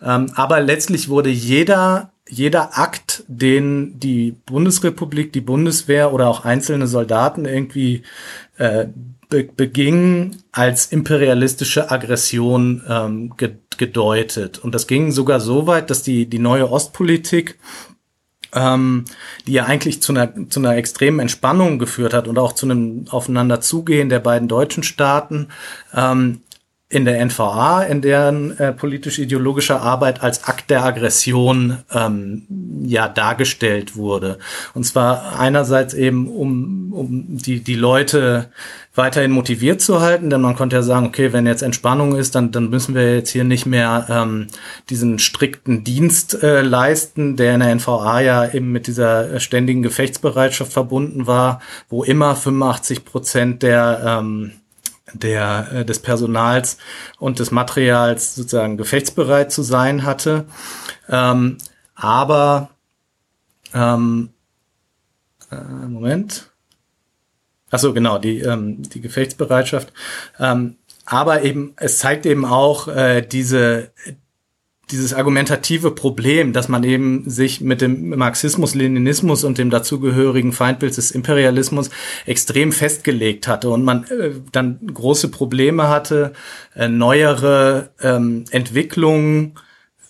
Ähm, 0.03 0.33
aber 0.35 0.61
letztlich 0.61 1.09
wurde 1.09 1.31
jeder 1.31 2.11
jeder 2.29 2.77
Akt, 2.77 3.23
den 3.29 4.01
die 4.01 4.33
Bundesrepublik, 4.47 5.33
die 5.33 5.41
Bundeswehr 5.41 6.13
oder 6.13 6.29
auch 6.29 6.45
einzelne 6.45 6.87
Soldaten 6.89 7.45
irgendwie 7.45 8.03
äh, 8.59 8.87
be 9.29 9.45
beging 9.45 10.37
als 10.53 10.87
imperialistische 10.87 11.91
Aggression 11.91 12.83
ähm, 12.89 13.35
ge 13.37 13.57
gedeutet. 13.77 14.59
Und 14.59 14.75
das 14.75 14.87
ging 14.87 15.13
sogar 15.13 15.39
so 15.39 15.67
weit, 15.67 15.91
dass 15.91 16.03
die, 16.03 16.25
die 16.25 16.39
neue 16.39 16.71
Ostpolitik, 16.71 17.59
ähm, 18.55 19.05
die 19.47 19.53
ja 19.53 19.67
eigentlich 19.67 20.01
zu 20.01 20.13
einer, 20.13 20.33
zu 20.49 20.61
einer 20.61 20.77
extremen 20.77 21.21
Entspannung 21.21 21.79
geführt 21.79 22.15
hat 22.15 22.27
und 22.27 22.39
auch 22.39 22.55
zu 22.55 22.65
einem 22.65 23.05
Aufeinanderzugehen 23.11 24.09
der 24.09 24.21
beiden 24.21 24.49
deutschen 24.49 24.83
Staaten, 24.83 25.49
ähm, 25.95 26.41
in 26.89 27.05
der 27.05 27.25
NVA, 27.25 27.83
in 27.83 28.01
deren 28.01 28.57
äh, 28.59 28.73
politisch-ideologischer 28.73 29.83
Arbeit 29.83 30.23
als 30.23 30.45
Akt 30.45 30.71
der 30.71 30.85
Aggression 30.85 31.79
ähm, 31.93 32.47
ja 32.85 33.09
dargestellt 33.09 33.97
wurde. 33.97 34.39
Und 34.73 34.85
zwar 34.85 35.37
einerseits 35.37 35.95
eben, 35.95 36.29
um, 36.29 36.93
um 36.93 37.39
die, 37.39 37.59
die 37.59 37.75
Leute 37.75 38.51
weiterhin 38.95 39.33
motiviert 39.33 39.81
zu 39.81 40.01
halten, 40.01 40.31
denn 40.31 40.41
man 40.41 40.55
konnte 40.55 40.77
ja 40.77 40.83
sagen, 40.83 41.07
okay, 41.07 41.33
wenn 41.33 41.45
jetzt 41.45 41.63
Entspannung 41.63 42.15
ist, 42.15 42.37
dann, 42.37 42.53
dann 42.53 42.71
müssen 42.71 42.95
wir 42.95 43.17
jetzt 43.17 43.31
hier 43.31 43.45
nicht 43.45 43.67
mehr 43.67 44.07
ähm, 44.09 44.47
diesen 44.89 45.19
strikten 45.19 45.83
Dienst 45.83 46.41
äh, 46.41 46.63
leisten, 46.63 47.37
der 47.37 47.55
in 47.55 47.61
der 47.61 47.75
NVA 47.75 48.21
ja 48.21 48.49
eben 48.55 48.71
mit 48.71 48.87
dieser 48.87 49.41
ständigen 49.41 49.83
Gefechtsbereitschaft 49.83 50.73
verbunden 50.73 51.27
war, 51.27 51.61
wo 51.89 52.05
immer 52.05 52.37
85 52.37 53.05
Prozent 53.05 53.65
der 53.65 54.21
ähm, 54.21 54.53
der, 55.13 55.69
äh, 55.73 55.85
des 55.85 56.01
Personals 56.01 56.79
und 57.19 57.39
des 57.39 57.51
Materials 57.51 58.35
sozusagen 58.35 58.77
gefechtsbereit 58.77 59.53
zu 59.53 59.63
sein 59.63 60.05
hatte. 60.05 60.47
Ähm, 61.09 61.59
aber 61.95 62.71
ähm, 63.73 64.31
äh, 65.51 65.87
Moment. 65.87 66.51
Ach 67.71 67.79
so, 67.79 67.93
genau, 67.93 68.19
die, 68.19 68.41
ähm, 68.41 68.83
die 68.83 69.01
Gefechtsbereitschaft. 69.01 69.93
Ähm, 70.39 70.77
aber 71.05 71.43
eben, 71.43 71.75
es 71.77 71.99
zeigt 71.99 72.27
eben 72.27 72.45
auch 72.45 72.89
äh, 72.89 73.23
diese, 73.23 73.91
dieses 74.91 75.15
argumentative 75.15 75.91
Problem, 75.91 76.53
dass 76.53 76.69
man 76.69 76.85
eben 76.85 77.29
sich 77.29 77.61
mit 77.61 77.81
dem 77.81 78.11
Marxismus, 78.11 78.75
Leninismus 78.75 79.43
und 79.43 79.59
dem 79.59 79.71
dazugehörigen 79.71 80.53
Feindbild 80.53 80.97
des 80.97 81.11
Imperialismus 81.11 81.91
extrem 82.25 82.71
festgelegt 82.71 83.49
hatte 83.49 83.71
und 83.71 83.85
man 83.85 84.05
äh, 84.05 84.31
dann 84.53 84.79
große 84.93 85.29
Probleme 85.29 85.89
hatte, 85.89 86.33
äh, 86.77 86.89
neuere 86.89 87.91
ähm, 88.01 88.45
Entwicklungen 88.51 89.55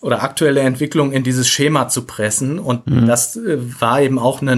oder 0.01 0.23
aktuelle 0.23 0.61
Entwicklung 0.61 1.13
in 1.13 1.23
dieses 1.23 1.49
Schema 1.49 1.89
zu 1.89 2.07
pressen. 2.07 2.59
Und 2.59 2.87
mhm. 2.87 3.07
das 3.07 3.37
äh, 3.37 3.59
war 3.81 4.01
eben 4.01 4.19
auch 4.19 4.43
eine, 4.43 4.57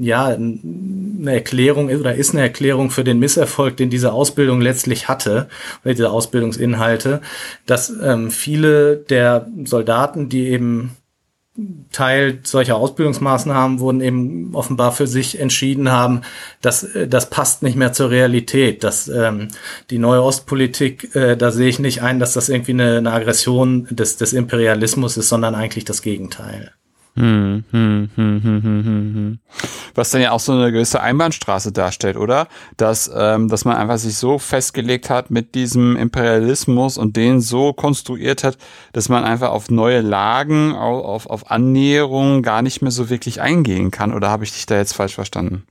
ja, 0.00 0.26
eine 0.26 1.32
Erklärung 1.32 1.88
oder 1.88 2.14
ist 2.14 2.32
eine 2.32 2.42
Erklärung 2.42 2.90
für 2.90 3.04
den 3.04 3.18
Misserfolg, 3.18 3.76
den 3.76 3.90
diese 3.90 4.12
Ausbildung 4.12 4.60
letztlich 4.60 5.08
hatte, 5.08 5.48
oder 5.84 5.94
diese 5.94 6.10
Ausbildungsinhalte, 6.10 7.20
dass 7.66 7.92
ähm, 8.02 8.30
viele 8.30 8.96
der 8.96 9.46
Soldaten, 9.64 10.28
die 10.28 10.48
eben 10.48 10.96
Teil 11.90 12.38
solcher 12.44 12.76
Ausbildungsmaßnahmen 12.76 13.80
wurden 13.80 14.00
eben 14.00 14.54
offenbar 14.54 14.92
für 14.92 15.06
sich 15.06 15.40
entschieden 15.40 15.90
haben, 15.90 16.22
dass 16.60 16.84
äh, 16.84 17.08
das 17.08 17.30
passt 17.30 17.62
nicht 17.62 17.76
mehr 17.76 17.92
zur 17.92 18.10
Realität. 18.10 18.84
Dass 18.84 19.08
ähm, 19.08 19.48
die 19.90 19.98
neue 19.98 20.22
Ostpolitik, 20.22 21.14
äh, 21.16 21.36
da 21.36 21.50
sehe 21.50 21.68
ich 21.68 21.78
nicht 21.78 22.02
ein, 22.02 22.20
dass 22.20 22.34
das 22.34 22.48
irgendwie 22.48 22.72
eine, 22.72 22.98
eine 22.98 23.12
Aggression 23.12 23.88
des, 23.90 24.16
des 24.16 24.32
Imperialismus 24.32 25.16
ist, 25.16 25.28
sondern 25.28 25.54
eigentlich 25.54 25.84
das 25.84 26.02
Gegenteil. 26.02 26.72
Hm, 27.18 27.64
hm, 27.72 28.10
hm. 28.14 29.38
Was 29.96 30.10
dann 30.10 30.20
ja 30.20 30.30
auch 30.30 30.38
so 30.38 30.52
eine 30.52 30.70
gewisse 30.70 31.00
Einbahnstraße 31.00 31.72
darstellt, 31.72 32.16
oder? 32.16 32.46
Dass, 32.76 33.10
ähm, 33.12 33.48
dass 33.48 33.64
man 33.64 33.76
einfach 33.76 33.98
sich 33.98 34.16
so 34.16 34.38
festgelegt 34.38 35.10
hat 35.10 35.28
mit 35.28 35.56
diesem 35.56 35.96
Imperialismus 35.96 36.96
und 36.96 37.16
den 37.16 37.40
so 37.40 37.72
konstruiert 37.72 38.44
hat, 38.44 38.56
dass 38.92 39.08
man 39.08 39.24
einfach 39.24 39.50
auf 39.50 39.68
neue 39.68 40.00
Lagen, 40.00 40.76
auf, 40.76 41.26
auf 41.26 41.50
Annäherungen 41.50 42.42
gar 42.42 42.62
nicht 42.62 42.82
mehr 42.82 42.92
so 42.92 43.10
wirklich 43.10 43.40
eingehen 43.40 43.90
kann. 43.90 44.14
Oder 44.14 44.30
habe 44.30 44.44
ich 44.44 44.52
dich 44.52 44.66
da 44.66 44.76
jetzt 44.76 44.92
falsch 44.92 45.16
verstanden? 45.16 45.64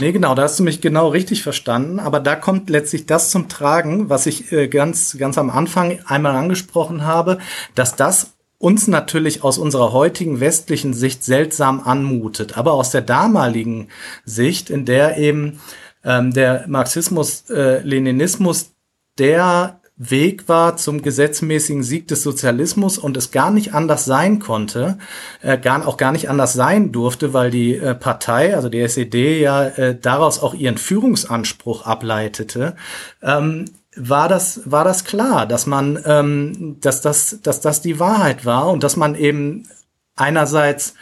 Nee, 0.00 0.12
genau, 0.12 0.34
da 0.34 0.42
hast 0.42 0.58
du 0.58 0.62
mich 0.62 0.82
genau 0.82 1.08
richtig 1.08 1.42
verstanden. 1.42 1.98
Aber 1.98 2.20
da 2.20 2.36
kommt 2.36 2.68
letztlich 2.68 3.06
das 3.06 3.30
zum 3.30 3.48
Tragen, 3.48 4.10
was 4.10 4.26
ich 4.26 4.52
äh, 4.52 4.68
ganz, 4.68 5.16
ganz 5.18 5.38
am 5.38 5.48
Anfang 5.48 5.98
einmal 6.04 6.36
angesprochen 6.36 7.06
habe, 7.06 7.38
dass 7.74 7.96
das 7.96 8.34
uns 8.60 8.88
natürlich 8.88 9.42
aus 9.42 9.56
unserer 9.56 9.92
heutigen 9.92 10.38
westlichen 10.38 10.92
Sicht 10.92 11.24
seltsam 11.24 11.80
anmutet, 11.80 12.58
aber 12.58 12.74
aus 12.74 12.90
der 12.90 13.00
damaligen 13.00 13.88
Sicht, 14.26 14.68
in 14.68 14.84
der 14.84 15.16
eben 15.16 15.60
ähm, 16.04 16.32
der 16.34 16.66
Marxismus, 16.68 17.48
äh, 17.48 17.80
Leninismus 17.80 18.72
der 19.18 19.80
Weg 19.96 20.46
war 20.48 20.76
zum 20.76 21.00
gesetzmäßigen 21.00 21.82
Sieg 21.82 22.08
des 22.08 22.22
Sozialismus 22.22 22.98
und 22.98 23.16
es 23.16 23.30
gar 23.30 23.50
nicht 23.50 23.72
anders 23.72 24.04
sein 24.04 24.40
konnte, 24.40 24.98
äh, 25.40 25.56
gar, 25.56 25.86
auch 25.88 25.96
gar 25.96 26.12
nicht 26.12 26.28
anders 26.28 26.52
sein 26.52 26.92
durfte, 26.92 27.32
weil 27.32 27.50
die 27.50 27.76
äh, 27.76 27.94
Partei, 27.94 28.54
also 28.54 28.68
die 28.68 28.80
SED, 28.80 29.40
ja 29.40 29.64
äh, 29.64 29.98
daraus 29.98 30.42
auch 30.42 30.52
ihren 30.52 30.76
Führungsanspruch 30.76 31.86
ableitete, 31.86 32.76
ähm, 33.22 33.66
war 33.96 34.28
das, 34.28 34.70
war 34.70 34.84
das 34.84 35.04
klar, 35.04 35.46
dass 35.46 35.66
man, 35.66 35.98
ähm, 36.04 36.76
dass 36.80 37.00
das, 37.00 37.38
dass 37.42 37.60
das 37.60 37.82
die 37.82 37.98
Wahrheit 37.98 38.44
war 38.44 38.70
und 38.70 38.82
dass 38.82 38.96
man 38.96 39.14
eben 39.14 39.68
einerseits 40.16 40.94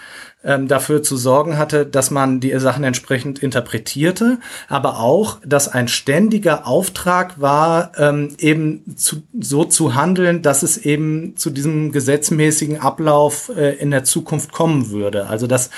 ähm, 0.49 0.67
dafür 0.67 1.03
zu 1.03 1.17
sorgen 1.17 1.59
hatte, 1.59 1.85
dass 1.85 2.11
man 2.11 2.41
die 2.41 2.59
Sachen 2.59 2.83
entsprechend 2.83 3.39
interpretierte, 3.39 4.39
aber 4.69 4.99
auch, 4.99 5.39
dass 5.45 5.69
ein 5.69 5.87
ständiger 5.87 6.67
Auftrag 6.67 7.41
war, 7.41 7.93
ähm, 7.99 8.31
eben 8.39 8.97
zu, 8.97 9.23
so 9.39 9.65
zu 9.65 9.95
handeln, 9.95 10.41
dass 10.43 10.63
es 10.63 10.79
eben 10.79 11.37
zu 11.37 11.51
diesem 11.51 11.93
gesetzmäßigen 11.93 12.81
Ablauf 12.81 13.53
äh, 13.55 13.75
in 13.77 13.91
der 13.91 14.05
Zukunft 14.05 14.53
kommen 14.53 14.91
würde. 14.91 15.27
Also 15.27 15.47
das, 15.47 15.71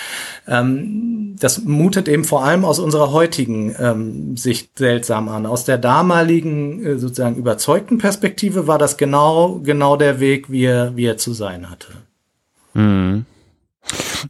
ähm, 0.47 1.37
das 1.39 1.65
mutet 1.65 2.09
eben 2.09 2.25
vor 2.25 2.45
allem 2.45 2.65
aus 2.65 2.79
unserer 2.79 3.11
heutigen 3.11 3.75
ähm, 3.79 4.37
Sicht 4.37 4.79
seltsam 4.79 5.29
an. 5.29 5.47
Aus 5.47 5.65
der 5.65 5.79
damaligen 5.79 6.85
äh, 6.85 6.99
sozusagen 6.99 7.37
überzeugten 7.37 7.99
Perspektive 7.99 8.67
war 8.67 8.79
das 8.79 8.97
genau 8.97 9.61
genau 9.65 9.97
der 9.97 10.21
Weg, 10.21 10.51
wie 10.51 10.65
er, 10.65 10.97
wie 10.97 11.07
er 11.07 11.17
zu 11.17 11.33
sein 11.33 11.71
hatte. 11.71 11.89
Mhm. 12.75 13.27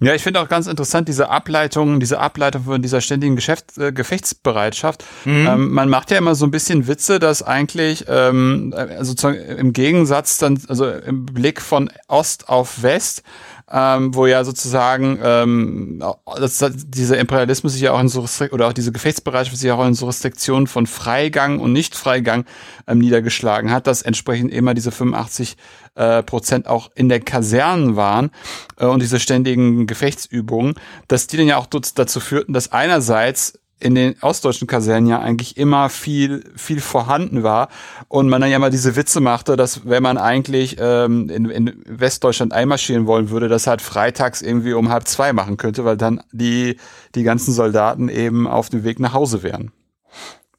Ja, 0.00 0.14
ich 0.14 0.22
finde 0.22 0.40
auch 0.40 0.48
ganz 0.48 0.66
interessant 0.66 1.08
diese 1.08 1.28
Ableitung, 1.28 2.00
diese 2.00 2.18
Ableitung 2.18 2.64
von 2.64 2.82
dieser 2.82 3.00
ständigen 3.00 3.36
Geschäft, 3.36 3.76
äh, 3.78 3.92
Gefechtsbereitschaft. 3.92 5.04
Mhm. 5.24 5.46
Ähm, 5.46 5.70
man 5.72 5.88
macht 5.88 6.10
ja 6.10 6.18
immer 6.18 6.34
so 6.34 6.46
ein 6.46 6.50
bisschen 6.50 6.86
Witze, 6.86 7.18
dass 7.18 7.42
eigentlich 7.42 8.04
ähm, 8.08 8.72
äh, 8.76 9.04
sozusagen 9.04 9.38
im 9.38 9.72
Gegensatz 9.72 10.38
dann, 10.38 10.60
also 10.68 10.88
im 10.88 11.26
Blick 11.26 11.60
von 11.60 11.90
Ost 12.08 12.48
auf 12.48 12.82
West, 12.82 13.22
ähm, 13.70 14.14
wo 14.14 14.26
ja 14.26 14.42
sozusagen 14.44 15.18
ähm, 15.22 16.02
das, 16.36 16.64
dieser 16.74 17.18
Imperialismus 17.18 17.74
sich 17.74 17.82
ja 17.82 17.92
auch 17.92 18.00
in 18.00 18.08
so 18.08 18.26
oder 18.50 18.68
auch 18.68 18.72
diese 18.72 18.92
Gefechtsbereitschaft 18.92 19.56
sich 19.56 19.70
auch 19.70 19.86
in 19.86 19.94
so 19.94 20.06
Restriktionen 20.06 20.66
von 20.66 20.86
Freigang 20.86 21.60
und 21.60 21.72
Nichtfreigang 21.72 22.44
ähm, 22.86 22.98
niedergeschlagen 22.98 23.70
hat, 23.70 23.86
dass 23.86 24.02
entsprechend 24.02 24.52
immer 24.52 24.74
diese 24.74 24.90
85 24.90 25.56
äh, 25.94 26.22
Prozent 26.22 26.66
auch 26.66 26.90
in 26.94 27.08
der 27.08 27.20
Kasernen 27.20 27.94
waren 27.94 28.30
äh, 28.78 28.86
und 28.86 29.02
diese 29.02 29.20
ständigen 29.20 29.86
Gefechtsübungen, 29.86 30.74
dass 31.06 31.26
die 31.26 31.36
dann 31.36 31.46
ja 31.46 31.56
auch 31.56 31.66
dazu 31.66 32.20
führten, 32.20 32.52
dass 32.52 32.72
einerseits 32.72 33.59
in 33.80 33.94
den 33.94 34.14
ostdeutschen 34.20 34.68
Kasernen 34.68 35.08
ja 35.08 35.20
eigentlich 35.20 35.56
immer 35.56 35.88
viel, 35.88 36.44
viel 36.54 36.80
vorhanden 36.80 37.42
war 37.42 37.68
und 38.08 38.28
man 38.28 38.40
dann 38.40 38.50
ja 38.50 38.58
mal 38.58 38.70
diese 38.70 38.94
Witze 38.94 39.20
machte, 39.20 39.56
dass 39.56 39.88
wenn 39.88 40.02
man 40.02 40.18
eigentlich 40.18 40.76
ähm, 40.78 41.28
in, 41.30 41.46
in 41.46 41.82
Westdeutschland 41.86 42.52
einmarschieren 42.52 43.06
wollen 43.06 43.30
würde, 43.30 43.48
das 43.48 43.66
halt 43.66 43.82
freitags 43.82 44.42
irgendwie 44.42 44.74
um 44.74 44.90
halb 44.90 45.08
zwei 45.08 45.32
machen 45.32 45.56
könnte, 45.56 45.84
weil 45.84 45.96
dann 45.96 46.22
die, 46.30 46.76
die 47.14 47.22
ganzen 47.22 47.52
Soldaten 47.52 48.08
eben 48.08 48.46
auf 48.46 48.68
dem 48.68 48.84
Weg 48.84 49.00
nach 49.00 49.14
Hause 49.14 49.42
wären. 49.42 49.72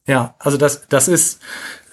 Ja, 0.06 0.34
also 0.40 0.58
das, 0.58 0.88
das 0.88 1.06
ist, 1.06 1.40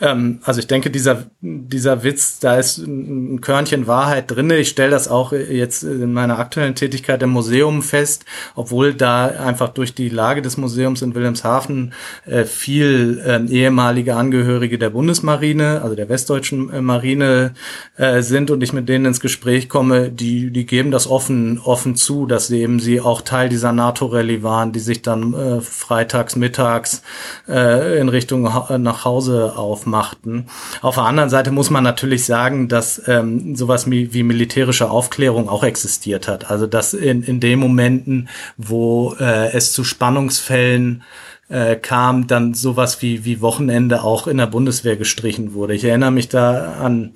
ähm, 0.01 0.39
also 0.43 0.59
ich 0.59 0.67
denke, 0.67 0.89
dieser, 0.89 1.25
dieser 1.41 2.03
Witz, 2.03 2.39
da 2.39 2.57
ist 2.57 2.77
ein 2.77 3.41
Körnchen 3.41 3.87
Wahrheit 3.87 4.31
drinne. 4.31 4.57
Ich 4.57 4.69
stelle 4.69 4.91
das 4.91 5.07
auch 5.07 5.33
jetzt 5.33 5.83
in 5.83 6.13
meiner 6.13 6.39
aktuellen 6.39 6.75
Tätigkeit 6.75 7.21
im 7.21 7.31
Museum 7.31 7.81
fest, 7.81 8.25
obwohl 8.55 8.93
da 8.93 9.27
einfach 9.27 9.69
durch 9.69 9.93
die 9.93 10.09
Lage 10.09 10.41
des 10.41 10.57
Museums 10.57 11.01
in 11.01 11.15
Wilhelmshaven 11.15 11.93
äh, 12.25 12.45
viel 12.45 13.21
äh, 13.25 13.45
ehemalige 13.51 14.15
Angehörige 14.15 14.77
der 14.77 14.89
Bundesmarine, 14.89 15.81
also 15.83 15.95
der 15.95 16.09
westdeutschen 16.09 16.71
äh, 16.71 16.81
Marine 16.81 17.53
äh, 17.97 18.21
sind 18.21 18.51
und 18.51 18.63
ich 18.63 18.73
mit 18.73 18.87
denen 18.87 19.05
ins 19.05 19.19
Gespräch 19.19 19.67
komme, 19.67 20.09
die, 20.09 20.51
die 20.51 20.65
geben 20.65 20.91
das 20.91 21.07
offen, 21.07 21.59
offen 21.59 21.95
zu, 21.95 22.25
dass 22.25 22.47
sie 22.47 22.61
eben 22.61 22.79
sie 22.79 23.01
auch 23.01 23.21
Teil 23.21 23.49
dieser 23.49 23.73
NATO-Rallye 23.73 24.43
waren, 24.43 24.71
die 24.71 24.79
sich 24.79 25.01
dann 25.01 25.33
äh, 25.33 25.61
freitags, 25.61 26.35
mittags 26.35 27.01
äh, 27.47 27.99
in 27.99 28.09
Richtung 28.09 28.43
nach 28.43 29.05
Hause 29.05 29.57
aufmachen 29.57 29.88
machten. 29.89 30.45
Auf 30.81 30.95
der 30.95 31.05
anderen 31.05 31.29
Seite 31.29 31.51
muss 31.51 31.69
man 31.69 31.83
natürlich 31.83 32.25
sagen, 32.25 32.67
dass 32.67 33.01
ähm, 33.07 33.55
sowas 33.55 33.89
wie, 33.89 34.13
wie 34.13 34.23
militärische 34.23 34.89
Aufklärung 34.89 35.49
auch 35.49 35.63
existiert 35.63 36.27
hat. 36.27 36.49
Also 36.49 36.67
dass 36.67 36.93
in, 36.93 37.23
in 37.23 37.39
den 37.39 37.59
Momenten, 37.59 38.29
wo 38.57 39.15
äh, 39.19 39.51
es 39.51 39.73
zu 39.73 39.83
Spannungsfällen 39.83 41.03
äh, 41.49 41.75
kam, 41.75 42.27
dann 42.27 42.53
sowas 42.53 43.01
wie, 43.01 43.25
wie 43.25 43.41
Wochenende 43.41 44.03
auch 44.03 44.27
in 44.27 44.37
der 44.37 44.47
Bundeswehr 44.47 44.95
gestrichen 44.95 45.53
wurde. 45.53 45.73
Ich 45.73 45.83
erinnere 45.83 46.11
mich 46.11 46.29
da 46.29 46.73
an 46.73 47.13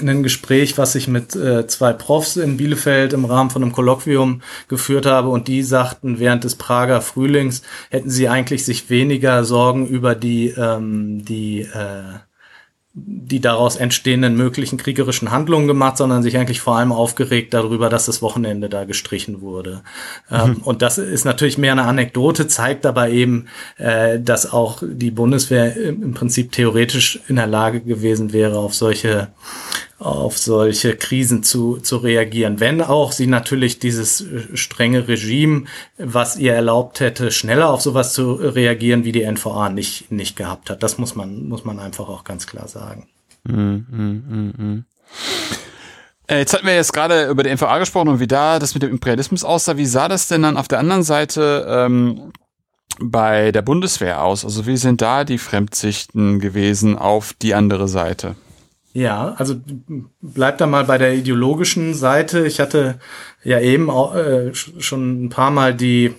ein 0.00 0.22
Gespräch, 0.22 0.78
was 0.78 0.94
ich 0.94 1.08
mit 1.08 1.34
äh, 1.34 1.66
zwei 1.66 1.92
Profs 1.92 2.36
in 2.36 2.56
Bielefeld 2.56 3.12
im 3.12 3.24
Rahmen 3.24 3.50
von 3.50 3.62
einem 3.62 3.72
Kolloquium 3.72 4.42
geführt 4.68 5.06
habe 5.06 5.28
und 5.28 5.48
die 5.48 5.62
sagten, 5.62 6.18
während 6.18 6.44
des 6.44 6.56
Prager 6.56 7.00
Frühlings 7.00 7.62
hätten 7.90 8.10
sie 8.10 8.28
eigentlich 8.28 8.64
sich 8.64 8.90
weniger 8.90 9.44
Sorgen 9.44 9.86
über 9.86 10.14
die, 10.14 10.48
ähm, 10.48 11.24
die 11.24 11.60
äh, 11.62 12.18
die 13.00 13.40
daraus 13.40 13.76
entstehenden 13.76 14.36
möglichen 14.36 14.78
kriegerischen 14.78 15.30
Handlungen 15.30 15.66
gemacht, 15.66 15.96
sondern 15.96 16.22
sich 16.22 16.36
eigentlich 16.36 16.60
vor 16.60 16.76
allem 16.76 16.92
aufgeregt 16.92 17.54
darüber, 17.54 17.88
dass 17.88 18.06
das 18.06 18.22
Wochenende 18.22 18.68
da 18.68 18.84
gestrichen 18.84 19.40
wurde. 19.40 19.82
Ähm, 20.30 20.38
mhm. 20.38 20.56
Ähm, 20.56 20.62
und 20.62 20.82
das 20.82 20.98
ist 20.98 21.24
natürlich 21.24 21.58
mehr 21.58 21.72
eine 21.72 21.84
Anekdote, 21.84 22.48
zeigt 22.48 22.86
aber 22.86 23.08
eben, 23.10 23.46
äh, 23.76 24.18
dass 24.18 24.50
auch 24.52 24.82
die 24.82 25.10
Bundeswehr 25.10 25.76
im 25.76 26.14
Prinzip 26.14 26.52
theoretisch 26.52 27.20
in 27.28 27.36
der 27.36 27.46
Lage 27.46 27.80
gewesen 27.80 28.32
wäre, 28.32 28.58
auf 28.58 28.74
solche 28.74 29.28
auf 29.98 30.38
solche 30.38 30.96
Krisen 30.96 31.42
zu, 31.42 31.78
zu 31.78 31.96
reagieren. 31.96 32.60
Wenn 32.60 32.82
auch 32.82 33.10
sie 33.10 33.26
natürlich 33.26 33.80
dieses 33.80 34.20
äh, 34.20 34.56
strenge 34.56 35.08
Regime, 35.08 35.64
was 35.98 36.36
ihr 36.36 36.54
erlaubt 36.54 37.00
hätte, 37.00 37.32
schneller 37.32 37.70
auf 37.70 37.80
sowas 37.80 38.12
zu 38.12 38.34
reagieren, 38.34 39.04
wie 39.04 39.12
die 39.12 39.28
NVA 39.28 39.70
nicht, 39.70 40.12
nicht 40.12 40.36
gehabt 40.36 40.70
hat. 40.70 40.82
Das 40.82 40.98
muss 40.98 41.16
man, 41.16 41.48
muss 41.48 41.64
man 41.64 41.80
einfach 41.80 42.08
auch 42.08 42.22
ganz 42.22 42.46
klar 42.46 42.68
sagen. 42.68 43.08
Mm, 43.44 43.84
mm, 43.90 44.54
mm. 44.56 44.84
Äh, 46.28 46.38
jetzt 46.38 46.52
hatten 46.52 46.66
wir 46.66 46.74
jetzt 46.74 46.92
gerade 46.92 47.26
über 47.28 47.42
die 47.42 47.50
NVA 47.50 47.78
gesprochen 47.78 48.08
und 48.08 48.20
wie 48.20 48.28
da 48.28 48.60
das 48.60 48.74
mit 48.74 48.84
dem 48.84 48.90
Imperialismus 48.90 49.42
aussah. 49.42 49.76
Wie 49.76 49.86
sah 49.86 50.08
das 50.08 50.28
denn 50.28 50.42
dann 50.42 50.56
auf 50.56 50.68
der 50.68 50.78
anderen 50.78 51.02
Seite 51.02 51.66
ähm, 51.68 52.32
bei 53.00 53.50
der 53.50 53.62
Bundeswehr 53.62 54.22
aus? 54.22 54.44
Also 54.44 54.66
wie 54.66 54.76
sind 54.76 55.00
da 55.00 55.24
die 55.24 55.38
Fremdsichten 55.38 56.38
gewesen 56.38 56.96
auf 56.96 57.32
die 57.32 57.54
andere 57.54 57.88
Seite? 57.88 58.36
Ja, 58.92 59.34
also 59.36 59.56
bleibt 60.20 60.60
da 60.60 60.66
mal 60.66 60.84
bei 60.84 60.98
der 60.98 61.14
ideologischen 61.14 61.94
Seite. 61.94 62.46
Ich 62.46 62.58
hatte 62.58 62.98
ja 63.44 63.60
eben 63.60 63.90
auch, 63.90 64.14
äh, 64.14 64.54
schon 64.54 65.24
ein 65.24 65.28
paar 65.28 65.50
Mal 65.50 65.74
die 65.74 66.14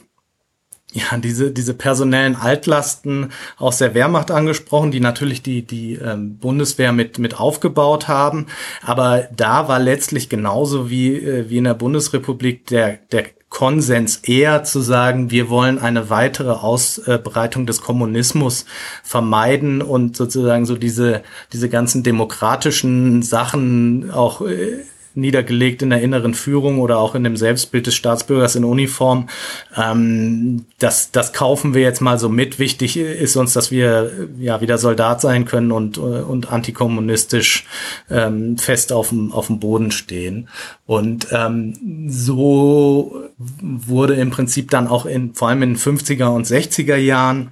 ja, 0.91 1.17
diese, 1.17 1.51
diese 1.51 1.75
personellen 1.75 2.35
Altlasten 2.35 3.31
aus 3.57 3.77
der 3.77 3.93
Wehrmacht 3.93 4.31
angesprochen, 4.31 4.89
die 4.89 4.99
natürlich 4.99 5.43
die, 5.43 5.61
die 5.61 5.93
ähm, 5.93 6.37
Bundeswehr 6.37 6.93
mit, 6.93 7.19
mit 7.19 7.39
aufgebaut 7.39 8.07
haben. 8.07 8.47
Aber 8.81 9.27
da 9.35 9.67
war 9.67 9.79
letztlich 9.79 10.29
genauso 10.29 10.89
wie, 10.89 11.15
äh, 11.15 11.49
wie 11.49 11.57
in 11.57 11.65
der 11.65 11.75
Bundesrepublik 11.75 12.65
der, 12.67 12.97
der 13.11 13.25
Konsens 13.49 14.17
eher 14.17 14.63
zu 14.63 14.79
sagen, 14.79 15.31
wir 15.31 15.49
wollen 15.49 15.79
eine 15.79 16.09
weitere 16.09 16.51
Ausbreitung 16.51 17.65
des 17.65 17.81
Kommunismus 17.81 18.65
vermeiden 19.03 19.81
und 19.81 20.15
sozusagen 20.15 20.65
so 20.65 20.75
diese, 20.75 21.23
diese 21.51 21.67
ganzen 21.67 22.03
demokratischen 22.03 23.23
Sachen 23.23 24.11
auch 24.11 24.41
äh, 24.41 24.83
niedergelegt 25.19 25.81
in 25.81 25.89
der 25.89 26.01
inneren 26.01 26.33
Führung 26.33 26.79
oder 26.79 26.97
auch 26.99 27.15
in 27.15 27.23
dem 27.23 27.37
Selbstbild 27.37 27.87
des 27.87 27.95
Staatsbürgers 27.95 28.55
in 28.55 28.63
Uniform. 28.63 29.29
Ähm, 29.75 30.65
das, 30.79 31.11
das 31.11 31.33
kaufen 31.33 31.73
wir 31.73 31.81
jetzt 31.81 32.01
mal 32.01 32.19
so 32.19 32.29
mit. 32.29 32.59
Wichtig 32.59 32.97
ist 32.97 33.35
uns, 33.35 33.53
dass 33.53 33.71
wir 33.71 34.11
ja 34.39 34.61
wieder 34.61 34.77
Soldat 34.77 35.21
sein 35.21 35.45
können 35.45 35.71
und, 35.71 35.97
und 35.97 36.51
antikommunistisch 36.51 37.65
ähm, 38.09 38.57
fest 38.57 38.91
auf 38.91 39.09
dem, 39.09 39.31
auf 39.31 39.47
dem 39.47 39.59
Boden 39.59 39.91
stehen. 39.91 40.49
Und 40.85 41.27
ähm, 41.31 42.07
so 42.07 43.25
wurde 43.37 44.15
im 44.15 44.31
Prinzip 44.31 44.71
dann 44.71 44.87
auch 44.87 45.05
in, 45.05 45.33
vor 45.33 45.49
allem 45.49 45.63
in 45.63 45.73
den 45.73 45.77
50er 45.77 46.27
und 46.27 46.45
60er 46.45 46.95
Jahren 46.95 47.51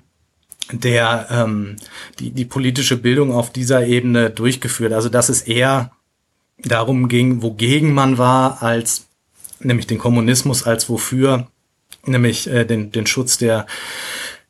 der 0.72 1.28
ähm, 1.32 1.78
die, 2.20 2.32
die 2.32 2.45
politische 2.45 2.97
Bildung 2.97 3.32
auf 3.32 3.51
dieser 3.51 3.86
Ebene 3.86 4.30
durchgeführt. 4.30 4.93
Also 4.93 5.09
das 5.09 5.30
ist 5.30 5.47
eher 5.47 5.91
darum 6.60 7.08
ging, 7.08 7.41
wogegen 7.41 7.93
man 7.93 8.18
war, 8.18 8.62
als 8.64 9.08
nämlich 9.60 9.88
den 9.88 9.97
Kommunismus 9.97 10.64
als 10.64 10.89
wofür, 10.89 11.47
nämlich 12.05 12.47
äh, 12.47 12.66
den, 12.66 12.91
den 12.91 13.08
Schutz 13.08 13.38
der 13.38 13.66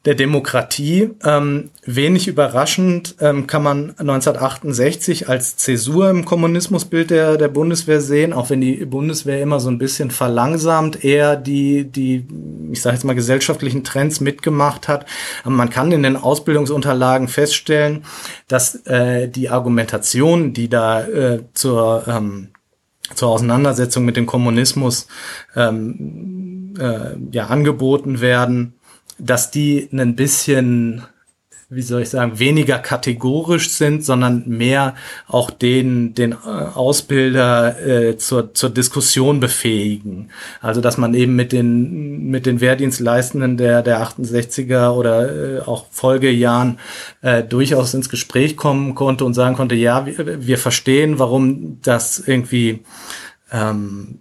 der 0.06 0.16
Demokratie. 0.16 1.10
Ähm, 1.24 1.70
wenig 1.86 2.28
überraschend 2.28 3.16
ähm, 3.20 3.45
kann 3.45 3.64
man 3.64 3.89
1968 3.98 5.28
als 5.28 5.58
Zäsur 5.58 6.10
im 6.10 6.24
Kommunismusbild 6.24 7.10
der, 7.10 7.38
der 7.38 7.50
Bundeswehr 7.50 8.00
sehen, 8.00 8.32
auch 8.32 8.50
wenn 8.50 8.62
die 8.62 8.86
Bundeswehr 8.86 9.41
immer 9.41 9.60
so 9.60 9.70
ein 9.70 9.78
bisschen 9.78 10.12
verlangsamt 10.12 11.04
eher 11.04 11.36
die, 11.36 11.84
die 11.84 12.26
ich 12.72 12.82
sage 12.82 12.95
jetzt 12.95 13.04
mal, 13.04 13.16
gesellschaftlichen 13.16 13.84
Trends 13.84 14.20
mitgemacht 14.20 14.88
hat. 14.88 15.06
Man 15.43 15.70
kann 15.70 15.91
in 15.91 16.04
den 16.04 16.16
Ausbildungsunterlagen 16.16 17.28
feststellen, 17.28 18.04
dass 18.48 18.76
äh, 18.86 19.28
die 19.28 19.50
Argumentation, 19.50 20.54
die 20.54 20.70
da 20.70 21.02
äh, 21.02 21.43
zur 21.54 22.06
ähm, 22.08 22.50
zur 23.16 23.30
Auseinandersetzung 23.30 24.04
mit 24.06 24.18
dem 24.18 24.26
Kommunismus 24.26 25.08
ähm, 25.56 26.74
äh, 26.78 27.16
ja 27.32 27.48
angeboten 27.48 28.20
werden, 28.20 28.74
dass 29.20 29.51
die 29.51 29.89
ein 29.91 30.15
bisschen, 30.15 31.03
wie 31.70 31.82
soll 31.82 32.03
ich 32.03 32.09
sagen, 32.09 32.39
weniger 32.39 32.80
kategorisch 32.80 33.70
sind, 33.72 34.05
sondern 34.05 34.43
mehr 34.47 34.95
auch 35.28 35.51
den, 35.51 36.13
den 36.13 36.32
äh, 36.32 36.36
Ausbilder 36.36 37.80
äh, 37.86 38.18
zur, 38.18 38.53
zur 38.53 38.70
Diskussion 38.70 39.39
befähigen. 39.39 40.30
Also, 40.61 40.82
dass 40.82 40.97
man 40.97 41.13
eben 41.13 41.36
mit 41.36 41.51
den, 41.51 42.30
mit 42.30 42.45
den 42.45 42.61
Wehrdienstleistenden 42.61 43.57
der, 43.57 43.82
der 43.82 44.01
68er 44.01 44.91
oder 44.91 45.57
äh, 45.57 45.61
auch 45.61 45.88
Folgejahren 45.91 46.80
äh, 47.22 47.43
durchaus 47.43 47.93
ins 47.93 48.09
Gespräch 48.09 48.55
kommen 48.55 48.95
konnte 48.95 49.26
und 49.26 49.34
sagen 49.34 49.55
konnte, 49.55 49.76
ja, 49.76 50.05
wir, 50.05 50.45
wir 50.47 50.57
verstehen, 50.57 51.20
warum 51.20 51.80
das 51.82 52.20
irgendwie 52.20 52.84
ähm, 53.51 54.20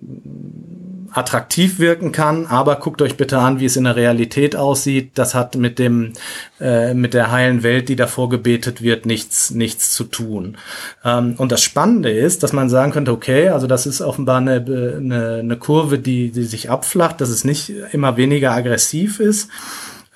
attraktiv 1.16 1.78
wirken 1.78 2.12
kann, 2.12 2.46
aber 2.46 2.76
guckt 2.76 3.00
euch 3.00 3.16
bitte 3.16 3.38
an, 3.38 3.58
wie 3.58 3.64
es 3.64 3.76
in 3.76 3.84
der 3.84 3.96
Realität 3.96 4.54
aussieht. 4.54 5.12
Das 5.14 5.34
hat 5.34 5.56
mit 5.56 5.78
dem 5.78 6.12
äh, 6.60 6.92
mit 6.92 7.14
der 7.14 7.30
heilen 7.30 7.62
Welt, 7.62 7.88
die 7.88 7.96
davor 7.96 8.28
gebetet 8.28 8.82
wird, 8.82 9.06
nichts 9.06 9.50
nichts 9.50 9.94
zu 9.94 10.04
tun. 10.04 10.58
Ähm, 11.04 11.34
und 11.38 11.52
das 11.52 11.62
Spannende 11.62 12.10
ist, 12.10 12.42
dass 12.42 12.52
man 12.52 12.68
sagen 12.68 12.92
könnte, 12.92 13.12
okay, 13.12 13.48
also 13.48 13.66
das 13.66 13.86
ist 13.86 14.02
offenbar 14.02 14.38
eine, 14.38 14.56
eine, 14.56 15.36
eine 15.40 15.56
Kurve, 15.56 15.98
die 15.98 16.30
die 16.30 16.44
sich 16.44 16.68
abflacht, 16.70 17.20
dass 17.20 17.30
es 17.30 17.44
nicht 17.44 17.72
immer 17.92 18.18
weniger 18.18 18.52
aggressiv 18.52 19.18
ist. 19.18 19.48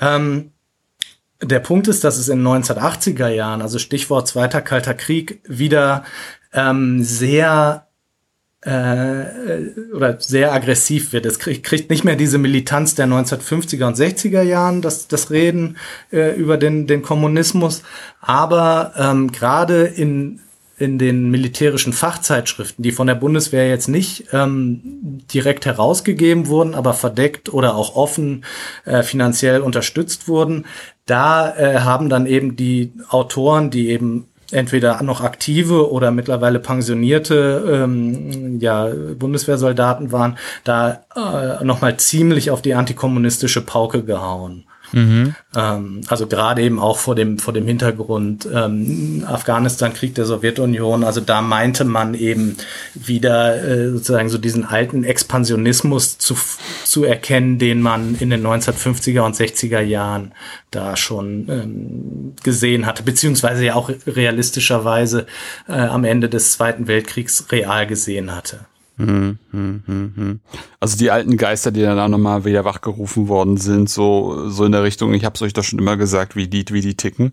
Ähm, 0.01 0.53
der 1.43 1.61
Punkt 1.61 1.89
ist, 1.89 2.05
dass 2.05 2.19
es 2.19 2.29
in 2.29 2.45
den 2.45 2.63
1980er 2.63 3.29
Jahren, 3.29 3.63
also 3.63 3.79
Stichwort 3.79 4.29
Zweiter 4.29 4.61
Kalter 4.61 4.93
Krieg, 4.93 5.41
wieder 5.49 6.05
ähm, 6.53 7.03
sehr 7.03 7.87
äh, 8.63 9.91
oder 9.95 10.21
sehr 10.21 10.53
aggressiv 10.53 11.13
wird. 11.13 11.27
Es 11.27 11.39
kriegt, 11.39 11.65
kriegt 11.65 11.91
nicht 11.91 12.05
mehr 12.05 12.17
diese 12.17 12.39
Militanz 12.39 12.95
der 12.95 13.07
1950er 13.07 13.87
und 13.87 13.97
60er 13.97 14.43
Jahren, 14.43 14.83
das, 14.83 15.09
das 15.09 15.31
Reden 15.31 15.77
äh, 16.13 16.35
über 16.35 16.59
den, 16.59 16.87
den 16.87 17.03
Kommunismus, 17.03 17.83
aber 18.21 18.93
ähm, 18.99 19.33
gerade 19.33 19.85
in 19.85 20.41
in 20.81 20.97
den 20.97 21.31
militärischen 21.31 21.93
Fachzeitschriften, 21.93 22.83
die 22.83 22.91
von 22.91 23.07
der 23.07 23.15
Bundeswehr 23.15 23.69
jetzt 23.69 23.87
nicht 23.87 24.29
ähm, 24.33 24.81
direkt 25.31 25.67
herausgegeben 25.67 26.47
wurden, 26.47 26.75
aber 26.75 26.95
verdeckt 26.95 27.53
oder 27.53 27.75
auch 27.75 27.97
offen 27.97 28.47
äh, 28.87 29.03
finanziell 29.03 29.61
unterstützt 29.61 30.27
wurden, 30.27 30.65
da 31.05 31.55
äh, 31.55 31.81
haben 31.81 32.09
dann 32.09 32.25
eben 32.25 32.57
die 32.57 32.95
Autoren, 33.11 33.71
die 33.71 33.91
eben 33.91 34.30
entweder 34.53 35.03
noch 35.03 35.21
aktive 35.23 35.91
oder 35.91 36.11
mittlerweile 36.11 36.59
pensionierte 36.59 37.83
ähm, 37.85 38.59
ja, 38.61 38.89
Bundeswehrsoldaten 39.19 40.13
waren, 40.13 40.39
da 40.65 41.05
äh, 41.15 41.65
nochmal 41.65 41.97
ziemlich 41.97 42.51
auf 42.51 42.63
die 42.63 42.75
antikommunistische 42.75 43.61
Pauke 43.63 44.05
gehauen. 44.05 44.65
Mhm. 44.93 45.35
Ähm, 45.55 46.01
also 46.09 46.27
gerade 46.27 46.63
eben 46.63 46.79
auch 46.79 46.99
vor 46.99 47.15
dem, 47.15 47.39
vor 47.39 47.53
dem 47.53 47.67
Hintergrund 47.67 48.49
ähm, 48.53 49.25
Afghanistan-Krieg 49.27 50.15
der 50.15 50.25
Sowjetunion. 50.25 51.05
Also 51.05 51.21
da 51.21 51.43
meinte 51.43 51.85
man 51.85 52.15
eben 52.15 52.57
wieder 52.95 53.63
äh, 53.63 53.91
sozusagen 53.91 54.29
so 54.29 54.39
diesen 54.39 54.65
alten 54.65 55.05
Expansionismus 55.05 56.19
zu, 56.19 56.37
zu 56.85 57.05
erkennen, 57.05 57.59
den 57.59 57.83
man 57.83 58.17
in 58.19 58.31
den 58.31 58.47
1950er 58.47 59.21
und 59.21 59.37
60er 59.37 59.81
Jahren 59.81 60.33
da 60.71 60.97
schon 60.97 61.49
ähm, 61.49 62.35
gesehen 62.43 62.87
hatte, 62.87 63.03
beziehungsweise 63.03 63.65
ja 63.65 63.75
auch 63.75 63.91
realistischerweise 64.07 65.27
äh, 65.69 65.73
am 65.73 66.05
Ende 66.05 66.29
des 66.29 66.53
Zweiten 66.53 66.87
Weltkriegs 66.87 67.47
real 67.51 67.87
gesehen 67.87 68.35
hatte. 68.35 68.61
Also 70.81 70.97
die 70.97 71.11
alten 71.11 71.37
Geister, 71.37 71.71
die 71.71 71.83
dann 71.83 71.99
auch 71.99 72.09
nochmal 72.09 72.45
wieder 72.45 72.65
wachgerufen 72.65 73.29
worden 73.29 73.57
sind, 73.57 73.89
so, 73.89 74.49
so 74.49 74.65
in 74.65 74.73
der 74.73 74.83
Richtung, 74.83 75.15
ich 75.15 75.25
habe 75.25 75.35
es 75.35 75.43
euch 75.43 75.53
doch 75.53 75.65
schon 75.65 75.79
immer 75.79 75.97
gesagt, 75.97 76.37
wie 76.37 76.49
die, 76.49 76.65
wie 76.71 76.81
die 76.81 76.97
ticken. 76.97 77.33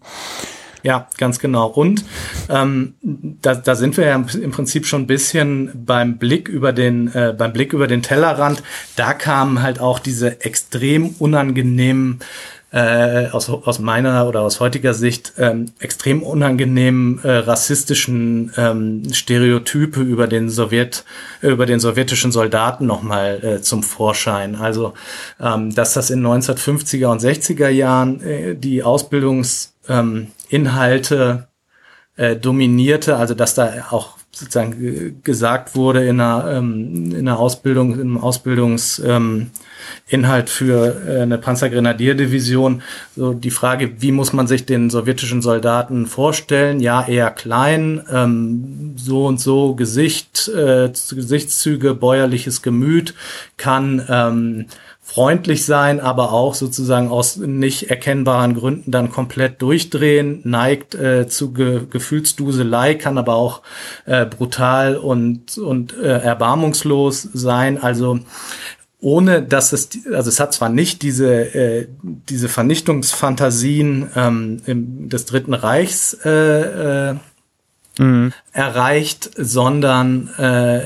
Ja, 0.84 1.08
ganz 1.18 1.40
genau. 1.40 1.68
Und 1.68 2.06
ähm, 2.50 2.94
da, 3.02 3.56
da 3.56 3.76
sind 3.76 3.98
wir 3.98 4.06
ja 4.06 4.16
im 4.16 4.52
Prinzip 4.52 4.86
schon 4.86 5.02
ein 5.02 5.08
bisschen 5.08 5.72
beim 5.86 6.18
Blick 6.18 6.48
über 6.48 6.72
den 6.72 7.14
äh, 7.14 7.36
beim 7.38 7.52
Blick 7.52 7.74
über 7.74 7.88
den 7.88 8.04
Tellerrand. 8.04 8.64
Da 8.96 9.14
kamen 9.14 9.62
halt 9.62 9.80
auch 9.80 10.00
diese 10.00 10.42
extrem 10.46 11.10
unangenehmen 11.20 12.20
äh, 12.72 13.28
aus, 13.28 13.50
aus 13.50 13.80
meiner 13.80 14.28
oder 14.28 14.42
aus 14.42 14.60
heutiger 14.60 14.94
Sicht 14.94 15.32
ähm, 15.38 15.72
extrem 15.80 16.22
unangenehmen 16.22 17.24
äh, 17.24 17.38
rassistischen 17.38 18.52
ähm, 18.58 19.04
Stereotype 19.14 20.02
über 20.02 20.28
den 20.28 20.50
Sowjet, 20.50 21.06
äh, 21.42 21.48
über 21.48 21.66
den 21.66 21.80
sowjetischen 21.80 22.34
Soldaten 22.34 22.86
nochmal 22.86 23.42
äh, 23.44 23.62
zum 23.62 23.84
Vorschein. 23.84 24.56
Also, 24.56 24.94
ähm, 25.40 25.74
dass 25.74 25.94
das 25.94 26.10
in 26.10 26.22
1950er 26.26 27.08
und 27.08 27.22
60er 27.22 27.70
Jahren 27.70 28.22
äh, 28.22 28.56
die 28.56 28.84
Ausbildungsinhalte 28.84 31.48
äh, 32.18 32.36
dominierte, 32.36 33.16
also 33.16 33.34
dass 33.34 33.54
da 33.54 33.86
auch 33.92 34.18
sozusagen 34.32 35.22
gesagt 35.24 35.76
wurde 35.76 36.06
in 36.06 36.20
einer, 36.20 36.52
ähm, 36.52 37.12
in 37.12 37.28
einer 37.28 37.40
Ausbildung, 37.40 37.98
im 37.98 38.18
Ausbildungs 38.18 39.00
ähm, 39.00 39.52
Inhalt 40.08 40.50
für 40.50 41.02
äh, 41.08 41.22
eine 41.22 41.38
Panzergrenadierdivision. 41.38 42.82
So 43.16 43.34
die 43.34 43.52
Frage, 43.52 44.02
wie 44.02 44.12
muss 44.12 44.34
man 44.34 44.48
sich 44.48 44.66
den 44.66 44.90
sowjetischen 44.90 45.42
Soldaten 45.42 46.06
vorstellen? 46.06 46.80
Ja, 46.80 47.08
eher 47.08 47.32
klein, 47.32 48.02
ähm, 48.12 48.94
so 48.98 49.26
und 49.26 49.40
so 49.40 49.76
Gesicht, 49.76 50.48
äh, 50.50 50.90
Gesichtszüge, 50.90 51.94
bäuerliches 51.94 52.62
Gemüt, 52.62 53.14
kann 53.58 54.06
ähm, 54.10 54.66
freundlich 55.08 55.66
sein, 55.66 56.02
aber 56.02 56.34
auch 56.34 56.54
sozusagen 56.54 57.08
aus 57.08 57.38
nicht 57.38 57.90
erkennbaren 57.90 58.56
Gründen 58.56 58.92
dann 58.92 59.10
komplett 59.10 59.62
durchdrehen, 59.62 60.42
neigt 60.44 60.96
äh, 60.96 61.30
zu 61.30 61.54
Ge 61.54 61.84
Gefühlsduselei, 61.90 62.96
kann 62.96 63.18
aber 63.18 63.36
auch 63.36 63.62
äh, 64.06 64.26
brutal 64.26 64.98
und, 64.98 65.58
und 65.58 65.98
äh, 65.98 66.20
erbarmungslos 66.20 67.22
sein. 67.34 67.82
Also 67.82 68.20
ohne 69.08 69.42
dass 69.42 69.72
es, 69.72 69.88
also 70.12 70.28
es 70.28 70.38
hat 70.38 70.54
zwar 70.54 70.68
nicht 70.68 71.02
diese, 71.02 71.56
äh, 71.56 71.88
diese 72.02 72.50
Vernichtungsfantasien 72.50 74.10
ähm, 74.18 74.62
im, 74.66 75.08
des 75.08 75.24
Dritten 75.24 75.54
Reichs 75.54 76.14
äh, 76.26 77.12
äh, 77.12 77.16
mhm. 78.00 78.34
erreicht, 78.52 79.32
sondern 79.38 80.28
äh, 80.38 80.82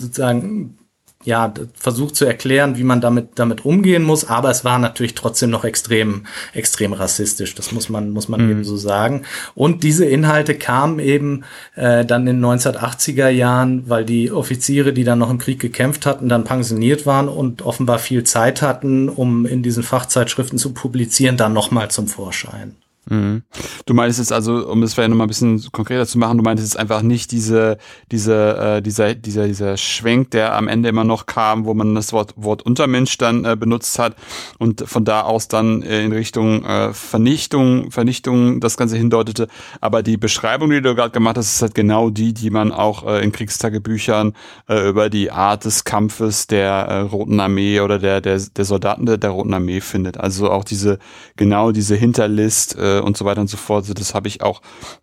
sozusagen 0.00 0.78
ja, 1.26 1.52
versucht 1.74 2.14
zu 2.14 2.24
erklären, 2.24 2.78
wie 2.78 2.84
man 2.84 3.00
damit, 3.00 3.30
damit 3.34 3.64
umgehen 3.64 4.04
muss, 4.04 4.24
aber 4.24 4.48
es 4.48 4.64
war 4.64 4.78
natürlich 4.78 5.16
trotzdem 5.16 5.50
noch 5.50 5.64
extrem, 5.64 6.24
extrem 6.54 6.92
rassistisch. 6.92 7.54
Das 7.56 7.72
muss 7.72 7.88
man, 7.88 8.10
muss 8.10 8.28
man 8.28 8.44
mhm. 8.44 8.50
eben 8.52 8.64
so 8.64 8.76
sagen. 8.76 9.22
Und 9.56 9.82
diese 9.82 10.04
Inhalte 10.04 10.54
kamen 10.54 11.00
eben 11.00 11.42
äh, 11.74 12.04
dann 12.04 12.28
in 12.28 12.40
den 12.40 12.44
1980er 12.44 13.28
Jahren, 13.28 13.88
weil 13.90 14.04
die 14.04 14.30
Offiziere, 14.30 14.92
die 14.92 15.02
dann 15.02 15.18
noch 15.18 15.30
im 15.30 15.38
Krieg 15.38 15.58
gekämpft 15.58 16.06
hatten, 16.06 16.28
dann 16.28 16.44
pensioniert 16.44 17.06
waren 17.06 17.28
und 17.28 17.62
offenbar 17.62 17.98
viel 17.98 18.22
Zeit 18.22 18.62
hatten, 18.62 19.08
um 19.08 19.46
in 19.46 19.64
diesen 19.64 19.82
Fachzeitschriften 19.82 20.58
zu 20.58 20.74
publizieren, 20.74 21.36
dann 21.36 21.52
nochmal 21.52 21.90
zum 21.90 22.06
Vorschein. 22.06 22.76
Mhm. 23.08 23.42
Du 23.84 23.94
meinst 23.94 24.18
jetzt 24.18 24.32
also, 24.32 24.68
um 24.68 24.80
das 24.80 24.94
vielleicht 24.94 25.10
nochmal 25.10 25.26
ein 25.26 25.28
bisschen 25.28 25.62
konkreter 25.70 26.06
zu 26.06 26.18
machen, 26.18 26.38
du 26.38 26.44
meinst 26.44 26.64
jetzt 26.64 26.76
einfach 26.76 27.02
nicht 27.02 27.30
diese, 27.30 27.78
diese, 28.10 28.56
äh, 28.56 28.82
dieser, 28.82 29.14
dieser, 29.14 29.46
dieser 29.46 29.76
Schwenk, 29.76 30.32
der 30.32 30.56
am 30.56 30.66
Ende 30.66 30.88
immer 30.88 31.04
noch 31.04 31.26
kam, 31.26 31.66
wo 31.66 31.74
man 31.74 31.94
das 31.94 32.12
Wort, 32.12 32.34
Wort 32.36 32.62
Untermensch 32.62 33.16
dann 33.18 33.44
äh, 33.44 33.56
benutzt 33.56 33.98
hat 33.98 34.16
und 34.58 34.82
von 34.88 35.04
da 35.04 35.22
aus 35.22 35.46
dann 35.46 35.82
äh, 35.82 36.04
in 36.04 36.12
Richtung 36.12 36.64
äh, 36.64 36.92
Vernichtung, 36.92 37.92
Vernichtung 37.92 38.60
das 38.60 38.76
Ganze 38.76 38.96
hindeutete. 38.96 39.46
Aber 39.80 40.02
die 40.02 40.16
Beschreibung, 40.16 40.70
die 40.70 40.82
du 40.82 40.94
gerade 40.96 41.10
gemacht 41.10 41.36
hast, 41.36 41.54
ist 41.54 41.62
halt 41.62 41.74
genau 41.74 42.10
die, 42.10 42.34
die 42.34 42.50
man 42.50 42.72
auch 42.72 43.06
äh, 43.06 43.22
in 43.22 43.30
Kriegstagebüchern 43.30 44.32
äh, 44.68 44.88
über 44.88 45.10
die 45.10 45.30
Art 45.30 45.64
des 45.64 45.84
Kampfes 45.84 46.48
der 46.48 46.70
äh, 46.72 46.98
Roten 47.00 47.38
Armee 47.38 47.78
oder 47.78 48.00
der, 48.00 48.20
der, 48.20 48.40
der 48.40 48.64
Soldaten 48.64 49.06
der, 49.06 49.16
der 49.16 49.30
Roten 49.30 49.54
Armee 49.54 49.80
findet. 49.80 50.18
Also 50.18 50.50
auch 50.50 50.64
diese, 50.64 50.98
genau 51.36 51.70
diese 51.70 51.94
Hinterlist, 51.94 52.76
äh, 52.76 52.95
und 53.02 53.16
so 53.16 53.24
weiter 53.24 53.40
und 53.40 53.48
so 53.48 53.56
fort. 53.56 53.84
Also 53.84 53.94
das 53.94 54.14
habe 54.14 54.28
ich 54.28 54.42
auch 54.42 54.62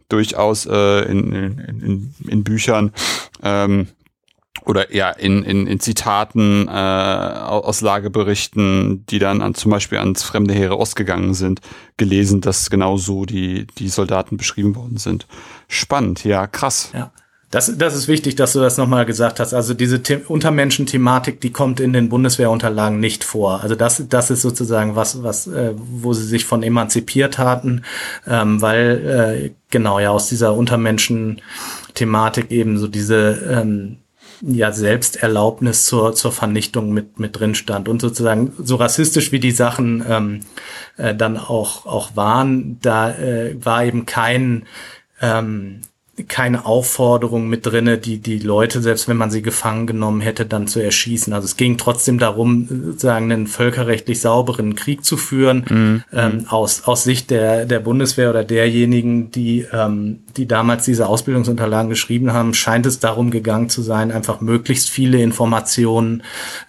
durchaus 0.10 0.66
äh, 0.66 1.02
in, 1.04 1.34
in, 1.34 2.16
in, 2.28 2.44
Büchern 2.44 2.92
ähm, 3.42 3.88
oder 4.66 4.92
eher 4.92 5.20
in, 5.20 5.44
in, 5.44 5.68
in 5.68 5.80
Zitaten 5.80 6.68
äh, 6.68 6.72
aus 6.72 7.82
Lageberichten, 7.82 9.06
die 9.08 9.20
dann 9.20 9.42
an, 9.42 9.56
zum 9.56 9.72
Beispiel 9.72 9.98
ans 9.98 10.24
fremde 10.24 10.54
Heere 10.54 10.76
ausgegangen 10.76 11.34
sind, 11.34 11.62
gelesen, 11.98 12.42
dass 12.42 12.70
genau 12.70 12.98
so 12.98 13.26
die, 13.26 13.68
die 13.78 13.90
Soldaten 13.90 14.38
beschrieben 14.38 14.76
worden 14.76 14.98
sind. 14.98 15.28
Spannend, 15.68 16.24
ja, 16.24 16.48
krass. 16.48 16.92
Ja. 16.94 17.12
Das, 17.54 17.72
das 17.78 17.96
ist 17.96 18.08
wichtig, 18.08 18.36
dass 18.36 18.54
du 18.54 18.62
das 18.62 18.78
nochmal 18.78 19.06
gesagt 19.06 19.40
hast. 19.40 19.54
Also 19.54 19.76
diese 19.76 20.02
The 20.04 20.22
Untermenschen-Thematik, 20.28 21.40
die 21.40 21.52
kommt 21.52 21.80
in 21.80 21.94
den 21.94 22.10
Bundeswehrunterlagen 22.10 23.00
nicht 23.00 23.24
vor. 23.24 23.62
Also 23.62 23.76
das, 23.76 24.04
das 24.10 24.32
ist 24.32 24.42
sozusagen 24.42 24.96
was, 24.96 25.22
was, 25.22 25.46
äh, 25.46 25.76
wo 25.76 26.14
sie 26.14 26.26
sich 26.26 26.46
von 26.46 26.64
emanzipiert 26.64 27.38
hatten, 27.38 27.84
ähm, 28.26 28.60
weil 28.60 29.46
äh, 29.46 29.52
genau 29.70 30.00
ja 30.00 30.10
aus 30.10 30.30
dieser 30.30 30.56
Untermenschen-Thematik 30.56 32.50
eben 32.50 32.80
so 32.80 32.88
diese 32.88 33.34
ähm, 33.48 33.98
ja 34.42 34.72
Selbsterlaubnis 34.72 35.86
zur 35.86 36.16
zur 36.16 36.32
Vernichtung 36.32 36.92
mit 36.92 37.20
mit 37.20 37.40
drin 37.40 37.54
stand 37.54 37.88
und 37.88 38.02
sozusagen 38.02 38.52
so 38.58 38.78
rassistisch 38.78 39.32
wie 39.32 39.40
die 39.40 39.52
Sachen 39.52 40.04
ähm, 40.10 40.40
äh, 40.98 41.14
dann 41.14 41.38
auch 41.38 41.86
auch 41.86 42.16
waren, 42.16 42.80
da 42.82 43.12
äh, 43.12 43.56
war 43.64 43.86
eben 43.86 44.08
kein 44.08 44.66
ähm, 45.22 45.82
keine 46.28 46.66
Aufforderung 46.68 47.48
mit 47.48 47.66
drinne, 47.66 47.98
die 47.98 48.20
die 48.20 48.38
Leute, 48.38 48.82
selbst 48.82 49.08
wenn 49.08 49.18
man 49.18 49.32
sie 49.32 49.42
gefangen 49.42 49.88
genommen 49.88 50.22
hätte, 50.22 50.46
dann 50.46 50.68
zu 50.68 50.80
erschießen. 50.80 51.34
Also 51.34 51.46
es 51.46 51.58
ging 51.58 51.78
trotzdem 51.78 52.20
darum, 52.20 52.68
sozusagen 52.70 53.32
einen 53.32 53.48
völkerrechtlich 53.48 54.22
sauberen 54.22 54.76
Krieg 54.76 55.04
zu 55.04 55.18
führen, 55.18 55.66
mhm. 55.68 56.04
ähm, 56.14 56.46
aus, 56.50 56.84
aus 56.84 57.04
Sicht 57.04 57.32
der, 57.32 57.66
der 57.66 57.80
Bundeswehr 57.80 58.30
oder 58.30 58.44
derjenigen, 58.44 59.32
die, 59.32 59.66
ähm, 59.72 60.20
die 60.36 60.48
damals 60.48 60.84
diese 60.84 61.08
Ausbildungsunterlagen 61.08 61.90
geschrieben 61.90 62.34
haben, 62.34 62.54
scheint 62.54 62.86
es 62.86 63.00
darum 63.00 63.32
gegangen 63.32 63.70
zu 63.70 63.82
sein, 63.82 64.12
einfach 64.12 64.42
möglichst 64.42 64.90
viele 64.90 65.22
Informationen 65.22 66.24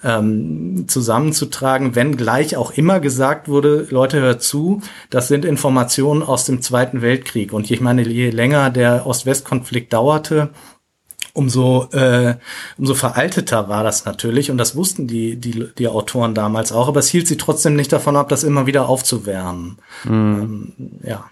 ähm, 0.04 0.84
zusammenzutragen, 0.86 1.96
wenn 1.96 2.16
gleich 2.16 2.56
auch 2.56 2.70
immer 2.70 3.00
gesagt 3.00 3.48
wurde, 3.48 3.86
Leute, 3.90 4.20
hört 4.20 4.42
zu, 4.42 4.80
das 5.10 5.26
sind 5.26 5.44
Informationen 5.44 6.22
aus 6.22 6.44
dem 6.44 6.62
Zweiten 6.62 7.02
Weltkrieg. 7.02 7.52
Und 7.52 7.70
ich 7.70 7.80
meine, 7.80 8.02
je 8.02 8.30
länger 8.30 8.70
der 8.70 9.06
Ost 9.06 9.24
Ost-West-Konflikt 9.24 9.92
dauerte, 9.92 10.50
umso, 11.32 11.88
äh, 11.92 12.36
umso 12.78 12.94
veralteter 12.94 13.68
war 13.68 13.82
das 13.82 14.04
natürlich. 14.04 14.50
Und 14.50 14.58
das 14.58 14.76
wussten 14.76 15.06
die, 15.06 15.36
die, 15.36 15.68
die 15.76 15.88
Autoren 15.88 16.34
damals 16.34 16.72
auch. 16.72 16.88
Aber 16.88 17.00
es 17.00 17.08
hielt 17.08 17.26
sie 17.26 17.36
trotzdem 17.36 17.74
nicht 17.74 17.92
davon 17.92 18.16
ab, 18.16 18.28
das 18.28 18.44
immer 18.44 18.66
wieder 18.66 18.88
aufzuwärmen. 18.88 19.78
Mhm. 20.04 20.12
Ähm, 20.12 20.72
ja. 21.02 21.24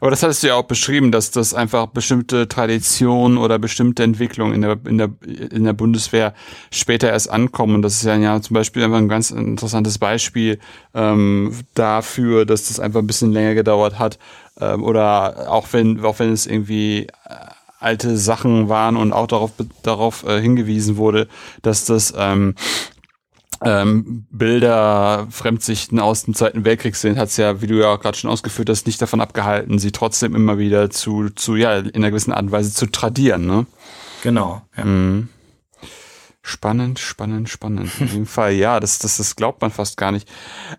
Aber 0.00 0.10
das 0.10 0.22
hattest 0.22 0.42
du 0.42 0.48
ja 0.48 0.54
auch 0.54 0.64
beschrieben, 0.64 1.12
dass 1.12 1.30
das 1.30 1.54
einfach 1.54 1.86
bestimmte 1.86 2.48
Traditionen 2.48 3.38
oder 3.38 3.58
bestimmte 3.58 4.02
Entwicklungen 4.02 4.54
in 4.54 4.62
der, 4.62 4.78
in 4.86 4.98
der, 4.98 5.10
in 5.50 5.64
der 5.64 5.72
Bundeswehr 5.72 6.34
später 6.70 7.10
erst 7.10 7.30
ankommen. 7.30 7.76
Und 7.76 7.82
das 7.82 7.94
ist 7.94 8.04
ja, 8.04 8.16
ja 8.16 8.40
zum 8.40 8.54
Beispiel 8.54 8.84
einfach 8.84 8.98
ein 8.98 9.08
ganz 9.08 9.30
interessantes 9.30 9.98
Beispiel 9.98 10.58
ähm, 10.94 11.52
dafür, 11.74 12.44
dass 12.44 12.68
das 12.68 12.80
einfach 12.80 13.00
ein 13.00 13.06
bisschen 13.06 13.32
länger 13.32 13.54
gedauert 13.54 13.98
hat, 13.98 14.18
ähm, 14.60 14.84
oder 14.84 15.50
auch 15.50 15.68
wenn, 15.72 16.04
auch 16.04 16.18
wenn 16.18 16.32
es 16.32 16.46
irgendwie 16.46 17.06
äh, 17.06 17.08
alte 17.82 18.16
Sachen 18.16 18.68
waren 18.68 18.96
und 18.96 19.12
auch 19.12 19.26
darauf, 19.26 19.52
darauf 19.82 20.24
äh, 20.24 20.40
hingewiesen 20.40 20.96
wurde, 20.96 21.28
dass 21.62 21.84
das 21.84 22.14
ähm, 22.16 22.54
ähm, 23.64 24.26
Bilder, 24.30 25.26
Fremdsichten 25.30 25.98
aus 25.98 26.24
dem 26.24 26.34
Zweiten 26.34 26.64
Weltkrieg 26.64 26.96
sind, 26.96 27.18
hat 27.18 27.28
es 27.28 27.36
ja, 27.36 27.60
wie 27.60 27.66
du 27.66 27.80
ja 27.80 27.88
auch 27.88 28.00
gerade 28.00 28.16
schon 28.16 28.30
ausgeführt 28.30 28.68
hast, 28.68 28.86
nicht 28.86 29.00
davon 29.00 29.20
abgehalten, 29.20 29.78
sie 29.78 29.92
trotzdem 29.92 30.34
immer 30.34 30.58
wieder 30.58 30.90
zu, 30.90 31.30
zu 31.30 31.56
ja, 31.56 31.78
in 31.78 31.94
einer 31.94 32.10
gewissen 32.10 32.32
Art 32.32 32.42
und 32.42 32.52
Weise 32.52 32.72
zu 32.72 32.86
tradieren, 32.86 33.46
ne? 33.46 33.66
Genau. 34.22 34.62
Ja. 34.76 34.84
Mhm. 34.84 35.28
Spannend, 36.44 36.98
spannend, 36.98 37.48
spannend. 37.48 37.92
Auf 38.02 38.12
jeden 38.12 38.26
Fall, 38.26 38.52
ja, 38.54 38.80
das, 38.80 38.98
das, 38.98 39.16
das 39.18 39.36
glaubt 39.36 39.62
man 39.62 39.70
fast 39.70 39.96
gar 39.96 40.10
nicht. 40.10 40.28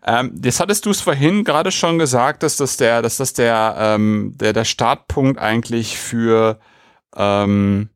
Ähm, 0.05 0.37
jetzt 0.43 0.59
hattest 0.59 0.85
du 0.85 0.89
es 0.89 0.99
vorhin 0.99 1.45
gerade 1.45 1.71
schon 1.71 1.97
gesagt, 1.97 2.43
dass 2.43 2.57
das 2.57 2.75
der, 2.75 3.01
dass 3.01 3.15
das 3.15 3.31
der, 3.31 3.75
ähm, 3.79 4.33
der, 4.35 4.51
der 4.51 4.65
Startpunkt 4.65 5.39
eigentlich 5.39 5.97
für, 5.97 6.59
ähm, 7.15 7.89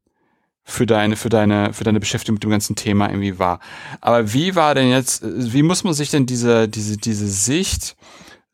für 0.69 0.85
deine, 0.85 1.15
für 1.15 1.29
deine, 1.29 1.73
für 1.73 1.85
deine 1.85 2.01
Beschäftigung 2.01 2.35
mit 2.35 2.43
dem 2.43 2.51
ganzen 2.51 2.75
Thema 2.75 3.07
irgendwie 3.07 3.39
war. 3.39 3.61
Aber 4.01 4.33
wie 4.33 4.55
war 4.55 4.75
denn 4.75 4.89
jetzt, 4.89 5.23
wie 5.23 5.63
muss 5.63 5.85
man 5.85 5.93
sich 5.93 6.11
denn 6.11 6.25
diese, 6.25 6.67
diese, 6.67 6.97
diese 6.97 7.27
Sicht 7.27 7.95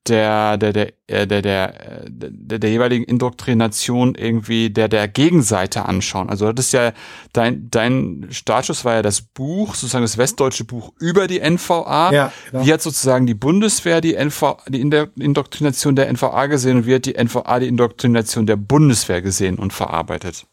der, 0.07 0.57
der, 0.57 0.73
der, 0.73 0.91
der, 1.09 1.25
der, 1.25 1.41
der, 1.41 1.73
der, 2.07 2.59
der 2.59 2.69
jeweiligen 2.69 3.03
Indoktrination 3.05 4.13
irgendwie 4.13 4.69
der, 4.69 4.89
der 4.89 5.07
Gegenseite 5.07 5.85
anschauen. 5.85 6.29
Also 6.29 6.51
das 6.51 6.67
ist 6.67 6.71
ja, 6.73 6.91
dein, 7.31 7.69
dein 7.71 8.27
Startschuss 8.29 8.85
war 8.85 8.95
ja 8.95 9.01
das 9.01 9.21
Buch, 9.21 9.73
sozusagen 9.73 10.03
das 10.03 10.17
westdeutsche 10.17 10.65
Buch 10.65 10.91
über 10.99 11.27
die 11.27 11.39
NVA. 11.39 12.11
Ja, 12.11 12.33
genau. 12.51 12.65
Wie 12.65 12.73
hat 12.73 12.81
sozusagen 12.81 13.25
die 13.25 13.33
Bundeswehr 13.33 14.01
die, 14.01 14.13
NV, 14.13 14.57
die 14.67 14.81
Indoktrination 14.81 15.95
der 15.95 16.11
NVA 16.11 16.45
gesehen 16.45 16.77
und 16.77 16.85
wie 16.85 16.95
hat 16.95 17.05
die 17.05 17.15
NVA 17.15 17.59
die 17.59 17.67
Indoktrination 17.67 18.45
der 18.45 18.57
Bundeswehr 18.57 19.21
gesehen 19.21 19.57
und 19.57 19.73
verarbeitet? 19.73 20.45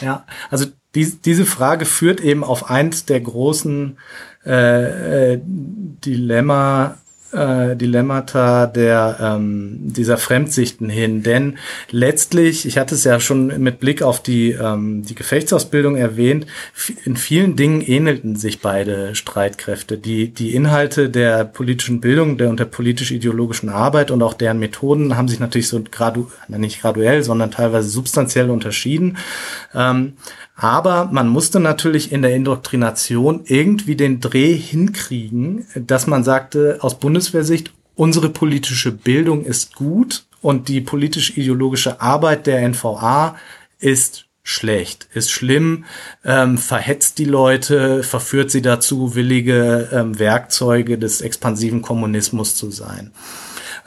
Ja, 0.00 0.24
also 0.50 0.66
die, 0.94 1.10
diese 1.24 1.44
Frage 1.44 1.84
führt 1.84 2.20
eben 2.20 2.44
auf 2.44 2.70
eins 2.70 3.04
der 3.04 3.20
großen 3.20 3.98
äh, 4.46 5.34
äh, 5.34 5.40
Dilemma 5.44 6.96
äh, 7.32 7.76
Dilemmata 7.76 8.66
der 8.66 9.18
ähm, 9.20 9.76
dieser 9.80 10.16
Fremdsichten 10.16 10.88
hin, 10.88 11.22
denn 11.22 11.58
letztlich, 11.90 12.66
ich 12.66 12.78
hatte 12.78 12.94
es 12.94 13.04
ja 13.04 13.20
schon 13.20 13.48
mit 13.62 13.80
Blick 13.80 14.02
auf 14.02 14.22
die 14.22 14.52
ähm, 14.52 15.02
die 15.02 15.14
Gefechtsausbildung 15.14 15.96
erwähnt, 15.96 16.46
in 17.04 17.16
vielen 17.16 17.56
Dingen 17.56 17.82
ähnelten 17.82 18.36
sich 18.36 18.60
beide 18.60 19.14
Streitkräfte. 19.14 19.98
Die 19.98 20.32
die 20.32 20.54
Inhalte 20.54 21.10
der 21.10 21.44
politischen 21.44 22.00
Bildung, 22.00 22.38
der 22.38 22.48
und 22.48 22.60
der 22.60 22.64
politisch-ideologischen 22.64 23.68
Arbeit 23.68 24.10
und 24.10 24.22
auch 24.22 24.34
deren 24.34 24.58
Methoden 24.58 25.16
haben 25.16 25.28
sich 25.28 25.40
natürlich 25.40 25.68
so 25.68 25.82
gradu 25.90 26.30
nicht 26.48 26.80
graduell, 26.80 27.22
sondern 27.22 27.50
teilweise 27.50 27.90
substanziell 27.90 28.48
unterschieden. 28.50 29.18
Ähm, 29.74 30.14
aber 30.58 31.08
man 31.12 31.28
musste 31.28 31.60
natürlich 31.60 32.10
in 32.10 32.20
der 32.20 32.34
Indoktrination 32.34 33.42
irgendwie 33.44 33.94
den 33.94 34.18
Dreh 34.18 34.56
hinkriegen, 34.56 35.64
dass 35.76 36.08
man 36.08 36.24
sagte, 36.24 36.78
aus 36.80 36.98
Bundeswehrsicht, 36.98 37.72
unsere 37.94 38.28
politische 38.28 38.90
Bildung 38.90 39.44
ist 39.44 39.76
gut 39.76 40.24
und 40.42 40.66
die 40.66 40.80
politisch-ideologische 40.80 42.00
Arbeit 42.00 42.48
der 42.48 42.68
NVA 42.68 43.36
ist 43.78 44.26
schlecht, 44.42 45.08
ist 45.14 45.30
schlimm, 45.30 45.84
ähm, 46.24 46.58
verhetzt 46.58 47.18
die 47.18 47.24
Leute, 47.24 48.02
verführt 48.02 48.50
sie 48.50 48.62
dazu, 48.62 49.14
willige 49.14 49.88
ähm, 49.92 50.18
Werkzeuge 50.18 50.98
des 50.98 51.20
expansiven 51.20 51.82
Kommunismus 51.82 52.56
zu 52.56 52.72
sein. 52.72 53.12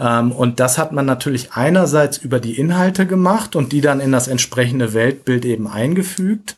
Ähm, 0.01 0.31
und 0.31 0.59
das 0.59 0.79
hat 0.79 0.91
man 0.91 1.05
natürlich 1.05 1.53
einerseits 1.53 2.17
über 2.17 2.39
die 2.39 2.57
Inhalte 2.57 3.05
gemacht 3.05 3.55
und 3.55 3.71
die 3.71 3.81
dann 3.81 3.99
in 3.99 4.11
das 4.11 4.27
entsprechende 4.27 4.93
Weltbild 4.93 5.45
eben 5.45 5.67
eingefügt. 5.67 6.57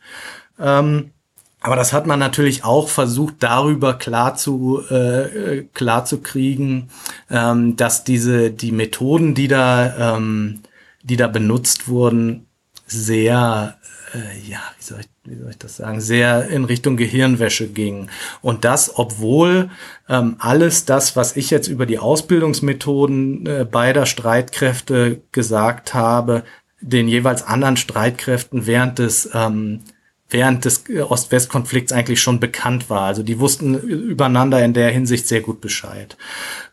Ähm, 0.58 1.12
aber 1.60 1.76
das 1.76 1.94
hat 1.94 2.08
man 2.08 2.20
natürlich 2.20 2.64
auch 2.64 2.88
versucht, 2.90 3.36
darüber 3.40 3.94
klar 3.96 4.36
zu, 4.36 4.82
äh, 4.90 5.64
klar 5.74 6.06
zu 6.06 6.22
kriegen, 6.22 6.90
ähm, 7.30 7.76
dass 7.76 8.04
diese, 8.04 8.52
die 8.52 8.72
Methoden, 8.72 9.34
die 9.34 9.48
da, 9.50 10.16
ähm, 10.16 10.62
die 11.04 11.18
da 11.18 11.28
benutzt 11.28 11.88
wurden, 11.88 12.48
sehr, 12.86 13.78
äh, 14.14 14.50
ja, 14.50 14.60
wie 14.78 14.84
soll, 14.84 15.00
ich, 15.02 15.10
wie 15.24 15.36
soll 15.36 15.50
ich 15.50 15.58
das 15.58 15.78
sagen, 15.78 16.02
sehr 16.02 16.48
in 16.50 16.66
Richtung 16.66 16.98
Gehirnwäsche 16.98 17.68
gingen. 17.68 18.10
Und 18.42 18.64
das, 18.66 18.98
obwohl 18.98 19.70
ähm, 20.10 20.36
alles 20.40 20.86
das, 20.86 21.16
was 21.16 21.36
ich 21.36 21.50
jetzt 21.50 21.68
über 21.68 21.86
die 21.86 22.00
Ausbildungsmethoden 22.00 23.46
äh, 23.46 23.66
beider 23.70 24.06
Streitkräfte 24.06 25.22
gesagt 25.32 25.94
habe, 25.94 26.44
den 26.82 27.08
jeweils 27.08 27.44
anderen 27.44 27.78
Streitkräften 27.78 28.66
während 28.68 29.00
des 29.00 29.30
ähm, 29.34 29.82
während 30.30 30.66
des 30.66 30.84
Ost-West-Konflikts 30.90 31.94
eigentlich 31.94 32.20
schon 32.20 32.40
bekannt 32.40 32.90
war. 32.90 33.04
Also 33.04 33.22
die 33.22 33.40
wussten 33.40 33.76
übereinander 33.76 34.66
in 34.66 34.74
der 34.74 34.90
Hinsicht 34.90 35.28
sehr 35.28 35.42
gut 35.42 35.62
Bescheid. 35.62 36.18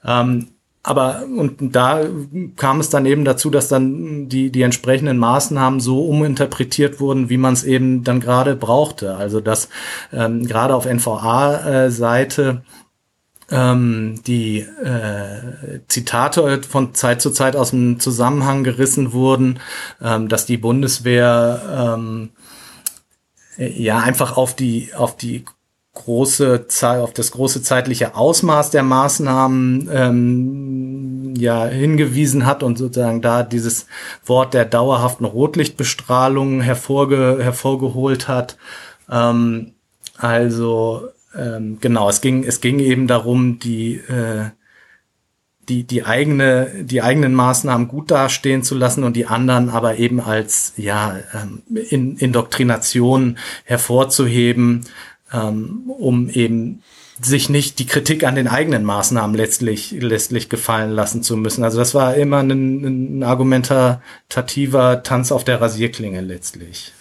Ähm, 0.03 0.49
aber 0.83 1.24
und 1.24 1.76
da 1.76 2.01
kam 2.57 2.81
es 2.81 2.89
dann 2.89 3.05
eben 3.05 3.24
dazu, 3.24 3.51
dass 3.51 3.68
dann 3.68 4.28
die 4.28 4.51
die 4.51 4.62
entsprechenden 4.62 5.18
Maßnahmen 5.18 5.78
so 5.78 6.07
uminterpretiert 6.07 7.01
wurden, 7.01 7.28
wie 7.28 7.37
man 7.37 7.53
es 7.53 7.64
eben 7.64 8.03
dann 8.03 8.20
gerade 8.20 8.57
brauchte. 8.57 9.14
Also 9.16 9.41
dass 9.41 9.68
ähm, 10.12 10.47
gerade 10.47 10.74
auf 10.74 10.87
NVA-Seite 10.87 12.62
ähm, 13.51 14.20
die 14.26 14.61
äh, 14.61 15.81
Zitate 15.89 16.62
von 16.62 16.95
Zeit 16.95 17.20
zu 17.20 17.31
Zeit 17.31 17.57
aus 17.57 17.70
dem 17.70 18.01
Zusammenhang 18.01 18.64
gerissen 18.64 19.12
wurden, 19.12 19.59
ähm, 20.01 20.28
dass 20.28 20.47
die 20.47 20.57
Bundeswehr 20.57 21.97
ähm, 21.99 22.31
ja 23.59 23.99
einfach 23.99 24.39
auf 24.39 24.57
die 24.57 24.95
auf 24.95 25.16
die 25.16 25.45
große 25.95 26.66
auf 26.82 27.12
das 27.12 27.32
große 27.32 27.62
zeitliche 27.62 28.14
Ausmaß 28.14 28.70
der 28.70 28.82
Maßnahmen 28.82 29.88
ähm, 29.93 31.34
ja 31.36 31.66
hingewiesen 31.66 32.47
hat 32.47 32.62
und 32.62 32.78
sozusagen 32.78 33.22
da 33.22 33.43
dieses 33.43 33.86
Wort 34.24 34.55
der 34.55 34.64
dauerhaften 34.64 35.24
Rotlichtbestrahlung 35.24 36.61
hervorge 36.61 37.38
hervorgeholt 37.41 38.28
hat. 38.28 38.57
Ähm, 39.11 39.72
also 40.16 41.09
ähm, 41.36 41.78
genau, 41.80 42.09
es 42.09 42.20
ging 42.20 42.45
es 42.45 42.61
ging 42.61 42.78
eben 42.78 43.07
darum, 43.07 43.59
die 43.59 43.97
äh, 43.97 44.51
die, 45.70 45.84
die 45.84 46.05
eigene, 46.05 46.68
die 46.82 47.01
eigenen 47.01 47.32
Maßnahmen 47.32 47.88
gut 47.88 48.11
dastehen 48.11 48.62
zu 48.62 48.74
lassen 48.74 49.05
und 49.05 49.14
die 49.14 49.26
anderen 49.26 49.70
aber 49.70 49.97
eben 49.99 50.20
als, 50.20 50.74
ja, 50.76 51.16
ähm, 51.32 51.62
in, 51.88 52.16
Indoktrination 52.16 53.38
hervorzuheben, 53.64 54.84
ähm, 55.33 55.91
um 55.99 56.28
eben 56.28 56.83
sich 57.22 57.51
nicht 57.51 57.78
die 57.78 57.87
Kritik 57.87 58.24
an 58.24 58.35
den 58.35 58.49
eigenen 58.49 58.85
Maßnahmen 58.85 59.37
letztlich, 59.37 59.91
letztlich 59.93 60.49
gefallen 60.49 60.91
lassen 60.91 61.22
zu 61.22 61.37
müssen. 61.37 61.64
Also 61.64 61.78
das 61.78 61.95
war 61.95 62.14
immer 62.14 62.39
ein, 62.39 63.18
ein 63.18 63.22
argumentativer 63.22 65.03
Tanz 65.03 65.31
auf 65.31 65.45
der 65.45 65.61
Rasierklinge 65.61 66.22
letztlich. 66.22 66.93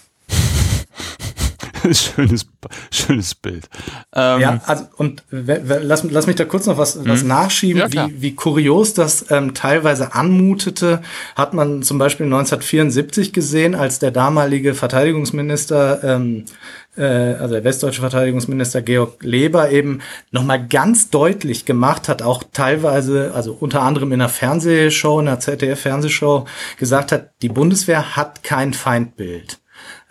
schönes, 1.92 2.46
schönes 2.92 3.36
Bild. 3.36 3.70
Ähm, 4.14 4.42
ja, 4.42 4.62
also, 4.66 4.86
und 4.98 5.24
lass, 5.30 6.04
lass 6.04 6.28
mich 6.28 6.36
da 6.36 6.46
kurz 6.46 6.66
noch 6.66 6.78
was, 6.78 7.06
was 7.06 7.24
mhm. 7.24 7.30
nachschieben, 7.30 7.92
ja, 7.92 8.08
wie, 8.10 8.22
wie 8.22 8.36
kurios 8.36 8.94
das 8.94 9.32
ähm, 9.32 9.54
teilweise 9.54 10.14
anmutete, 10.14 11.02
hat 11.36 11.54
man 11.54 11.84
zum 11.84 11.98
Beispiel 11.98 12.26
1974 12.26 13.34
gesehen, 13.34 13.76
als 13.76 14.00
der 14.00 14.12
damalige 14.12 14.74
Verteidigungsminister, 14.76 16.04
ähm, 16.04 16.46
äh, 16.89 16.89
also 17.04 17.54
der 17.54 17.64
westdeutsche 17.64 18.02
Verteidigungsminister 18.02 18.82
Georg 18.82 19.24
Leber 19.24 19.72
eben 19.72 20.02
nochmal 20.32 20.68
ganz 20.68 21.10
deutlich 21.10 21.66
gemacht 21.66 22.10
hat, 22.10 22.22
auch 22.22 22.44
teilweise, 22.52 23.32
also 23.34 23.54
unter 23.54 23.82
anderem 23.82 24.12
in 24.12 24.22
einer 24.22 24.30
Fernsehshow, 24.30 25.20
in 25.20 25.28
einer 25.28 25.40
ZDF-Fernsehshow, 25.40 26.46
gesagt 26.78 27.12
hat, 27.12 27.32
die 27.42 27.50
Bundeswehr 27.50 28.16
hat 28.16 28.44
kein 28.44 28.74
Feindbild 28.74 29.60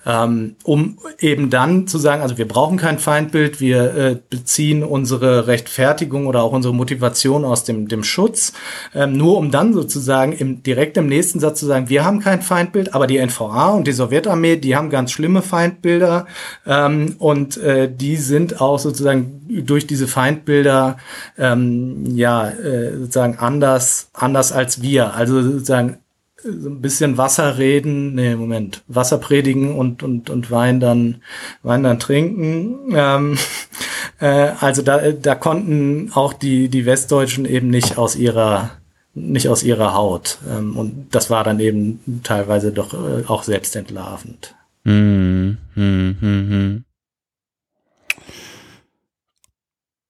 ähm, 0.07 0.57
um 0.63 0.99
eben 1.21 1.51
dann 1.51 1.87
zu 1.87 1.99
sagen, 1.99 2.23
also 2.23 2.39
wir 2.39 2.47
brauchen 2.47 2.79
kein 2.79 2.99
Feindbild, 2.99 3.61
wir 3.61 3.95
äh, 3.95 4.17
beziehen 4.31 4.85
unsere 4.85 5.47
Rechtfertigung 5.47 6.27
oder 6.27 6.43
auch 6.43 6.53
unsere 6.53 6.73
Motivation 6.73 7.45
aus 7.45 7.65
dem, 7.65 7.89
dem 7.89 8.05
Schutz, 8.05 8.53
ähm, 8.95 9.17
nur 9.17 9.37
um 9.37 9.51
dann 9.51 9.73
sozusagen 9.73 10.33
im, 10.33 10.63
direkt 10.63 10.97
im 10.97 11.09
nächsten 11.09 11.41
Satz 11.41 11.61
zu 11.61 11.67
sagen, 11.67 11.89
wir 11.89 12.05
haben 12.05 12.21
kein 12.21 12.43
Feindbild, 12.43 12.95
aber 12.95 13.07
die 13.07 13.19
NVA 13.19 13.71
und 13.71 13.87
die 13.87 13.93
Sowjetarmee, 13.93 14.57
die 14.57 14.77
haben 14.77 14.89
ganz 14.89 15.11
schlimme 15.11 15.43
Feindbilder 15.43 16.27
ähm, 16.65 17.17
und 17.19 17.57
äh, 17.59 17.93
die 17.93 18.17
sind 18.17 18.61
auch 18.61 18.79
sozusagen 18.79 19.43
durch 19.49 19.87
diese 19.87 20.07
Feindbilder 20.07 20.99
ähm, 21.37 22.17
ja 22.17 22.49
äh, 22.49 22.97
sozusagen 22.97 23.39
anders 23.39 24.11
anders 24.13 24.53
als 24.53 24.81
wir. 24.83 25.15
Also 25.15 25.43
sozusagen 25.43 25.99
so 26.43 26.69
ein 26.69 26.81
bisschen 26.81 27.19
Wasser 27.19 27.59
reden, 27.59 28.15
nee, 28.15 28.37
Moment, 28.37 28.83
Wasser 28.87 29.19
predigen 29.19 29.75
und, 29.75 30.03
und, 30.03 30.31
und 30.31 30.51
Wein 30.51 30.81
dann, 30.81 31.23
Wein 31.63 31.83
dann 31.83 31.99
trinken. 31.99 32.93
Ähm, 32.95 33.39
äh, 34.21 34.53
also 34.61 34.83
da, 34.83 35.13
da 35.13 35.35
konnten 35.35 36.11
auch 36.15 36.33
die, 36.33 36.69
die 36.69 36.87
Westdeutschen 36.87 37.45
eben 37.45 37.69
nicht 37.69 37.99
aus 37.99 38.17
ihrer, 38.17 38.71
nicht 39.15 39.49
aus 39.49 39.63
ihrer 39.63 39.95
Haut. 39.95 40.39
Ähm, 40.49 40.77
und 40.77 41.09
das 41.11 41.31
war 41.31 41.45
dann 41.45 41.61
eben 41.61 42.23
teilweise 42.23 42.73
doch 42.73 42.95
äh, 42.95 43.25
auch 43.27 43.43
selbstentlarvend. 43.43 44.55
Hm, 44.85 45.59
hm, 45.75 46.17
hm, 46.21 46.49
hm. 46.49 46.85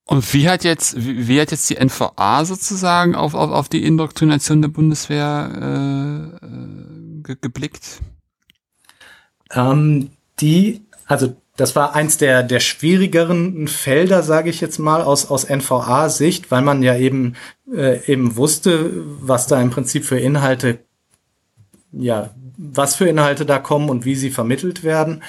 Und 0.08 0.32
wie 0.32 0.48
hat 0.48 0.64
jetzt, 0.64 0.94
wie, 0.96 1.38
hat 1.38 1.50
jetzt 1.50 1.68
die 1.68 1.76
NVA 1.76 2.46
sozusagen 2.46 3.14
auf, 3.14 3.34
auf, 3.34 3.50
auf 3.50 3.68
die 3.68 3.84
Indoktrination 3.84 4.62
der 4.62 4.70
Bundeswehr 4.70 6.40
äh, 6.42 6.46
äh 6.46 7.22
ge 7.22 7.36
geblickt? 7.38 8.00
Ähm, 9.52 10.08
die, 10.40 10.80
also 11.04 11.36
das 11.58 11.76
war 11.76 11.94
eins 11.94 12.16
der, 12.16 12.42
der 12.42 12.60
schwierigeren 12.60 13.68
Felder, 13.68 14.22
sage 14.22 14.48
ich 14.48 14.62
jetzt 14.62 14.78
mal, 14.78 15.02
aus, 15.02 15.28
aus 15.28 15.46
NVA-Sicht, 15.46 16.50
weil 16.50 16.62
man 16.62 16.82
ja 16.82 16.96
eben, 16.96 17.34
äh, 17.70 18.02
eben 18.10 18.36
wusste, 18.36 18.90
was 19.20 19.46
da 19.46 19.60
im 19.60 19.68
Prinzip 19.68 20.06
für 20.06 20.18
Inhalte 20.18 20.78
ja, 21.92 22.30
was 22.56 22.96
für 22.96 23.08
Inhalte 23.08 23.46
da 23.46 23.58
kommen 23.58 23.88
und 23.88 24.04
wie 24.04 24.14
sie 24.14 24.30
vermittelt 24.30 24.84
werden. 24.84 25.22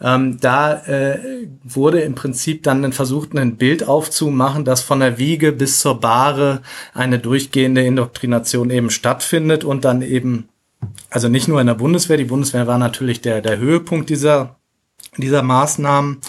Ähm, 0.00 0.38
da 0.40 0.84
äh, 0.84 1.48
wurde 1.64 2.00
im 2.00 2.14
Prinzip 2.14 2.62
dann 2.62 2.92
versucht, 2.92 3.34
ein 3.34 3.56
Bild 3.56 3.88
aufzumachen, 3.88 4.64
dass 4.64 4.82
von 4.82 5.00
der 5.00 5.18
Wiege 5.18 5.52
bis 5.52 5.80
zur 5.80 6.00
Bahre 6.00 6.62
eine 6.92 7.18
durchgehende 7.18 7.84
Indoktrination 7.84 8.70
eben 8.70 8.90
stattfindet 8.90 9.64
und 9.64 9.84
dann 9.84 10.02
eben, 10.02 10.48
also 11.10 11.28
nicht 11.28 11.48
nur 11.48 11.60
in 11.60 11.66
der 11.66 11.74
Bundeswehr, 11.74 12.16
die 12.16 12.24
Bundeswehr 12.24 12.66
war 12.66 12.78
natürlich 12.78 13.20
der, 13.20 13.40
der 13.40 13.58
Höhepunkt 13.58 14.10
dieser 14.10 14.56
dieser 15.18 15.42
Maßnahmen, 15.42 16.20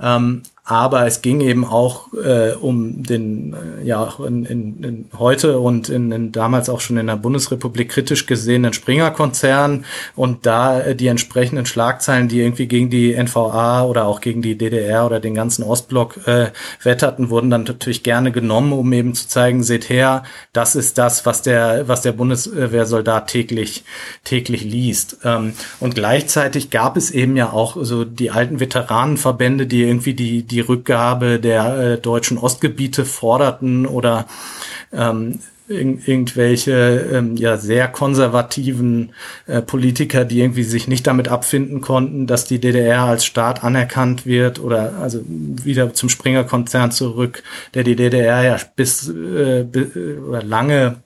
ähm, 0.00 0.42
aber 0.68 1.06
es 1.06 1.22
ging 1.22 1.40
eben 1.40 1.64
auch 1.64 2.12
äh, 2.12 2.52
um 2.60 3.04
den, 3.04 3.54
äh, 3.54 3.86
ja, 3.86 4.12
in, 4.26 4.44
in, 4.44 4.82
in 4.82 5.04
heute 5.16 5.60
und 5.60 5.88
in, 5.88 6.10
in 6.10 6.32
damals 6.32 6.68
auch 6.68 6.80
schon 6.80 6.96
in 6.96 7.06
der 7.06 7.14
Bundesrepublik 7.14 7.88
kritisch 7.88 8.26
gesehenen 8.26 8.72
Springer-Konzern 8.72 9.84
und 10.16 10.44
da 10.44 10.80
äh, 10.80 10.96
die 10.96 11.06
entsprechenden 11.06 11.66
Schlagzeilen, 11.66 12.26
die 12.26 12.40
irgendwie 12.40 12.66
gegen 12.66 12.90
die 12.90 13.14
NVA 13.14 13.84
oder 13.84 14.06
auch 14.06 14.20
gegen 14.20 14.42
die 14.42 14.58
DDR 14.58 15.06
oder 15.06 15.20
den 15.20 15.34
ganzen 15.34 15.62
Ostblock 15.62 16.26
äh, 16.26 16.48
wetterten, 16.82 17.30
wurden 17.30 17.48
dann 17.48 17.62
natürlich 17.62 18.02
gerne 18.02 18.32
genommen, 18.32 18.72
um 18.72 18.92
eben 18.92 19.14
zu 19.14 19.28
zeigen, 19.28 19.62
seht 19.62 19.88
her, 19.88 20.24
das 20.52 20.74
ist 20.74 20.98
das, 20.98 21.24
was 21.24 21.42
der, 21.42 21.86
was 21.86 22.02
der 22.02 22.10
Bundeswehrsoldat 22.10 23.28
täglich, 23.28 23.84
täglich 24.24 24.64
liest. 24.64 25.18
Ähm, 25.22 25.52
und 25.78 25.94
gleichzeitig 25.94 26.70
gab 26.70 26.96
es 26.96 27.12
eben 27.12 27.36
ja 27.36 27.52
auch 27.52 27.76
so 27.80 28.04
die 28.04 28.32
alten 28.32 28.58
Veteranenverbände, 28.58 29.68
die 29.68 29.84
irgendwie 29.84 30.14
die, 30.14 30.42
die 30.42 30.55
die 30.56 30.60
Rückgabe 30.60 31.38
der 31.38 31.76
äh, 31.78 31.98
deutschen 31.98 32.38
Ostgebiete 32.38 33.04
forderten 33.04 33.86
oder 33.86 34.26
ähm, 34.92 35.40
ir 35.68 35.98
irgendwelche 36.06 37.08
ähm, 37.12 37.36
ja 37.36 37.56
sehr 37.56 37.88
konservativen 37.88 39.12
äh, 39.46 39.60
Politiker, 39.62 40.24
die 40.24 40.40
irgendwie 40.40 40.62
sich 40.62 40.86
nicht 40.86 41.06
damit 41.06 41.28
abfinden 41.28 41.80
konnten, 41.80 42.26
dass 42.26 42.44
die 42.44 42.60
DDR 42.60 43.02
als 43.02 43.24
Staat 43.24 43.64
anerkannt 43.64 44.26
wird 44.26 44.60
oder 44.60 44.94
also 45.00 45.20
wieder 45.26 45.92
zum 45.92 46.08
Springer-Konzern 46.08 46.92
zurück, 46.92 47.42
der 47.74 47.82
die 47.82 47.96
DDR 47.96 48.44
ja 48.44 48.56
bis 48.76 49.08
äh, 49.08 49.64
oder 50.28 50.42
lange 50.42 50.76
äh, 50.86 51.05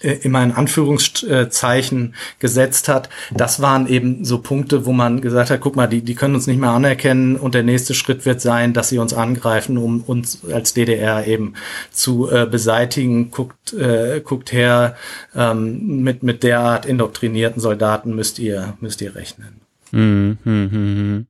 immer 0.00 0.42
in 0.42 0.52
Anführungszeichen 0.52 2.14
gesetzt 2.38 2.88
hat. 2.88 3.08
Das 3.32 3.60
waren 3.60 3.86
eben 3.88 4.24
so 4.24 4.38
Punkte, 4.38 4.86
wo 4.86 4.92
man 4.92 5.20
gesagt 5.20 5.50
hat, 5.50 5.60
guck 5.60 5.76
mal, 5.76 5.86
die, 5.86 6.02
die 6.02 6.14
können 6.14 6.34
uns 6.34 6.46
nicht 6.46 6.60
mehr 6.60 6.70
anerkennen 6.70 7.36
und 7.36 7.54
der 7.54 7.62
nächste 7.62 7.94
Schritt 7.94 8.24
wird 8.26 8.40
sein, 8.40 8.72
dass 8.72 8.88
sie 8.88 8.98
uns 8.98 9.12
angreifen, 9.12 9.78
um 9.78 10.02
uns 10.02 10.44
als 10.52 10.74
DDR 10.74 11.26
eben 11.26 11.54
zu 11.90 12.30
äh, 12.30 12.46
beseitigen. 12.46 13.30
Guckt, 13.30 13.72
äh, 13.72 14.20
guckt 14.24 14.52
her, 14.52 14.96
ähm, 15.34 16.02
mit, 16.02 16.22
mit 16.22 16.42
derart 16.42 16.86
indoktrinierten 16.86 17.60
Soldaten 17.60 18.14
müsst 18.14 18.38
ihr, 18.38 18.76
müsst 18.80 19.00
ihr 19.00 19.14
rechnen. 19.14 19.60
Hm, 19.90 20.38
hm, 20.44 20.70
hm, 20.70 21.26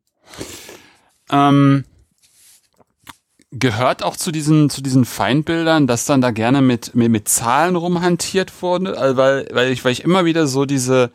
ähm, 1.30 1.84
gehört 3.50 4.02
auch 4.02 4.16
zu 4.16 4.30
diesen, 4.30 4.68
zu 4.68 4.82
diesen 4.82 5.04
Feindbildern, 5.04 5.86
dass 5.86 6.04
dann 6.04 6.20
da 6.20 6.30
gerne 6.30 6.60
mit, 6.60 6.94
mit, 6.94 7.10
mit 7.10 7.28
Zahlen 7.28 7.76
rumhantiert 7.76 8.62
wurde, 8.62 8.98
also 8.98 9.16
weil, 9.16 9.48
weil 9.52 9.72
ich, 9.72 9.84
weil 9.84 9.92
ich 9.92 10.04
immer 10.04 10.24
wieder 10.24 10.46
so 10.46 10.66
diese, 10.66 11.10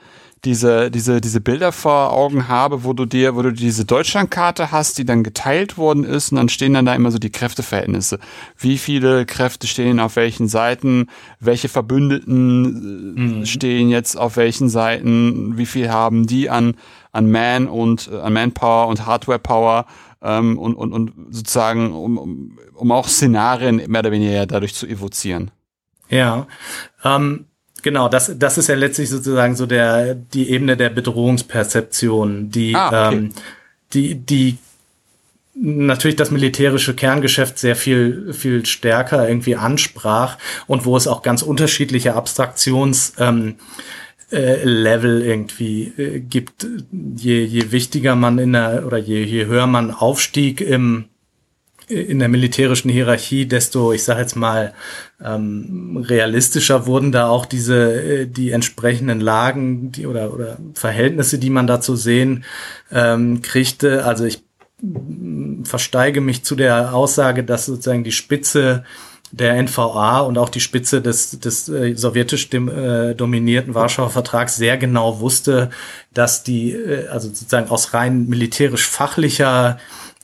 diese, 0.46 0.92
diese, 0.92 1.22
diese 1.22 1.40
Bilder 1.40 1.72
vor 1.72 2.12
Augen 2.12 2.50
habe, 2.50 2.84
wo 2.84 2.94
du 2.94 3.06
dir, 3.06 3.36
wo 3.36 3.44
du 3.44 3.54
diese 3.54 3.86
Deutschlandkarte 3.86 4.72
hast, 4.72 4.98
die 4.98 5.06
dann 5.06 5.24
geteilt 5.24 5.78
worden 5.78 6.04
ist 6.04 6.32
und 6.32 6.38
dann 6.38 6.50
stehen 6.50 6.74
dann 6.74 6.86
da 6.86 6.94
immer 6.96 7.12
so 7.12 7.20
die 7.20 7.30
Kräfteverhältnisse. 7.30 8.20
Wie 8.58 8.78
viele 8.78 9.26
Kräfte 9.26 9.68
stehen 9.68 10.00
auf 10.00 10.16
welchen 10.18 10.50
Seiten, 10.50 11.08
welche 11.40 11.70
Verbündeten 11.70 13.16
äh, 13.16 13.20
mhm. 13.20 13.46
stehen 13.46 13.90
jetzt 13.90 14.18
auf 14.18 14.36
welchen 14.36 14.68
Seiten, 14.68 15.58
wie 15.58 15.66
viel 15.66 15.90
haben 15.90 16.28
die 16.28 16.50
an, 16.50 16.76
an 17.14 17.32
Man 17.32 17.68
und 17.68 18.10
äh, 18.12 18.20
an 18.20 18.34
Manpower 18.34 18.88
und 18.88 19.06
Hardware 19.06 19.40
Power 19.40 19.86
ähm, 20.24 20.58
und, 20.58 20.76
und, 20.76 20.94
und 20.94 21.14
sozusagen, 21.30 21.94
um, 21.94 22.18
um, 22.18 22.60
um 22.74 22.92
auch 22.92 23.08
Szenarien 23.08 23.78
mehr 23.88 24.00
oder 24.00 24.12
weniger 24.12 24.46
dadurch 24.46 24.74
zu 24.74 24.88
evozieren. 24.88 25.52
Ja, 26.10 26.48
ähm, 27.04 27.46
Genau, 27.84 28.08
das, 28.08 28.32
das 28.40 28.58
ist 28.58 28.70
ja 28.70 28.76
letztlich 28.76 29.10
sozusagen 29.10 29.58
so 29.58 29.66
der, 29.66 30.16
die 30.16 30.50
Ebene 30.50 30.78
der 30.78 30.90
Bedrohungsperzeption, 30.90 32.50
die, 32.50 32.74
ah, 32.74 33.08
okay. 33.08 33.16
ähm, 33.18 33.30
die, 33.94 34.16
die 34.16 34.58
natürlich 35.54 36.16
das 36.16 36.32
militärische 36.32 36.96
Kerngeschäft 36.96 37.60
sehr 37.60 37.76
viel, 37.76 38.34
viel 38.34 38.66
stärker 38.66 39.28
irgendwie 39.28 39.58
ansprach 39.58 40.38
und 40.66 40.86
wo 40.86 40.96
es 40.96 41.08
auch 41.08 41.22
ganz 41.22 41.42
unterschiedliche 41.42 42.16
Abstraktions, 42.16 43.14
ähm, 43.20 43.56
äh, 44.34 44.64
Level 44.64 45.22
irgendwie 45.22 45.94
äh, 45.98 46.20
gibt. 46.20 46.66
Je, 46.92 47.44
je 47.44 47.72
wichtiger 47.72 48.16
man 48.16 48.40
in 48.40 48.54
der, 48.54 48.84
oder 48.86 48.98
je, 48.98 49.24
je 49.24 49.46
höher 49.46 49.68
man 49.68 49.92
aufstieg 49.92 50.60
im, 50.60 51.06
in 51.88 52.20
der 52.20 52.30
militärischen 52.30 52.90
Hierarchie, 52.90 53.46
desto, 53.46 53.94
ich 53.94 54.04
sage 54.04 54.22
jetzt 54.22 54.36
mal, 54.36 54.74
ähm, 55.24 56.04
realistischer 56.08 56.88
wurden 56.88 57.12
da 57.12 57.28
auch 57.28 57.46
diese 57.46 58.22
äh, 58.22 58.26
die 58.26 58.52
entsprechenden 58.52 59.22
Lagen 59.22 59.92
die, 59.92 60.08
oder 60.08 60.34
oder 60.34 60.58
Verhältnisse, 60.74 61.38
die 61.38 61.50
man 61.50 61.68
dazu 61.68 61.96
sehen 61.96 62.44
ähm, 62.92 63.42
kriegte. 63.42 64.06
Also 64.06 64.26
ich 64.26 64.44
versteige 65.64 66.22
mich 66.22 66.44
zu 66.44 66.56
der 66.56 66.94
Aussage, 66.94 67.44
dass 67.44 67.68
sozusagen 67.68 68.04
die 68.04 68.12
Spitze 68.12 68.84
der 69.34 69.62
NVA 69.62 70.20
und 70.20 70.38
auch 70.38 70.50
die 70.50 70.60
Spitze 70.60 71.02
des, 71.02 71.40
des 71.40 71.68
äh, 71.68 71.96
sowjetisch 71.96 72.52
dem, 72.52 72.70
äh, 72.70 73.16
dominierten 73.16 73.74
Warschauer 73.74 74.12
Vertrags 74.12 74.58
sehr 74.58 74.78
genau 74.78 75.20
wusste, 75.22 75.72
dass 76.14 76.44
die, 76.44 76.72
äh, 76.72 77.08
also 77.08 77.30
sozusagen 77.30 77.70
aus 77.70 77.96
rein 77.96 78.28
militärisch 78.28 78.88
fachlicher 78.88 79.80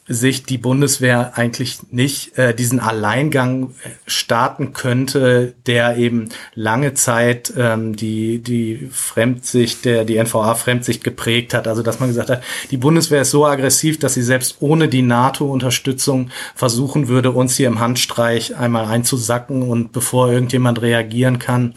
sich 0.10 0.44
die 0.44 0.58
Bundeswehr 0.58 1.38
eigentlich 1.38 1.78
nicht 1.92 2.38
äh, 2.38 2.56
diesen 2.56 2.80
Alleingang 2.80 3.76
äh, 3.84 3.90
starten 4.08 4.74
könnte, 4.74 5.54
der 5.68 5.98
eben 5.98 6.30
lange 6.56 6.96
Zeit 6.96 7.54
ähm, 7.56 7.96
die 7.96 8.40
die 8.40 8.90
Fremdsicht 8.92 9.86
der 9.86 10.06
die 10.06 10.22
NVA 10.22 10.56
Fremdsicht 10.56 11.04
geprägt 11.04 11.54
hat. 11.54 11.68
Also 11.68 11.84
dass 11.84 12.00
man 12.00 12.10
gesagt 12.10 12.32
hat, 12.32 12.44
die 12.72 12.78
Bundeswehr 12.78 13.22
ist 13.22 13.32
so 13.32 13.46
aggressiv, 13.46 14.00
dass 14.00 14.16
sie 14.16 14.24
selbst 14.24 14.58
ohne 14.60 14.88
die 14.88 15.04
NATO 15.04 15.46
Unterstützung 15.46 16.32
versuchen 16.56 17.08
würde, 17.08 17.32
uns 17.32 17.56
hier 17.56 17.68
im 17.68 17.80
Handstreich 17.80 18.58
einmal 18.58 18.86
einzusacken 18.86 19.62
und 19.62 19.92
bevor 19.92 20.32
irgendjemand 20.32 20.82
reagieren 20.82 21.38
kann, 21.38 21.76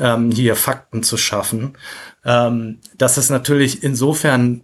ähm, 0.00 0.32
hier 0.32 0.56
Fakten 0.56 1.04
zu 1.04 1.16
schaffen. 1.16 1.74
Ähm, 2.24 2.78
das 2.96 3.18
ist 3.18 3.30
natürlich 3.30 3.82
insofern 3.82 4.62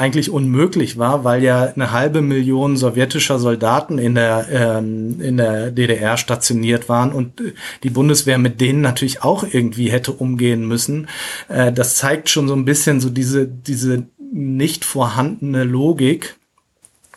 eigentlich 0.00 0.30
unmöglich 0.30 0.96
war, 0.96 1.24
weil 1.24 1.42
ja 1.42 1.64
eine 1.64 1.92
halbe 1.92 2.22
Million 2.22 2.76
sowjetischer 2.76 3.38
Soldaten 3.38 3.98
in 3.98 4.14
der, 4.14 4.48
ähm, 4.50 5.20
in 5.20 5.36
der 5.36 5.70
DDR 5.70 6.16
stationiert 6.16 6.88
waren 6.88 7.12
und 7.12 7.42
die 7.82 7.90
Bundeswehr 7.90 8.38
mit 8.38 8.60
denen 8.60 8.80
natürlich 8.80 9.22
auch 9.22 9.44
irgendwie 9.44 9.90
hätte 9.90 10.12
umgehen 10.12 10.66
müssen. 10.66 11.08
Äh, 11.48 11.72
das 11.72 11.96
zeigt 11.96 12.30
schon 12.30 12.48
so 12.48 12.54
ein 12.54 12.64
bisschen 12.64 13.00
so 13.00 13.10
diese, 13.10 13.46
diese 13.46 14.06
nicht 14.32 14.84
vorhandene 14.84 15.64
Logik, 15.64 16.36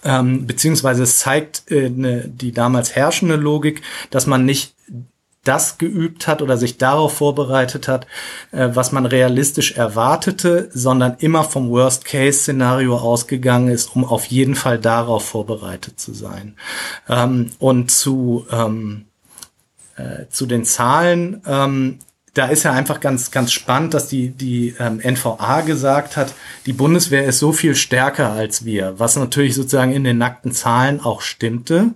ähm, 0.03 0.45
beziehungsweise 0.45 1.03
es 1.03 1.19
zeigt 1.19 1.71
äh, 1.71 1.89
ne, 1.89 2.27
die 2.27 2.51
damals 2.51 2.95
herrschende 2.95 3.37
Logik, 3.37 3.81
dass 4.09 4.27
man 4.27 4.45
nicht 4.45 4.75
das 5.43 5.77
geübt 5.77 6.27
hat 6.27 6.41
oder 6.41 6.57
sich 6.57 6.77
darauf 6.77 7.17
vorbereitet 7.17 7.87
hat, 7.87 8.07
äh, 8.51 8.69
was 8.73 8.91
man 8.91 9.05
realistisch 9.05 9.73
erwartete, 9.73 10.69
sondern 10.73 11.15
immer 11.19 11.43
vom 11.43 11.69
Worst-Case-Szenario 11.69 12.97
ausgegangen 12.97 13.69
ist, 13.69 13.95
um 13.95 14.05
auf 14.05 14.25
jeden 14.25 14.55
Fall 14.55 14.79
darauf 14.79 15.25
vorbereitet 15.25 15.99
zu 15.99 16.13
sein. 16.13 16.55
Ähm, 17.09 17.51
und 17.59 17.91
zu, 17.91 18.45
ähm, 18.51 19.05
äh, 19.97 20.27
zu 20.29 20.45
den 20.45 20.65
Zahlen, 20.65 21.41
ähm, 21.45 21.99
da 22.33 22.47
ist 22.47 22.63
ja 22.63 22.71
einfach 22.71 22.99
ganz, 22.99 23.29
ganz 23.29 23.51
spannend, 23.51 23.93
dass 23.93 24.07
die, 24.07 24.29
die 24.29 24.73
ähm, 24.79 24.99
NVA 25.03 25.61
gesagt 25.61 26.17
hat, 26.17 26.33
die 26.65 26.73
Bundeswehr 26.73 27.25
ist 27.25 27.37
so 27.37 27.53
viel 27.53 27.75
stärker 27.75 28.31
als 28.31 28.65
wir, 28.65 28.95
was 28.97 29.15
natürlich 29.15 29.53
sozusagen 29.53 29.91
in 29.91 30.03
den 30.03 30.17
nackten 30.17 30.51
Zahlen 30.51 30.99
auch 30.99 31.21
stimmte. 31.21 31.91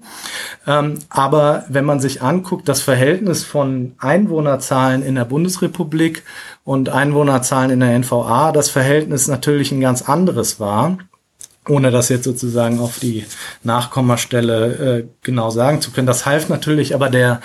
Ähm, 0.67 0.99
aber 1.09 1.65
wenn 1.69 1.85
man 1.85 1.99
sich 1.99 2.21
anguckt, 2.21 2.69
das 2.69 2.81
Verhältnis 2.81 3.43
von 3.43 3.95
Einwohnerzahlen 3.97 5.01
in 5.01 5.15
der 5.15 5.25
Bundesrepublik 5.25 6.23
und 6.63 6.89
Einwohnerzahlen 6.89 7.71
in 7.71 7.79
der 7.79 7.97
NVA, 7.97 8.51
das 8.51 8.69
Verhältnis 8.69 9.27
natürlich 9.27 9.71
ein 9.71 9.81
ganz 9.81 10.03
anderes 10.03 10.59
war 10.59 10.99
ohne 11.69 11.91
das 11.91 12.09
jetzt 12.09 12.23
sozusagen 12.23 12.79
auf 12.79 12.99
die 12.99 13.25
Nachkommastelle 13.63 14.99
äh, 14.99 15.05
genau 15.23 15.49
sagen 15.49 15.81
zu 15.81 15.91
können. 15.91 16.07
Das 16.07 16.25
half 16.25 16.49
natürlich 16.49 16.95
aber 16.95 17.09
der, 17.09 17.41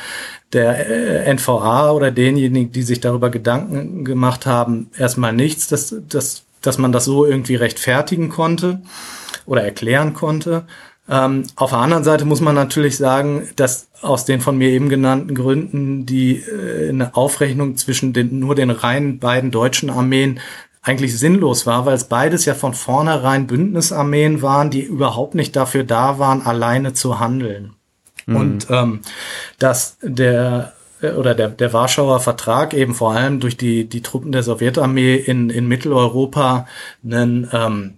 der 0.53 0.89
äh, 1.27 1.35
NVA 1.35 1.91
oder 1.91 2.11
denjenigen, 2.11 2.73
die 2.73 2.83
sich 2.83 3.01
darüber 3.01 3.31
Gedanken 3.31 4.05
gemacht 4.05 4.47
haben, 4.47 4.91
erstmal 4.97 5.33
nichts, 5.33 5.69
dass, 5.69 5.95
dass, 6.09 6.45
dass 6.61 6.79
man 6.79 6.93
das 6.93 7.05
so 7.05 7.25
irgendwie 7.25 7.57
rechtfertigen 7.57 8.29
konnte 8.29 8.83
oder 9.47 9.63
erklären 9.63 10.15
konnte. 10.15 10.65
Ähm, 11.09 11.45
auf 11.57 11.71
der 11.71 11.81
anderen 11.81 12.05
Seite 12.05 12.25
muss 12.25 12.41
man 12.41 12.55
natürlich 12.55 12.97
sagen, 12.97 13.49
dass 13.57 13.89
aus 14.03 14.25
den 14.25 14.41
von 14.41 14.57
mir 14.57 14.69
eben 14.71 14.89
genannten 14.89 15.35
Gründen 15.35 16.07
die 16.07 16.37
äh, 16.37 16.89
eine 16.89 17.17
Aufrechnung 17.17 17.77
zwischen 17.77 18.13
den, 18.13 18.39
nur 18.39 18.55
den 18.55 18.71
reinen 18.71 19.19
beiden 19.19 19.51
deutschen 19.51 19.91
Armeen 19.91 20.41
eigentlich 20.83 21.19
sinnlos 21.19 21.67
war, 21.67 21.87
weil 21.87 21.95
es 21.95 22.05
beides 22.05 22.45
ja 22.45 22.55
von 22.55 22.75
vornherein 22.75 23.47
Bündnisarmeen 23.47 24.43
waren, 24.43 24.71
die 24.71 24.83
überhaupt 24.83 25.35
nicht 25.35 25.55
dafür 25.55 25.85
da 25.85 26.19
waren, 26.19 26.43
alleine 26.43 26.93
zu 26.93 27.21
handeln. 27.21 27.75
Mhm. 28.27 28.37
Und 28.37 28.67
ähm, 28.71 29.01
dass 29.59 29.97
der 30.03 30.73
äh, 31.01 31.13
oder 31.13 31.35
der, 31.35 31.49
der 31.49 31.73
Warschauer 31.73 32.21
Vertrag 32.21 32.75
eben 32.75 32.95
vor 32.95 33.13
allem 33.13 33.41
durch 33.41 33.57
die, 33.57 33.89
die 33.89 34.03
Truppen 34.03 34.33
der 34.33 34.43
Sowjetarmee 34.43 35.17
in, 35.17 35.51
in 35.51 35.69
Mitteleuropa 35.69 36.67
einen, 37.05 37.49
ähm, 37.53 37.95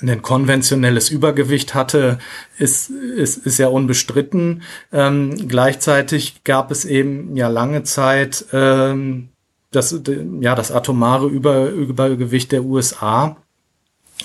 ein 0.00 0.22
konventionelles 0.22 1.10
Übergewicht 1.10 1.74
hatte, 1.74 2.18
ist, 2.56 2.90
ist, 2.90 3.38
ist 3.38 3.58
ja 3.58 3.66
unbestritten. 3.68 4.62
Ähm, 4.92 5.48
gleichzeitig 5.48 6.44
gab 6.44 6.70
es 6.70 6.84
eben 6.84 7.36
ja 7.36 7.48
lange 7.48 7.82
Zeit 7.82 8.44
ähm, 8.52 9.30
das, 9.70 10.00
ja, 10.40 10.54
das 10.54 10.72
atomare 10.72 11.26
Über, 11.26 11.68
Übergewicht 11.68 12.52
der 12.52 12.64
USA, 12.64 13.36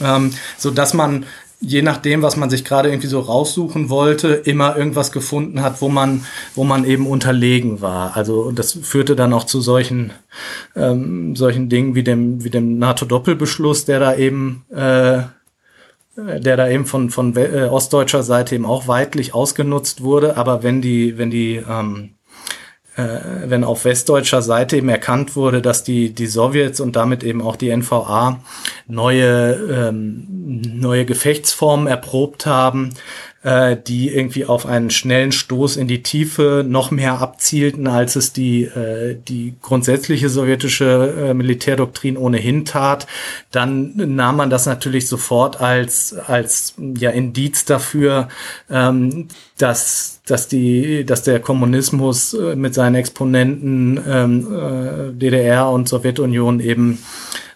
ähm, 0.02 0.34
so 0.58 0.72
dass 0.72 0.94
man 0.94 1.26
je 1.66 1.82
nachdem, 1.82 2.22
was 2.22 2.36
man 2.36 2.50
sich 2.50 2.66
gerade 2.66 2.90
irgendwie 2.90 3.08
so 3.08 3.22
raussuchen 3.22 3.90
wollte, 3.90 4.34
immer 4.34 4.76
irgendwas 4.76 5.12
gefunden 5.12 5.62
hat, 5.62 5.82
wo 5.82 5.88
man, 5.88 6.26
wo 6.56 6.66
man 6.66 6.84
eben 6.84 7.08
unterlegen 7.08 7.80
war. 7.80 8.18
Also 8.18 8.42
und 8.42 8.60
das 8.60 8.74
führte 8.74 9.16
dann 9.16 9.34
auch 9.34 9.46
zu 9.46 9.62
solchen, 9.62 10.12
ähm, 10.76 11.36
solchen 11.36 11.70
Dingen 11.70 11.96
wie 11.96 12.04
dem, 12.04 12.44
wie 12.44 12.50
dem 12.50 12.78
NATO-Doppelbeschluss, 12.80 13.86
der 13.86 14.00
da 14.00 14.16
eben, 14.16 14.66
äh, 14.72 15.24
der 16.16 16.58
da 16.58 16.68
eben 16.68 16.86
von 16.86 17.10
von 17.10 17.36
äh, 17.38 17.70
ostdeutscher 17.72 18.24
Seite 18.24 18.56
eben 18.56 18.66
auch 18.66 18.88
weitlich 18.88 19.34
ausgenutzt 19.34 20.02
wurde. 20.02 20.38
Aber 20.38 20.64
wenn 20.64 20.82
die, 20.82 21.18
wenn 21.18 21.32
die 21.32 21.56
ähm, 21.56 22.10
äh, 22.10 22.23
wenn 22.96 23.64
auf 23.64 23.86
westdeutscher 23.86 24.42
Seite 24.42 24.78
eben 24.78 24.90
erkannt 24.90 25.36
wurde, 25.36 25.62
dass 25.62 25.84
die, 25.84 26.14
die 26.14 26.28
Sowjets 26.28 26.80
und 26.80 26.96
damit 26.96 27.24
eben 27.24 27.42
auch 27.42 27.56
die 27.56 27.76
NVA 27.76 28.40
neue, 28.88 29.54
ähm, 29.90 30.28
neue 30.30 31.06
Gefechtsformen 31.06 31.88
erprobt 31.88 32.46
haben, 32.46 32.92
äh, 33.44 33.76
die 33.76 34.10
irgendwie 34.10 34.46
auf 34.46 34.66
einen 34.66 34.90
schnellen 34.90 35.32
Stoß 35.32 35.78
in 35.78 35.88
die 35.88 36.02
Tiefe 36.02 36.66
noch 36.68 36.92
mehr 36.92 37.20
abzielten, 37.20 37.88
als 37.88 38.16
es 38.16 38.34
die, 38.34 38.64
äh, 38.64 39.18
die 39.28 39.56
grundsätzliche 39.62 40.30
sowjetische 40.30 41.14
äh, 41.30 41.34
Militärdoktrin 41.34 42.18
ohnehin 42.18 42.66
tat, 42.66 43.06
dann 43.52 43.94
nahm 43.96 44.38
man 44.38 44.50
das 44.50 44.66
natürlich 44.66 45.08
sofort 45.08 45.62
als, 45.62 46.14
als 46.14 46.76
ja, 46.98 47.10
Indiz 47.12 47.66
dafür, 47.66 48.30
ähm, 48.70 49.28
dass, 49.58 50.22
dass, 50.26 50.48
die, 50.48 51.06
dass 51.06 51.24
der 51.24 51.40
Kommunismus 51.40 52.34
äh, 52.34 52.56
mit 52.56 52.74
seinen 52.74 52.96
Exponenten 52.96 54.00
ähm, 54.08 54.48
äh, 54.54 55.12
DDR 55.14 55.70
und 55.70 55.90
Sowjetunion 55.90 56.60
eben 56.60 57.00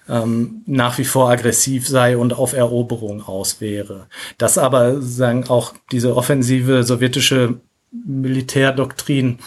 ähm, 0.09 0.61
nach 0.65 0.97
wie 0.97 1.05
vor 1.05 1.29
aggressiv 1.29 1.87
sei 1.87 2.17
und 2.17 2.33
auf 2.33 2.53
Eroberung 2.53 3.21
aus 3.27 3.61
wäre. 3.61 4.07
Dass 4.37 4.57
aber 4.57 5.01
sagen 5.01 5.47
auch 5.49 5.73
diese 5.91 6.15
offensive 6.15 6.83
sowjetische 6.83 7.59
Militärdoktrin 7.91 9.39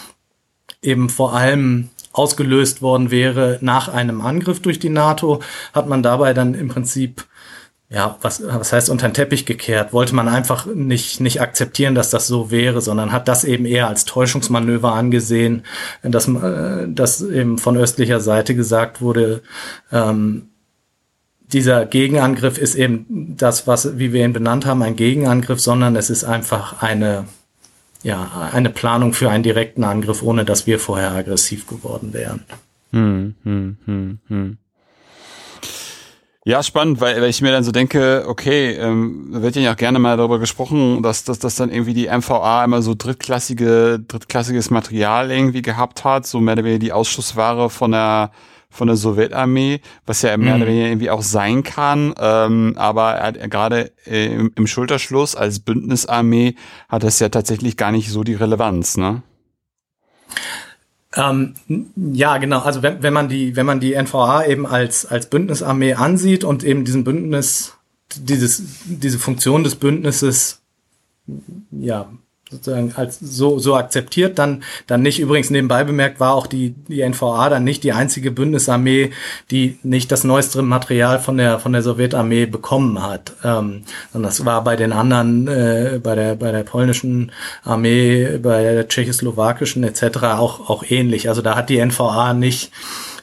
eben 0.81 1.09
vor 1.09 1.33
allem 1.33 1.89
ausgelöst 2.13 2.81
worden 2.81 3.11
wäre 3.11 3.57
nach 3.61 3.87
einem 3.87 4.21
Angriff 4.21 4.61
durch 4.61 4.79
die 4.79 4.89
NATO, 4.89 5.41
hat 5.73 5.87
man 5.87 6.03
dabei 6.03 6.33
dann 6.33 6.53
im 6.53 6.67
Prinzip 6.67 7.25
ja, 7.91 8.17
was, 8.21 8.41
was 8.47 8.71
heißt 8.71 8.89
unter 8.89 9.09
den 9.09 9.13
Teppich 9.13 9.45
gekehrt? 9.45 9.91
Wollte 9.91 10.15
man 10.15 10.29
einfach 10.29 10.65
nicht, 10.65 11.19
nicht 11.19 11.41
akzeptieren, 11.41 11.93
dass 11.93 12.09
das 12.09 12.25
so 12.25 12.49
wäre, 12.49 12.79
sondern 12.79 13.11
hat 13.11 13.27
das 13.27 13.43
eben 13.43 13.65
eher 13.65 13.89
als 13.89 14.05
Täuschungsmanöver 14.05 14.93
angesehen, 14.93 15.63
dass, 16.01 16.25
äh, 16.29 16.87
dass 16.87 17.21
eben 17.21 17.57
von 17.57 17.75
östlicher 17.75 18.21
Seite 18.21 18.55
gesagt 18.55 19.01
wurde, 19.01 19.41
ähm, 19.91 20.50
dieser 21.53 21.85
Gegenangriff 21.85 22.57
ist 22.57 22.75
eben 22.75 23.35
das, 23.37 23.67
was, 23.67 23.97
wie 23.97 24.13
wir 24.13 24.23
ihn 24.23 24.33
benannt 24.33 24.65
haben, 24.65 24.81
ein 24.81 24.95
Gegenangriff, 24.95 25.59
sondern 25.59 25.95
es 25.95 26.09
ist 26.09 26.23
einfach 26.23 26.81
eine, 26.81 27.25
ja, 28.03 28.49
eine 28.53 28.69
Planung 28.69 29.13
für 29.13 29.29
einen 29.29 29.43
direkten 29.43 29.83
Angriff, 29.83 30.23
ohne 30.23 30.45
dass 30.45 30.67
wir 30.67 30.79
vorher 30.79 31.11
aggressiv 31.11 31.67
geworden 31.67 32.13
wären. 32.13 32.43
Hm, 32.91 33.35
hm, 33.43 33.77
hm, 33.85 34.19
hm. 34.27 34.57
Ja, 36.43 36.63
spannend, 36.63 36.99
weil, 37.01 37.21
weil 37.21 37.29
ich 37.29 37.43
mir 37.43 37.51
dann 37.51 37.63
so 37.63 37.71
denke, 37.71 38.25
okay, 38.27 38.71
ähm, 38.71 39.27
wird 39.29 39.55
ja 39.57 39.73
auch 39.73 39.77
gerne 39.77 39.99
mal 39.99 40.17
darüber 40.17 40.39
gesprochen, 40.39 41.03
dass, 41.03 41.23
dass, 41.23 41.37
dass 41.37 41.55
dann 41.55 41.69
irgendwie 41.69 41.93
die 41.93 42.07
MVA 42.07 42.65
immer 42.65 42.81
so 42.81 42.95
drittklassige, 42.95 43.99
drittklassiges 44.07 44.71
Material 44.71 45.29
irgendwie 45.29 45.61
gehabt 45.61 46.03
hat, 46.03 46.25
so 46.25 46.39
mehr 46.39 46.53
oder 46.53 46.63
weniger 46.63 46.79
die 46.79 46.93
Ausschussware 46.93 47.69
von 47.69 47.91
der 47.91 48.31
von 48.71 48.87
der 48.87 48.95
Sowjetarmee, 48.95 49.81
was 50.05 50.21
ja 50.23 50.35
mehr 50.37 50.55
oder 50.55 50.65
mhm. 50.65 50.69
weniger 50.69 50.87
irgendwie 50.87 51.09
auch 51.11 51.21
sein 51.21 51.61
kann, 51.61 52.15
ähm, 52.19 52.73
aber 52.77 53.11
er 53.13 53.27
hat 53.27 53.51
gerade 53.51 53.91
äh, 54.05 54.27
im, 54.27 54.51
im 54.55 54.65
Schulterschluss 54.65 55.35
als 55.35 55.59
Bündnisarmee 55.59 56.55
hat 56.89 57.03
das 57.03 57.19
ja 57.19 57.29
tatsächlich 57.29 57.77
gar 57.77 57.91
nicht 57.91 58.09
so 58.09 58.23
die 58.23 58.33
Relevanz, 58.33 58.97
ne? 58.97 59.21
Ähm, 61.13 61.55
ja, 61.95 62.37
genau. 62.37 62.59
Also 62.59 62.81
wenn, 62.81 63.03
wenn 63.03 63.13
man 63.13 63.27
die, 63.27 63.55
wenn 63.57 63.65
man 63.65 63.81
die 63.81 64.01
NVA 64.01 64.45
eben 64.45 64.65
als 64.65 65.05
als 65.05 65.29
Bündnisarmee 65.29 65.95
ansieht 65.95 66.45
und 66.45 66.63
eben 66.63 66.85
diesen 66.85 67.03
Bündnis, 67.03 67.73
dieses 68.15 68.63
diese 68.85 69.19
Funktion 69.19 69.65
des 69.65 69.75
Bündnisses 69.75 70.61
ja 71.71 72.09
sozusagen 72.51 72.93
als 72.95 73.19
so, 73.19 73.59
so 73.59 73.75
akzeptiert, 73.75 74.37
dann, 74.37 74.63
dann 74.87 75.01
nicht. 75.01 75.19
Übrigens 75.19 75.49
nebenbei 75.49 75.83
bemerkt 75.83 76.19
war 76.19 76.33
auch 76.33 76.47
die, 76.47 76.75
die 76.87 77.01
NVA 77.01 77.49
dann 77.49 77.63
nicht 77.63 77.83
die 77.83 77.93
einzige 77.93 78.29
Bündnisarmee, 78.29 79.11
die 79.49 79.79
nicht 79.83 80.11
das 80.11 80.23
neueste 80.23 80.61
Material 80.61 81.19
von 81.19 81.37
der, 81.37 81.59
von 81.59 81.71
der 81.71 81.81
Sowjetarmee 81.81 82.45
bekommen 82.45 83.01
hat. 83.01 83.33
Ähm, 83.43 83.83
und 84.13 84.23
das 84.23 84.45
war 84.45 84.63
bei 84.63 84.75
den 84.75 84.91
anderen, 84.91 85.47
äh, 85.47 85.99
bei 86.03 86.15
der, 86.15 86.35
bei 86.35 86.51
der 86.51 86.63
polnischen 86.63 87.31
Armee, 87.63 88.37
bei 88.37 88.61
der 88.63 88.87
tschechoslowakischen 88.87 89.83
etc. 89.83 90.17
auch, 90.23 90.69
auch 90.69 90.83
ähnlich. 90.89 91.29
Also 91.29 91.41
da 91.41 91.55
hat 91.55 91.69
die 91.69 91.83
NVA 91.83 92.33
nicht, 92.33 92.71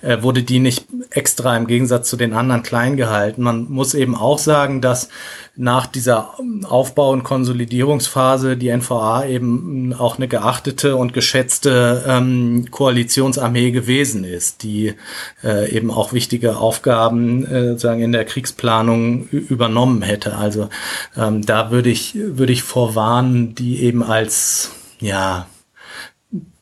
äh, 0.03 0.23
wurde 0.23 0.43
die 0.43 0.59
nicht 0.59 0.87
extra 1.11 1.57
im 1.57 1.67
Gegensatz 1.67 2.09
zu 2.09 2.17
den 2.17 2.33
anderen 2.33 2.63
klein 2.63 2.97
gehalten. 2.97 3.43
Man 3.43 3.71
muss 3.71 3.95
eben 3.95 4.15
auch 4.15 4.39
sagen, 4.39 4.81
dass 4.81 5.09
nach 5.57 5.87
dieser 5.87 6.35
Aufbau- 6.65 7.11
und 7.11 7.25
Konsolidierungsphase 7.25 8.57
die 8.57 8.69
NVA 8.69 9.27
eben 9.27 9.93
auch 9.93 10.17
eine 10.17 10.29
geachtete 10.29 10.95
und 10.95 11.13
geschätzte 11.13 12.05
ähm, 12.07 12.67
Koalitionsarmee 12.71 13.73
gewesen 13.73 14.23
ist, 14.23 14.63
die 14.63 14.95
äh, 15.43 15.71
eben 15.75 15.91
auch 15.91 16.13
wichtige 16.13 16.59
Aufgaben 16.59 17.45
äh, 17.45 17.77
sagen 17.77 18.03
in 18.03 18.13
der 18.13 18.25
Kriegsplanung 18.25 19.29
übernommen 19.29 20.03
hätte. 20.03 20.37
Also 20.37 20.69
ähm, 21.17 21.45
da 21.45 21.73
würde 21.73 21.91
ich 21.91 22.15
würde 22.15 22.53
ich 22.53 22.63
vorwarnen, 22.63 23.57
die 23.57 23.83
eben 23.83 24.05
als 24.05 24.71
ja 25.01 25.47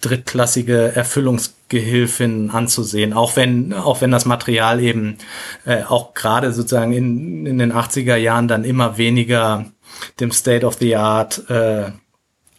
drittklassige 0.00 0.92
Erfüllungsgehilfin 1.68 2.50
anzusehen, 2.50 3.12
auch 3.12 3.36
wenn, 3.36 3.72
auch 3.72 4.00
wenn 4.00 4.10
das 4.10 4.24
Material 4.24 4.80
eben 4.80 5.18
äh, 5.64 5.82
auch 5.82 6.14
gerade 6.14 6.52
sozusagen 6.52 6.92
in, 6.92 7.46
in 7.46 7.58
den 7.58 7.72
80er 7.72 8.16
Jahren 8.16 8.48
dann 8.48 8.64
immer 8.64 8.98
weniger 8.98 9.66
dem 10.20 10.30
State 10.30 10.66
of 10.66 10.74
the 10.74 10.96
Art 10.96 11.48
äh, 11.50 11.90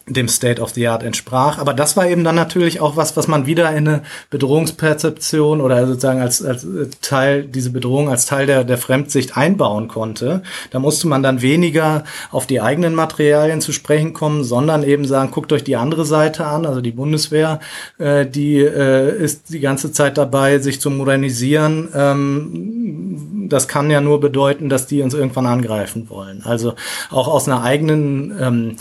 dem 0.08 0.28
State 0.28 0.62
of 0.62 0.72
the 0.72 0.88
Art 0.88 1.04
entsprach. 1.04 1.58
Aber 1.58 1.74
das 1.74 1.98
war 1.98 2.08
eben 2.08 2.24
dann 2.24 2.36
natürlich 2.36 2.80
auch 2.80 2.96
was, 2.96 3.18
was 3.18 3.28
man 3.28 3.46
wieder 3.46 3.70
in 3.72 3.88
eine 3.88 4.04
Bedrohungsperzeption 4.30 5.60
oder 5.60 5.86
sozusagen 5.86 6.22
als, 6.22 6.44
als 6.44 6.66
Teil, 7.02 7.44
diese 7.44 7.72
Bedrohung 7.72 8.10
als 8.10 8.26
Teil 8.26 8.48
der, 8.48 8.64
der 8.64 8.78
Fremdsicht 8.78 9.36
einbauen 9.36 9.88
konnte. 9.88 10.44
Da 10.72 10.80
musste 10.80 11.08
man 11.08 11.24
dann 11.24 11.42
weniger 11.42 12.06
auf 12.32 12.48
die 12.48 12.62
eigenen 12.62 12.96
Materialien 12.96 13.60
zu 13.60 13.74
sprechen 13.74 14.14
kommen, 14.14 14.44
sondern 14.44 14.84
eben 14.84 15.06
sagen, 15.06 15.32
guckt 15.32 15.52
euch 15.52 15.64
die 15.64 15.76
andere 15.76 16.06
Seite 16.06 16.46
an, 16.46 16.66
also 16.66 16.80
die 16.80 16.92
Bundeswehr, 16.92 17.60
äh, 17.98 18.26
die 18.26 18.60
äh, 18.60 19.16
ist 19.18 19.50
die 19.50 19.60
ganze 19.60 19.92
Zeit 19.92 20.18
dabei, 20.18 20.60
sich 20.60 20.80
zu 20.80 20.90
modernisieren. 20.90 21.90
Ähm, 21.94 23.48
das 23.50 23.68
kann 23.68 23.92
ja 23.92 24.02
nur 24.02 24.20
bedeuten, 24.20 24.70
dass 24.70 24.88
die 24.88 25.02
uns 25.02 25.14
irgendwann 25.14 25.46
angreifen 25.46 26.10
wollen. 26.10 26.44
Also 26.44 26.76
auch 27.10 27.28
aus 27.28 27.48
einer 27.48 27.64
eigenen 27.64 28.36
ähm, 28.40 28.76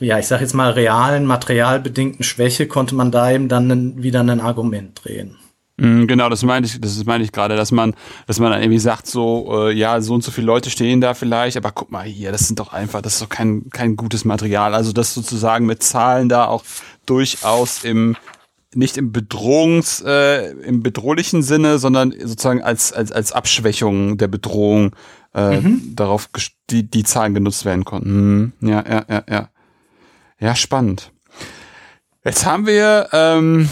ja, 0.00 0.18
ich 0.18 0.26
sage 0.26 0.42
jetzt 0.42 0.54
mal, 0.54 0.70
realen, 0.70 1.26
materialbedingten 1.26 2.24
Schwäche 2.24 2.66
konnte 2.66 2.94
man 2.94 3.10
da 3.10 3.30
eben 3.30 3.48
dann 3.48 4.02
wieder 4.02 4.20
ein 4.20 4.40
Argument 4.40 5.00
drehen. 5.02 5.36
Mm, 5.78 6.06
genau, 6.06 6.28
das 6.28 6.42
meine 6.42 6.66
ich, 6.66 6.80
das 6.80 7.04
meine 7.04 7.22
ich 7.22 7.32
gerade, 7.32 7.56
dass 7.56 7.70
man, 7.70 7.94
dass 8.26 8.40
man 8.40 8.50
dann 8.50 8.60
irgendwie 8.60 8.80
sagt, 8.80 9.06
so, 9.06 9.68
äh, 9.68 9.72
ja, 9.72 10.00
so 10.00 10.14
und 10.14 10.24
so 10.24 10.30
viele 10.30 10.46
Leute 10.46 10.70
stehen 10.70 11.00
da 11.00 11.14
vielleicht, 11.14 11.56
aber 11.56 11.70
guck 11.70 11.90
mal 11.90 12.04
hier, 12.04 12.32
das 12.32 12.46
sind 12.46 12.58
doch 12.58 12.72
einfach, 12.72 13.00
das 13.00 13.14
ist 13.14 13.22
doch 13.22 13.28
kein, 13.28 13.70
kein 13.70 13.96
gutes 13.96 14.24
Material. 14.24 14.74
Also 14.74 14.92
das 14.92 15.14
sozusagen 15.14 15.66
mit 15.66 15.82
Zahlen 15.82 16.28
da 16.28 16.46
auch 16.46 16.64
durchaus 17.06 17.84
im, 17.84 18.16
nicht 18.74 18.96
im 18.96 19.12
Bedrohungs, 19.12 20.02
äh, 20.04 20.50
im 20.62 20.82
bedrohlichen 20.82 21.42
Sinne, 21.42 21.78
sondern 21.78 22.12
sozusagen 22.12 22.62
als, 22.62 22.92
als, 22.92 23.12
als 23.12 23.32
Abschwächung 23.32 24.18
der 24.18 24.28
Bedrohung 24.28 24.96
äh, 25.32 25.60
mhm. 25.60 25.94
darauf 25.94 26.28
die, 26.70 26.90
die 26.90 27.04
Zahlen 27.04 27.34
genutzt 27.34 27.64
werden 27.64 27.84
konnten. 27.84 28.52
Hm, 28.60 28.68
ja, 28.68 28.84
ja, 28.84 29.04
ja, 29.08 29.24
ja. 29.30 29.48
Ja, 30.40 30.54
spannend. 30.54 31.12
Jetzt 32.24 32.46
haben 32.46 32.66
wir 32.66 33.08
ähm, 33.12 33.68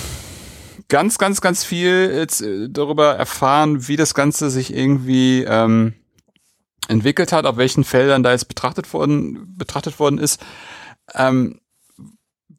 ganz, 0.88 1.18
ganz, 1.18 1.40
ganz 1.40 1.64
viel 1.64 2.12
jetzt 2.14 2.40
äh, 2.42 2.68
darüber 2.70 3.14
erfahren, 3.14 3.88
wie 3.88 3.96
das 3.96 4.14
Ganze 4.14 4.50
sich 4.50 4.74
irgendwie 4.74 5.44
ähm, 5.44 5.94
entwickelt 6.88 7.32
hat, 7.32 7.46
auf 7.46 7.56
welchen 7.56 7.84
Feldern 7.84 8.22
da 8.22 8.32
jetzt 8.32 8.48
betrachtet 8.48 8.92
worden, 8.92 9.54
betrachtet 9.56 9.98
worden 9.98 10.18
ist. 10.18 10.44
Ähm, 11.14 11.60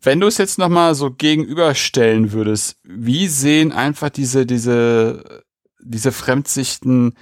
wenn 0.01 0.20
du 0.20 0.28
es 0.28 0.38
jetzt 0.38 0.58
nochmal 0.58 0.95
so 0.95 1.12
gegenüberstellen 1.12 2.32
würdest, 2.32 2.78
wie 2.84 3.28
sehen 3.28 3.72
einfach 3.72 4.10
diese, 4.10 4.45
diese, 4.45 5.43
diese 5.82 6.12
Fremdsichten 6.12 7.16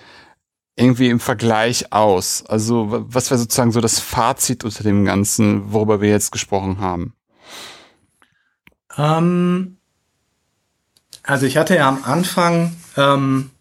irgendwie 0.75 1.09
im 1.09 1.19
Vergleich 1.19 1.91
aus? 1.91 2.45
Also 2.47 2.87
was 2.89 3.29
wäre 3.29 3.39
sozusagen 3.39 3.71
so 3.71 3.81
das 3.81 3.99
Fazit 3.99 4.63
unter 4.63 4.83
dem 4.83 5.05
Ganzen, 5.05 5.71
worüber 5.71 6.01
wir 6.01 6.09
jetzt 6.09 6.31
gesprochen 6.31 6.79
haben? 6.79 7.13
Ähm, 8.97 9.77
also 11.23 11.45
ich 11.45 11.57
hatte 11.57 11.75
ja 11.75 11.87
am 11.87 12.03
Anfang 12.03 12.75
ähm, 12.97 13.51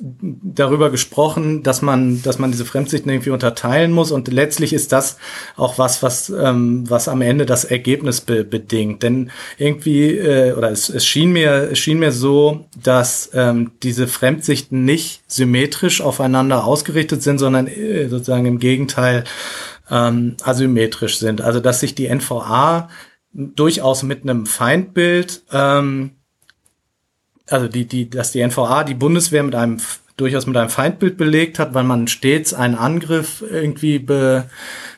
darüber 0.00 0.90
gesprochen, 0.90 1.62
dass 1.62 1.82
man, 1.82 2.22
dass 2.22 2.38
man 2.38 2.50
diese 2.50 2.64
Fremdsichten 2.64 3.10
irgendwie 3.10 3.30
unterteilen 3.30 3.92
muss 3.92 4.12
und 4.12 4.28
letztlich 4.28 4.72
ist 4.72 4.92
das 4.92 5.18
auch 5.56 5.78
was, 5.78 6.02
was, 6.02 6.30
ähm, 6.30 6.88
was 6.88 7.06
am 7.06 7.20
Ende 7.20 7.44
das 7.44 7.64
Ergebnis 7.64 8.22
be 8.22 8.44
bedingt. 8.44 9.02
Denn 9.02 9.30
irgendwie 9.58 10.16
äh, 10.16 10.54
oder 10.54 10.70
es, 10.70 10.88
es 10.88 11.06
schien 11.06 11.32
mir, 11.32 11.70
es 11.72 11.78
schien 11.78 11.98
mir 11.98 12.12
so, 12.12 12.66
dass 12.82 13.30
ähm, 13.34 13.72
diese 13.82 14.08
Fremdsichten 14.08 14.84
nicht 14.84 15.22
symmetrisch 15.30 16.00
aufeinander 16.00 16.64
ausgerichtet 16.64 17.22
sind, 17.22 17.38
sondern 17.38 17.66
äh, 17.66 18.08
sozusagen 18.08 18.46
im 18.46 18.58
Gegenteil 18.58 19.24
ähm, 19.90 20.36
asymmetrisch 20.42 21.18
sind. 21.18 21.42
Also 21.42 21.60
dass 21.60 21.80
sich 21.80 21.94
die 21.94 22.08
NVA 22.08 22.88
durchaus 23.32 24.02
mit 24.02 24.22
einem 24.22 24.46
Feindbild 24.46 25.42
ähm, 25.52 26.12
also 27.50 27.68
die, 27.68 27.86
die, 27.86 28.08
dass 28.08 28.32
die 28.32 28.46
NVA 28.46 28.84
die 28.84 28.94
Bundeswehr 28.94 29.42
mit 29.42 29.54
einem 29.54 29.78
durchaus 30.16 30.46
mit 30.46 30.56
einem 30.56 30.68
Feindbild 30.68 31.16
belegt 31.16 31.58
hat, 31.58 31.72
weil 31.72 31.84
man 31.84 32.06
stets 32.06 32.52
einen 32.52 32.74
Angriff 32.74 33.42
irgendwie 33.42 33.98
be, 33.98 34.44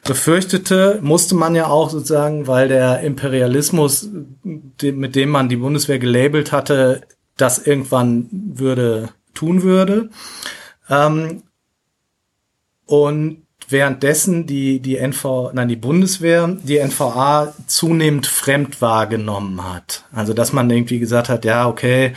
befürchtete, 0.05 0.99
musste 1.01 1.37
man 1.37 1.55
ja 1.55 1.69
auch 1.69 1.91
sozusagen, 1.91 2.49
weil 2.49 2.69
der 2.69 3.01
Imperialismus, 3.01 4.09
mit 4.43 5.15
dem 5.15 5.31
man 5.31 5.49
die 5.49 5.57
Bundeswehr 5.57 6.01
gelabelt 6.01 6.51
hatte, 6.51 7.03
das 7.37 7.65
irgendwann 7.65 8.29
würde 8.33 9.11
tun 9.33 9.63
würde. 9.63 10.11
Ähm, 10.91 11.45
und 12.87 13.42
währenddessen 13.73 14.47
die, 14.47 14.81
die 14.81 14.97
NV, 14.97 15.53
nein, 15.53 15.69
die 15.69 15.77
Bundeswehr, 15.77 16.57
die 16.63 16.79
NVA 16.79 17.53
zunehmend 17.67 18.27
fremd 18.27 18.81
wahrgenommen 18.81 19.63
hat. 19.65 20.05
Also, 20.13 20.35
dass 20.35 20.53
man 20.53 20.71
irgendwie 20.71 20.99
gesagt 20.99 21.29
hat, 21.29 21.45
ja, 21.45 21.67
okay, 21.67 22.13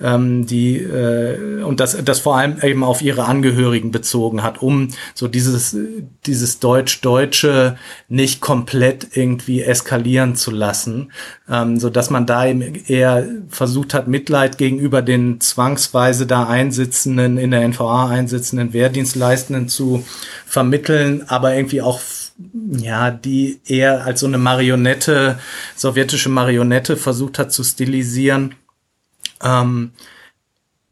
ähm, 0.00 0.46
die, 0.46 0.76
äh, 0.76 1.62
und 1.62 1.80
das, 1.80 1.96
das 2.04 2.20
vor 2.20 2.36
allem 2.36 2.58
eben 2.62 2.84
auf 2.84 3.02
ihre 3.02 3.24
Angehörigen 3.24 3.90
bezogen 3.90 4.42
hat, 4.42 4.62
um 4.62 4.88
so 5.14 5.28
dieses, 5.28 5.76
dieses 6.26 6.60
Deutsch-Deutsche 6.60 7.76
nicht 8.08 8.40
komplett 8.40 9.16
irgendwie 9.16 9.62
eskalieren 9.62 10.36
zu 10.36 10.50
lassen, 10.50 11.12
ähm, 11.50 11.78
so 11.80 11.90
dass 11.90 12.10
man 12.10 12.26
da 12.26 12.46
eben 12.46 12.74
eher 12.86 13.26
versucht 13.48 13.94
hat, 13.94 14.08
Mitleid 14.08 14.58
gegenüber 14.58 15.02
den 15.02 15.40
zwangsweise 15.40 16.26
da 16.26 16.46
einsitzenden, 16.46 17.38
in 17.38 17.50
der 17.50 17.66
NVA 17.66 18.08
einsitzenden 18.08 18.72
Wehrdienstleistenden 18.72 19.68
zu 19.68 20.04
vermitteln, 20.46 20.97
aber 21.26 21.54
irgendwie 21.54 21.82
auch 21.82 22.00
ja, 22.70 23.10
die 23.10 23.60
eher 23.66 24.04
als 24.04 24.20
so 24.20 24.26
eine 24.26 24.38
Marionette, 24.38 25.38
sowjetische 25.76 26.28
Marionette 26.28 26.96
versucht 26.96 27.38
hat 27.38 27.52
zu 27.52 27.64
stilisieren. 27.64 28.54
Ähm, 29.42 29.92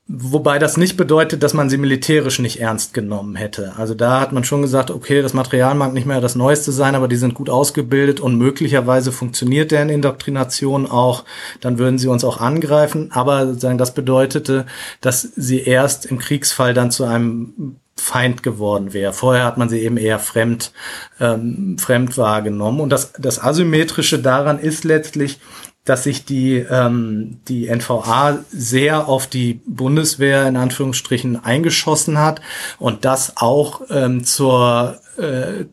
Wobei 0.09 0.61
das 0.61 0.77
nicht 0.77 0.97
bedeutet, 0.97 1.43
dass 1.43 1.53
man 1.53 1.69
sie 1.69 1.79
militärisch 1.79 2.39
nicht 2.39 2.61
ernst 2.61 2.95
genommen 2.95 3.35
hätte. 3.35 3.73
Also 3.77 3.93
da 3.93 4.21
hat 4.21 4.31
man 4.31 4.45
schon 4.45 4.63
gesagt, 4.63 4.93
okay, 4.93 5.21
das 5.21 5.35
Material 5.35 5.75
mag 5.75 5.93
nicht 5.93 6.07
mehr 6.07 6.21
das 6.21 6.37
Neueste 6.37 6.71
sein, 6.71 6.95
aber 6.95 7.09
die 7.09 7.17
sind 7.17 7.35
gut 7.35 7.51
ausgebildet 7.51 8.21
und 8.21 8.39
möglicherweise 8.39 9.11
funktioniert 9.11 9.73
deren 9.73 9.89
Indoktrination 9.89 10.87
auch. 10.87 11.25
Dann 11.61 11.79
würden 11.79 11.99
sie 11.99 12.07
uns 12.07 12.23
auch 12.23 12.41
angreifen. 12.41 13.11
Aber 13.11 13.49
sozusagen 13.49 13.79
das 13.79 13.95
bedeutete, 13.95 14.67
dass 15.01 15.23
sie 15.23 15.63
erst 15.63 16.07
im 16.07 16.19
Kriegsfall 16.19 16.73
dann 16.73 16.93
zu 16.93 17.03
einem 17.03 17.81
Feind 17.99 18.43
geworden 18.43 18.93
wäre. 18.93 19.13
Vorher 19.13 19.45
hat 19.45 19.57
man 19.59 19.69
sie 19.69 19.81
eben 19.81 19.97
eher 19.97 20.19
fremd, 20.19 20.73
ähm, 21.19 21.77
fremd 21.79 22.17
wahrgenommen. 22.19 22.81
Und 22.81 22.91
das, 22.91 23.13
das 23.19 23.43
Asymmetrische 23.43 24.19
daran 24.19 24.59
ist 24.59 24.85
letztlich, 24.85 25.41
dass 25.87 26.03
sich 26.03 26.25
die, 26.25 26.57
ähm, 26.57 27.39
die 27.49 27.69
NVA 27.69 28.41
sehr 28.51 29.09
auf 29.09 29.27
die 29.27 29.61
Bundeswehr 29.67 30.47
in 30.47 30.57
Anführungsstrichen 30.57 31.43
eingeschossen 31.43 32.19
hat 32.19 32.41
und 32.79 33.05
das 33.05 33.37
auch 33.37 33.83
ähm, 33.89 34.25
zur, 34.25 35.01
äh, 35.17 35.65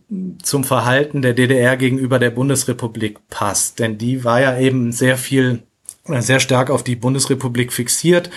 zum 0.41 0.63
Verhalten 0.63 1.23
der 1.23 1.33
DDR 1.33 1.75
gegenüber 1.77 2.19
der 2.19 2.29
Bundesrepublik 2.29 3.27
passt. 3.29 3.79
Denn 3.79 3.97
die 3.97 4.23
war 4.23 4.39
ja 4.39 4.57
eben 4.57 4.91
sehr 4.91 5.17
viel, 5.17 5.63
sehr 6.05 6.39
stark 6.39 6.69
auf 6.69 6.83
die 6.83 6.95
Bundesrepublik 6.95 7.73
fixiert. 7.73 8.29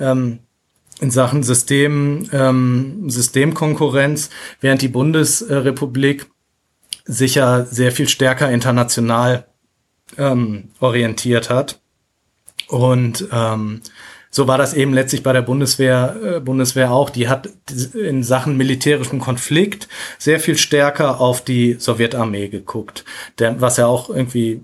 Ähm, 0.00 0.40
in 1.00 1.10
Sachen 1.10 1.42
System, 1.42 2.28
ähm, 2.32 3.08
Systemkonkurrenz, 3.08 4.30
während 4.60 4.82
die 4.82 4.88
Bundesrepublik 4.88 6.26
sicher 7.04 7.64
sehr 7.66 7.92
viel 7.92 8.08
stärker 8.08 8.50
international 8.50 9.46
ähm, 10.16 10.70
orientiert 10.80 11.50
hat. 11.50 11.80
Und 12.68 13.28
ähm, 13.32 13.80
so 14.30 14.46
war 14.46 14.58
das 14.58 14.74
eben 14.74 14.92
letztlich 14.92 15.22
bei 15.22 15.32
der 15.32 15.42
Bundeswehr, 15.42 16.16
äh, 16.22 16.40
Bundeswehr 16.40 16.92
auch. 16.92 17.08
Die 17.10 17.28
hat 17.28 17.48
in 17.94 18.22
Sachen 18.22 18.56
militärischem 18.56 19.20
Konflikt 19.20 19.88
sehr 20.18 20.38
viel 20.38 20.58
stärker 20.58 21.20
auf 21.20 21.42
die 21.42 21.76
Sowjetarmee 21.78 22.48
geguckt. 22.48 23.04
Der, 23.38 23.60
was 23.60 23.78
ja 23.78 23.86
auch 23.86 24.10
irgendwie 24.10 24.60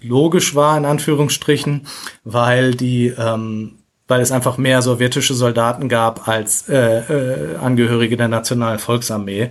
logisch 0.00 0.54
war, 0.54 0.76
in 0.78 0.86
Anführungsstrichen, 0.86 1.86
weil 2.24 2.74
die, 2.74 3.08
ähm, 3.08 3.75
weil 4.08 4.20
es 4.20 4.32
einfach 4.32 4.58
mehr 4.58 4.82
sowjetische 4.82 5.34
Soldaten 5.34 5.88
gab 5.88 6.28
als 6.28 6.68
äh, 6.68 6.98
äh, 6.98 7.56
Angehörige 7.56 8.16
der 8.16 8.28
Nationalen 8.28 8.78
Volksarmee. 8.78 9.50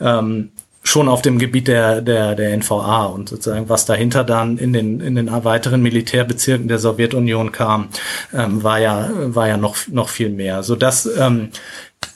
Ähm, 0.00 0.50
schon 0.84 1.08
auf 1.08 1.22
dem 1.22 1.38
Gebiet 1.38 1.66
der, 1.66 2.02
der, 2.02 2.34
der 2.34 2.56
NVA 2.56 3.06
und 3.06 3.30
sozusagen 3.30 3.70
was 3.70 3.86
dahinter 3.86 4.22
dann 4.22 4.58
in 4.58 4.74
den, 4.74 5.00
in 5.00 5.14
den 5.14 5.30
weiteren 5.44 5.82
Militärbezirken 5.82 6.68
der 6.68 6.78
Sowjetunion 6.78 7.52
kam, 7.52 7.88
ähm, 8.34 8.62
war 8.62 8.78
ja, 8.78 9.08
war 9.12 9.48
ja 9.48 9.56
noch, 9.56 9.76
noch 9.88 10.10
viel 10.10 10.28
mehr, 10.28 10.62
so 10.62 10.76
dass 10.76 11.06
ähm, 11.06 11.48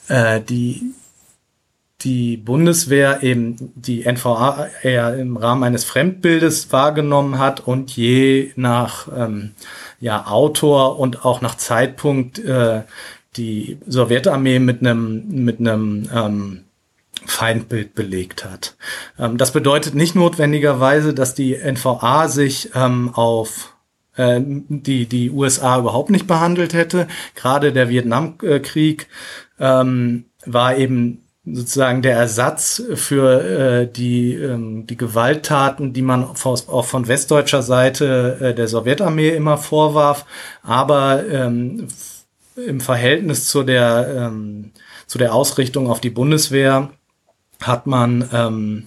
äh, 0.09 0.40
die, 0.43 0.82
die 2.03 2.37
Bundeswehr 2.37 3.23
eben 3.23 3.73
die 3.75 4.05
NVA 4.11 4.69
eher 4.83 5.16
im 5.16 5.37
Rahmen 5.37 5.65
eines 5.65 5.85
Fremdbildes 5.85 6.73
wahrgenommen 6.73 7.39
hat 7.39 7.61
und 7.66 7.91
je 7.97 8.53
nach 8.55 9.09
ähm, 9.15 9.53
ja, 10.01 10.27
Autor 10.27 10.99
und 10.99 11.25
auch 11.25 11.41
nach 11.41 11.57
Zeitpunkt 11.57 12.39
äh, 12.39 12.83
die 13.37 13.79
Sowjetarmee 13.87 14.61
mit 14.61 14.81
einem 14.81 15.45
mit 15.45 15.59
einem 15.59 16.09
ähm, 16.15 16.65
Feindbild 17.27 17.95
belegt 17.95 18.45
hat. 18.45 18.77
Ähm, 19.19 19.37
das 19.37 19.53
bedeutet 19.53 19.95
nicht 19.95 20.15
notwendigerweise, 20.15 21.15
dass 21.15 21.35
die 21.35 21.57
NVA 21.57 22.29
sich 22.29 22.70
ähm, 22.77 23.11
auf 23.15 23.75
äh, 24.16 24.41
die, 24.41 25.07
die 25.07 25.31
USA 25.31 25.79
überhaupt 25.79 26.11
nicht 26.11 26.29
behandelt 26.29 26.75
hätte. 26.75 27.09
Gerade 27.35 27.73
der 27.73 27.89
Vietnamkrieg 27.89 29.09
ähm, 29.59 30.27
war 30.47 30.77
eben 30.77 31.25
sozusagen 31.55 32.03
der 32.03 32.16
Ersatz 32.16 32.83
für 32.95 33.43
äh, 33.43 33.93
die, 33.93 34.35
ähm, 34.35 34.87
die 34.87 34.97
Gewalttaten, 34.97 35.93
die 35.93 36.03
man 36.03 36.25
auch 36.25 36.85
von 36.85 37.09
westdeutscher 37.09 37.62
Seite 37.62 38.39
äh, 38.41 38.55
der 38.55 38.69
Sowjetarmee 38.69 39.31
immer 39.31 39.59
vorwarf, 39.59 40.27
aber 40.62 41.27
ähm, 41.29 41.89
im 42.57 42.81
Verhältnis 42.81 43.49
zu 43.49 43.62
der, 43.62 44.29
ähm, 44.31 44.73
zu 45.07 45.19
der 45.19 45.35
Ausrichtung 45.35 45.89
auf 45.89 46.01
die 46.01 46.11
Bundeswehr 46.11 46.91
hat 47.62 47.87
man, 47.87 48.29
ähm, 48.33 48.85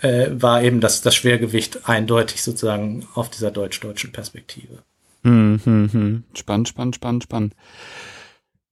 äh, 0.00 0.28
war 0.30 0.62
eben 0.62 0.80
das, 0.80 1.02
das 1.02 1.14
Schwergewicht 1.14 1.88
eindeutig 1.88 2.42
sozusagen 2.42 3.06
auf 3.14 3.30
dieser 3.30 3.50
deutsch-deutschen 3.50 4.12
Perspektive. 4.12 4.82
Hm, 5.24 5.60
hm, 5.64 5.92
hm. 5.92 6.24
Spannend, 6.34 6.68
spannend, 6.68 6.94
spannend, 6.94 7.24
spannend. 7.24 7.54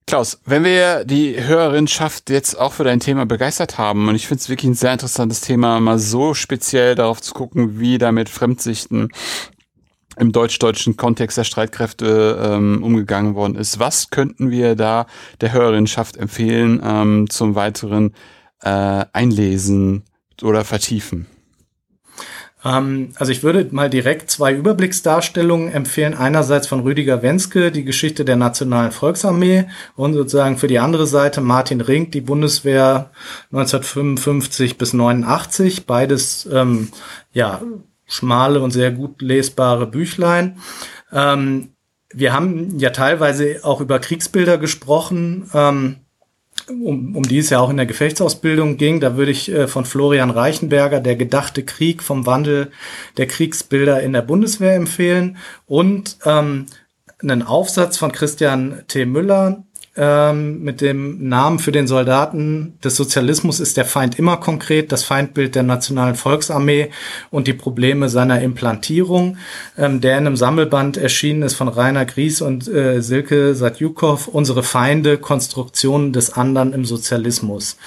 Klaus, 0.07 0.39
wenn 0.45 0.63
wir 0.63 1.03
die 1.03 1.35
Hörerinschaft 1.43 2.29
jetzt 2.29 2.57
auch 2.57 2.71
für 2.71 2.85
dein 2.85 3.01
Thema 3.01 3.25
begeistert 3.25 3.77
haben, 3.77 4.07
und 4.07 4.15
ich 4.15 4.25
finde 4.25 4.41
es 4.41 4.47
wirklich 4.47 4.71
ein 4.71 4.73
sehr 4.73 4.93
interessantes 4.93 5.41
Thema, 5.41 5.81
mal 5.81 5.99
so 5.99 6.33
speziell 6.33 6.95
darauf 6.95 7.21
zu 7.21 7.33
gucken, 7.33 7.77
wie 7.77 7.97
da 7.97 8.13
mit 8.13 8.29
Fremdsichten 8.29 9.09
im 10.15 10.31
deutsch-deutschen 10.31 10.95
Kontext 10.95 11.37
der 11.37 11.43
Streitkräfte 11.43 12.39
ähm, 12.41 12.83
umgegangen 12.83 13.35
worden 13.35 13.55
ist. 13.55 13.79
Was 13.79 14.09
könnten 14.09 14.49
wir 14.49 14.75
da 14.75 15.07
der 15.41 15.51
Hörerinschaft 15.51 16.15
empfehlen 16.15 16.81
ähm, 16.81 17.29
zum 17.29 17.55
weiteren 17.55 18.15
äh, 18.61 19.03
einlesen 19.11 20.03
oder 20.41 20.63
vertiefen? 20.63 21.27
Ähm, 22.63 23.11
also 23.15 23.31
ich 23.31 23.43
würde 23.43 23.67
mal 23.71 23.89
direkt 23.89 24.31
zwei 24.31 24.53
Überblicksdarstellungen 24.53 25.71
empfehlen. 25.71 26.13
Einerseits 26.13 26.67
von 26.67 26.81
Rüdiger 26.81 27.21
Wenske, 27.21 27.71
die 27.71 27.83
Geschichte 27.83 28.25
der 28.25 28.35
Nationalen 28.35 28.91
Volksarmee 28.91 29.65
und 29.95 30.13
sozusagen 30.13 30.57
für 30.57 30.67
die 30.67 30.79
andere 30.79 31.07
Seite 31.07 31.41
Martin 31.41 31.81
Rink, 31.81 32.11
die 32.11 32.21
Bundeswehr 32.21 33.11
1955 33.51 34.77
bis 34.77 34.93
89. 34.93 35.85
Beides 35.85 36.47
ähm, 36.51 36.89
ja 37.31 37.61
schmale 38.05 38.61
und 38.61 38.71
sehr 38.71 38.91
gut 38.91 39.21
lesbare 39.21 39.85
Büchlein. 39.85 40.57
Ähm, 41.11 41.73
wir 42.13 42.33
haben 42.33 42.79
ja 42.79 42.91
teilweise 42.91 43.59
auch 43.63 43.81
über 43.81 43.99
Kriegsbilder 43.99 44.57
gesprochen. 44.57 45.49
Ähm, 45.53 45.97
um, 46.69 47.15
um 47.15 47.23
die 47.23 47.39
es 47.39 47.49
ja 47.49 47.59
auch 47.59 47.69
in 47.69 47.77
der 47.77 47.85
Gefechtsausbildung 47.85 48.77
ging. 48.77 48.99
Da 48.99 49.17
würde 49.17 49.31
ich 49.31 49.51
äh, 49.51 49.67
von 49.67 49.85
Florian 49.85 50.29
Reichenberger 50.29 50.99
Der 50.99 51.15
gedachte 51.15 51.63
Krieg 51.63 52.03
vom 52.03 52.25
Wandel 52.25 52.71
der 53.17 53.27
Kriegsbilder 53.27 54.01
in 54.01 54.13
der 54.13 54.21
Bundeswehr 54.21 54.75
empfehlen 54.75 55.37
und 55.65 56.17
ähm, 56.25 56.67
einen 57.21 57.43
Aufsatz 57.43 57.97
von 57.97 58.11
Christian 58.11 58.83
T. 58.87 59.05
Müller, 59.05 59.63
ähm, 59.97 60.63
mit 60.63 60.81
dem 60.81 61.27
Namen 61.27 61.59
für 61.59 61.71
den 61.71 61.87
Soldaten 61.87 62.77
des 62.83 62.95
Sozialismus 62.95 63.59
ist 63.59 63.77
der 63.77 63.85
Feind 63.85 64.17
immer 64.17 64.37
konkret, 64.37 64.91
das 64.91 65.03
Feindbild 65.03 65.55
der 65.55 65.63
Nationalen 65.63 66.15
Volksarmee 66.15 66.91
und 67.31 67.47
die 67.47 67.53
Probleme 67.53 68.09
seiner 68.09 68.41
Implantierung, 68.41 69.37
ähm, 69.77 69.99
der 70.01 70.17
in 70.17 70.27
einem 70.27 70.37
Sammelband 70.37 70.97
erschienen 70.97 71.41
ist 71.41 71.55
von 71.55 71.67
Rainer 71.67 72.05
Gries 72.05 72.41
und 72.41 72.67
äh, 72.67 73.01
Silke 73.01 73.55
Satjukow, 73.55 74.27
Unsere 74.27 74.63
Feinde, 74.63 75.17
Konstruktionen 75.17 76.13
des 76.13 76.33
anderen 76.33 76.73
im 76.73 76.85
Sozialismus. 76.85 77.77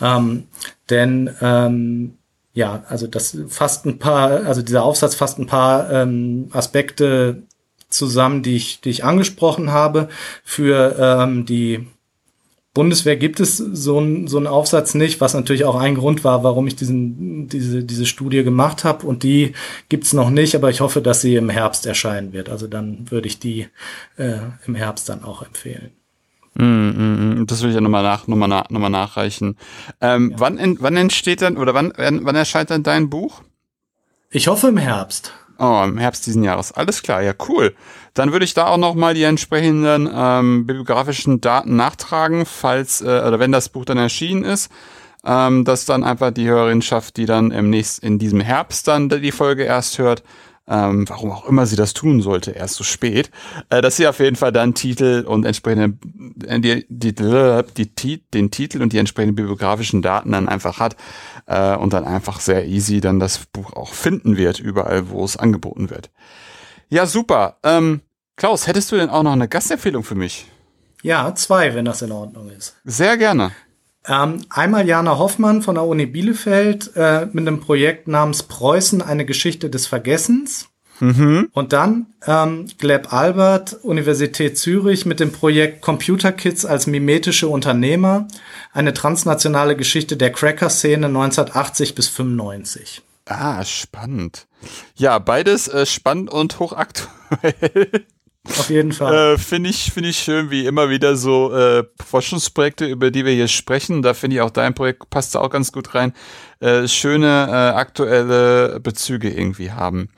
Ähm, 0.00 0.44
denn 0.88 1.30
ähm, 1.40 2.14
ja, 2.52 2.82
also 2.88 3.06
das 3.06 3.36
fasst 3.48 3.86
ein 3.86 3.98
paar, 3.98 4.44
also 4.46 4.62
dieser 4.62 4.82
Aufsatz 4.82 5.14
fasst 5.14 5.38
ein 5.38 5.46
paar 5.46 5.90
ähm, 5.90 6.48
Aspekte 6.52 7.42
zusammen, 7.90 8.42
die 8.42 8.56
ich, 8.56 8.80
die 8.80 8.90
ich 8.90 9.04
angesprochen 9.04 9.70
habe. 9.70 10.08
Für 10.44 10.96
ähm, 10.98 11.44
die 11.46 11.86
Bundeswehr 12.72 13.16
gibt 13.16 13.40
es 13.40 13.56
so, 13.56 13.98
ein, 13.98 14.28
so 14.28 14.36
einen 14.36 14.46
Aufsatz 14.46 14.94
nicht, 14.94 15.20
was 15.20 15.34
natürlich 15.34 15.64
auch 15.64 15.74
ein 15.74 15.96
Grund 15.96 16.22
war, 16.22 16.44
warum 16.44 16.68
ich 16.68 16.76
diesen, 16.76 17.48
diese, 17.48 17.82
diese 17.82 18.06
Studie 18.06 18.44
gemacht 18.44 18.84
habe. 18.84 19.06
Und 19.06 19.24
die 19.24 19.54
gibt's 19.88 20.12
noch 20.12 20.30
nicht, 20.30 20.54
aber 20.54 20.70
ich 20.70 20.80
hoffe, 20.80 21.02
dass 21.02 21.20
sie 21.20 21.34
im 21.34 21.50
Herbst 21.50 21.84
erscheinen 21.84 22.32
wird. 22.32 22.48
Also 22.48 22.68
dann 22.68 23.10
würde 23.10 23.26
ich 23.26 23.40
die 23.40 23.66
äh, 24.16 24.38
im 24.66 24.76
Herbst 24.76 25.08
dann 25.08 25.24
auch 25.24 25.42
empfehlen. 25.42 25.90
Mm, 26.54 26.64
mm, 26.64 27.40
mm. 27.40 27.46
Das 27.46 27.62
will 27.62 27.70
ich 27.70 27.74
ja 27.74 27.80
nochmal 27.80 28.04
nach, 28.04 28.28
noch 28.28 28.36
mal 28.36 28.46
nach, 28.46 28.70
noch 28.70 28.80
mal 28.80 28.88
nachreichen. 28.88 29.56
Ähm, 30.00 30.30
ja. 30.30 30.40
wann, 30.40 30.58
in, 30.58 30.76
wann 30.80 30.96
entsteht 30.96 31.42
dann 31.42 31.56
oder 31.56 31.74
wann, 31.74 31.92
wann 31.96 32.36
erscheint 32.36 32.70
dann 32.70 32.84
dein 32.84 33.10
Buch? 33.10 33.42
Ich 34.30 34.46
hoffe 34.46 34.68
im 34.68 34.76
Herbst. 34.76 35.32
Oh, 35.62 35.82
im 35.84 35.98
Herbst 35.98 36.26
diesen 36.26 36.42
Jahres. 36.42 36.72
Alles 36.72 37.02
klar, 37.02 37.20
ja, 37.20 37.34
cool. 37.48 37.74
Dann 38.14 38.32
würde 38.32 38.46
ich 38.46 38.54
da 38.54 38.68
auch 38.68 38.78
nochmal 38.78 39.12
die 39.12 39.24
entsprechenden 39.24 40.08
ähm, 40.10 40.66
bibliografischen 40.66 41.42
Daten 41.42 41.76
nachtragen, 41.76 42.46
falls, 42.46 43.02
äh, 43.02 43.04
oder 43.04 43.38
wenn 43.38 43.52
das 43.52 43.68
Buch 43.68 43.84
dann 43.84 43.98
erschienen 43.98 44.42
ist, 44.42 44.72
ähm, 45.22 45.66
dass 45.66 45.84
dann 45.84 46.02
einfach 46.02 46.30
die 46.30 46.48
Hörerinschaft, 46.48 47.18
die 47.18 47.26
dann 47.26 47.50
im 47.50 47.68
nächsten, 47.68 48.06
in 48.06 48.18
diesem 48.18 48.40
Herbst 48.40 48.88
dann 48.88 49.10
die 49.10 49.32
Folge 49.32 49.64
erst 49.64 49.98
hört, 49.98 50.22
ähm, 50.68 51.08
warum 51.08 51.32
auch 51.32 51.46
immer 51.46 51.66
sie 51.66 51.76
das 51.76 51.94
tun 51.94 52.22
sollte, 52.22 52.52
erst 52.52 52.76
so 52.76 52.84
spät, 52.84 53.30
äh, 53.70 53.80
dass 53.82 53.96
sie 53.96 54.06
auf 54.06 54.18
jeden 54.20 54.36
Fall 54.36 54.52
dann 54.52 54.74
Titel 54.74 55.24
und 55.26 55.44
entsprechende 55.44 55.98
äh, 56.46 56.60
die, 56.60 56.86
die, 56.88 57.14
die, 57.14 58.30
den 58.30 58.50
Titel 58.50 58.80
und 58.82 58.92
die 58.92 58.98
entsprechenden 58.98 59.34
bibliografischen 59.34 60.02
Daten 60.02 60.32
dann 60.32 60.48
einfach 60.48 60.78
hat 60.78 60.96
äh, 61.46 61.74
und 61.76 61.92
dann 61.92 62.04
einfach 62.04 62.40
sehr 62.40 62.66
easy 62.66 63.00
dann 63.00 63.18
das 63.18 63.46
Buch 63.46 63.72
auch 63.72 63.92
finden 63.92 64.36
wird, 64.36 64.60
überall, 64.60 65.10
wo 65.10 65.24
es 65.24 65.36
angeboten 65.36 65.90
wird. 65.90 66.10
Ja, 66.88 67.06
super. 67.06 67.58
Ähm, 67.62 68.00
Klaus, 68.36 68.66
hättest 68.66 68.90
du 68.92 68.96
denn 68.96 69.10
auch 69.10 69.22
noch 69.22 69.32
eine 69.32 69.48
Gastempfehlung 69.48 70.02
für 70.02 70.14
mich? 70.14 70.46
Ja, 71.02 71.34
zwei, 71.34 71.74
wenn 71.74 71.84
das 71.84 72.02
in 72.02 72.12
Ordnung 72.12 72.50
ist. 72.50 72.76
Sehr 72.84 73.16
gerne. 73.16 73.52
Ähm, 74.06 74.44
einmal 74.48 74.88
Jana 74.88 75.18
Hoffmann 75.18 75.62
von 75.62 75.74
der 75.74 75.84
Uni 75.84 76.06
Bielefeld 76.06 76.96
äh, 76.96 77.26
mit 77.32 77.46
einem 77.46 77.60
Projekt 77.60 78.08
namens 78.08 78.42
Preußen, 78.44 79.02
eine 79.02 79.26
Geschichte 79.26 79.68
des 79.68 79.86
Vergessens. 79.86 80.68
Mhm. 81.00 81.48
Und 81.52 81.72
dann 81.72 82.06
ähm, 82.26 82.66
Gleb 82.78 83.12
Albert, 83.12 83.72
Universität 83.82 84.58
Zürich 84.58 85.06
mit 85.06 85.18
dem 85.18 85.32
Projekt 85.32 85.80
Computer 85.80 86.30
Kids 86.30 86.64
als 86.64 86.86
mimetische 86.86 87.48
Unternehmer, 87.48 88.28
eine 88.72 88.92
transnationale 88.92 89.76
Geschichte 89.76 90.16
der 90.16 90.30
Cracker-Szene 90.30 91.06
1980 91.06 91.94
bis 91.94 92.08
95. 92.08 93.02
Ah, 93.26 93.64
spannend. 93.64 94.46
Ja, 94.94 95.18
beides 95.18 95.68
äh, 95.68 95.86
spannend 95.86 96.30
und 96.30 96.58
hochaktuell. 96.58 98.06
Auf 98.48 98.70
jeden 98.70 98.92
Fall. 98.92 99.34
Äh, 99.34 99.38
finde 99.38 99.68
ich, 99.68 99.92
finde 99.92 100.08
ich 100.08 100.18
schön, 100.18 100.50
wie 100.50 100.64
immer 100.64 100.88
wieder 100.88 101.16
so 101.16 101.52
äh, 101.54 101.84
Forschungsprojekte, 102.04 102.86
über 102.86 103.10
die 103.10 103.24
wir 103.24 103.32
hier 103.32 103.48
sprechen. 103.48 104.00
Da 104.00 104.14
finde 104.14 104.36
ich 104.36 104.42
auch 104.42 104.50
dein 104.50 104.74
Projekt 104.74 105.10
passt 105.10 105.34
da 105.34 105.40
auch 105.40 105.50
ganz 105.50 105.72
gut 105.72 105.94
rein. 105.94 106.14
Äh, 106.60 106.88
schöne 106.88 107.48
äh, 107.48 107.76
aktuelle 107.76 108.80
Bezüge 108.80 109.30
irgendwie 109.30 109.72
haben. 109.72 110.08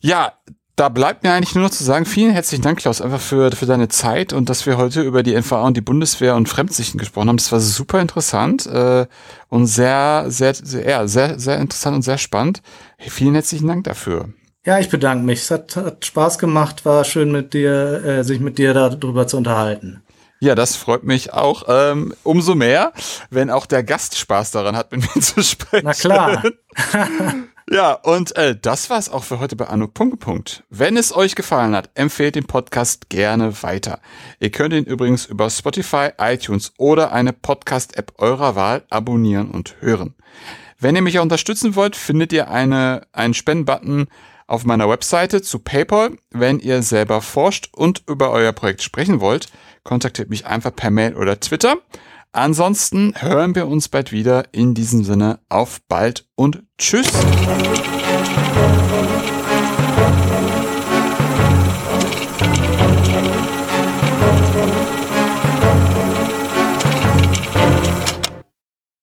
Ja, 0.00 0.34
da 0.76 0.90
bleibt 0.90 1.24
mir 1.24 1.32
eigentlich 1.32 1.54
nur 1.54 1.64
noch 1.64 1.70
zu 1.70 1.82
sagen, 1.82 2.04
vielen 2.04 2.32
herzlichen 2.32 2.62
Dank, 2.62 2.78
Klaus, 2.78 3.00
einfach 3.00 3.20
für, 3.20 3.50
für 3.52 3.64
deine 3.64 3.88
Zeit 3.88 4.34
und 4.34 4.50
dass 4.50 4.66
wir 4.66 4.76
heute 4.76 5.00
über 5.00 5.22
die 5.22 5.34
NVA 5.34 5.62
und 5.62 5.76
die 5.76 5.80
Bundeswehr 5.80 6.36
und 6.36 6.48
Fremdsichten 6.50 6.98
gesprochen 6.98 7.30
haben. 7.30 7.38
Das 7.38 7.50
war 7.50 7.60
super 7.60 8.00
interessant 8.00 8.66
äh, 8.66 9.06
und 9.48 9.66
sehr, 9.66 10.26
sehr, 10.28 10.54
sehr, 10.54 10.88
ja, 10.88 11.08
sehr, 11.08 11.40
sehr 11.40 11.58
interessant 11.58 11.96
und 11.96 12.02
sehr 12.02 12.18
spannend. 12.18 12.62
Hey, 12.98 13.10
vielen 13.10 13.34
herzlichen 13.34 13.66
Dank 13.66 13.84
dafür. 13.84 14.28
Ja, 14.66 14.80
ich 14.80 14.88
bedanke 14.88 15.24
mich. 15.24 15.42
Es 15.42 15.52
hat, 15.52 15.76
hat 15.76 16.04
Spaß 16.04 16.38
gemacht, 16.38 16.84
war 16.84 17.04
schön 17.04 17.30
mit 17.30 17.54
dir, 17.54 18.04
äh, 18.04 18.24
sich 18.24 18.40
mit 18.40 18.58
dir 18.58 18.74
darüber 18.74 19.28
zu 19.28 19.36
unterhalten. 19.36 20.02
Ja, 20.40 20.56
das 20.56 20.74
freut 20.74 21.04
mich 21.04 21.32
auch 21.32 21.62
ähm, 21.68 22.12
umso 22.24 22.56
mehr, 22.56 22.92
wenn 23.30 23.48
auch 23.48 23.66
der 23.66 23.84
Gast 23.84 24.18
Spaß 24.18 24.50
daran 24.50 24.76
hat, 24.76 24.90
mit 24.90 25.02
mir 25.14 25.22
zu 25.22 25.40
sprechen. 25.44 25.84
Na 25.86 25.92
klar. 25.92 26.42
ja, 27.70 27.92
und 27.92 28.34
äh, 28.34 28.56
das 28.60 28.90
war's 28.90 29.08
auch 29.08 29.22
für 29.22 29.38
heute 29.38 29.54
bei 29.54 29.68
Anuk 29.68 29.94
Punkt, 29.94 30.18
Punkt. 30.18 30.64
Wenn 30.68 30.96
es 30.96 31.14
euch 31.14 31.36
gefallen 31.36 31.76
hat, 31.76 31.90
empfehlt 31.94 32.34
den 32.34 32.48
Podcast 32.48 33.08
gerne 33.08 33.62
weiter. 33.62 34.00
Ihr 34.40 34.50
könnt 34.50 34.74
ihn 34.74 34.84
übrigens 34.84 35.26
über 35.26 35.48
Spotify, 35.48 36.08
iTunes 36.18 36.72
oder 36.76 37.12
eine 37.12 37.32
Podcast-App 37.32 38.14
eurer 38.18 38.56
Wahl 38.56 38.82
abonnieren 38.90 39.52
und 39.52 39.76
hören. 39.78 40.16
Wenn 40.76 40.96
ihr 40.96 41.02
mich 41.02 41.20
auch 41.20 41.22
unterstützen 41.22 41.76
wollt, 41.76 41.94
findet 41.94 42.32
ihr 42.32 42.50
eine, 42.50 43.06
einen 43.12 43.32
Spendenbutton 43.32 44.08
auf 44.46 44.64
meiner 44.64 44.88
Webseite 44.88 45.42
zu 45.42 45.58
PayPal. 45.58 46.16
Wenn 46.30 46.58
ihr 46.58 46.82
selber 46.82 47.20
forscht 47.20 47.68
und 47.74 48.02
über 48.08 48.30
euer 48.30 48.52
Projekt 48.52 48.82
sprechen 48.82 49.20
wollt, 49.20 49.48
kontaktiert 49.82 50.30
mich 50.30 50.46
einfach 50.46 50.74
per 50.74 50.90
Mail 50.90 51.14
oder 51.16 51.40
Twitter. 51.40 51.76
Ansonsten 52.32 53.14
hören 53.16 53.54
wir 53.54 53.66
uns 53.66 53.88
bald 53.88 54.12
wieder. 54.12 54.44
In 54.52 54.74
diesem 54.74 55.04
Sinne 55.04 55.40
auf 55.48 55.80
bald 55.88 56.26
und 56.34 56.62
tschüss. 56.78 57.10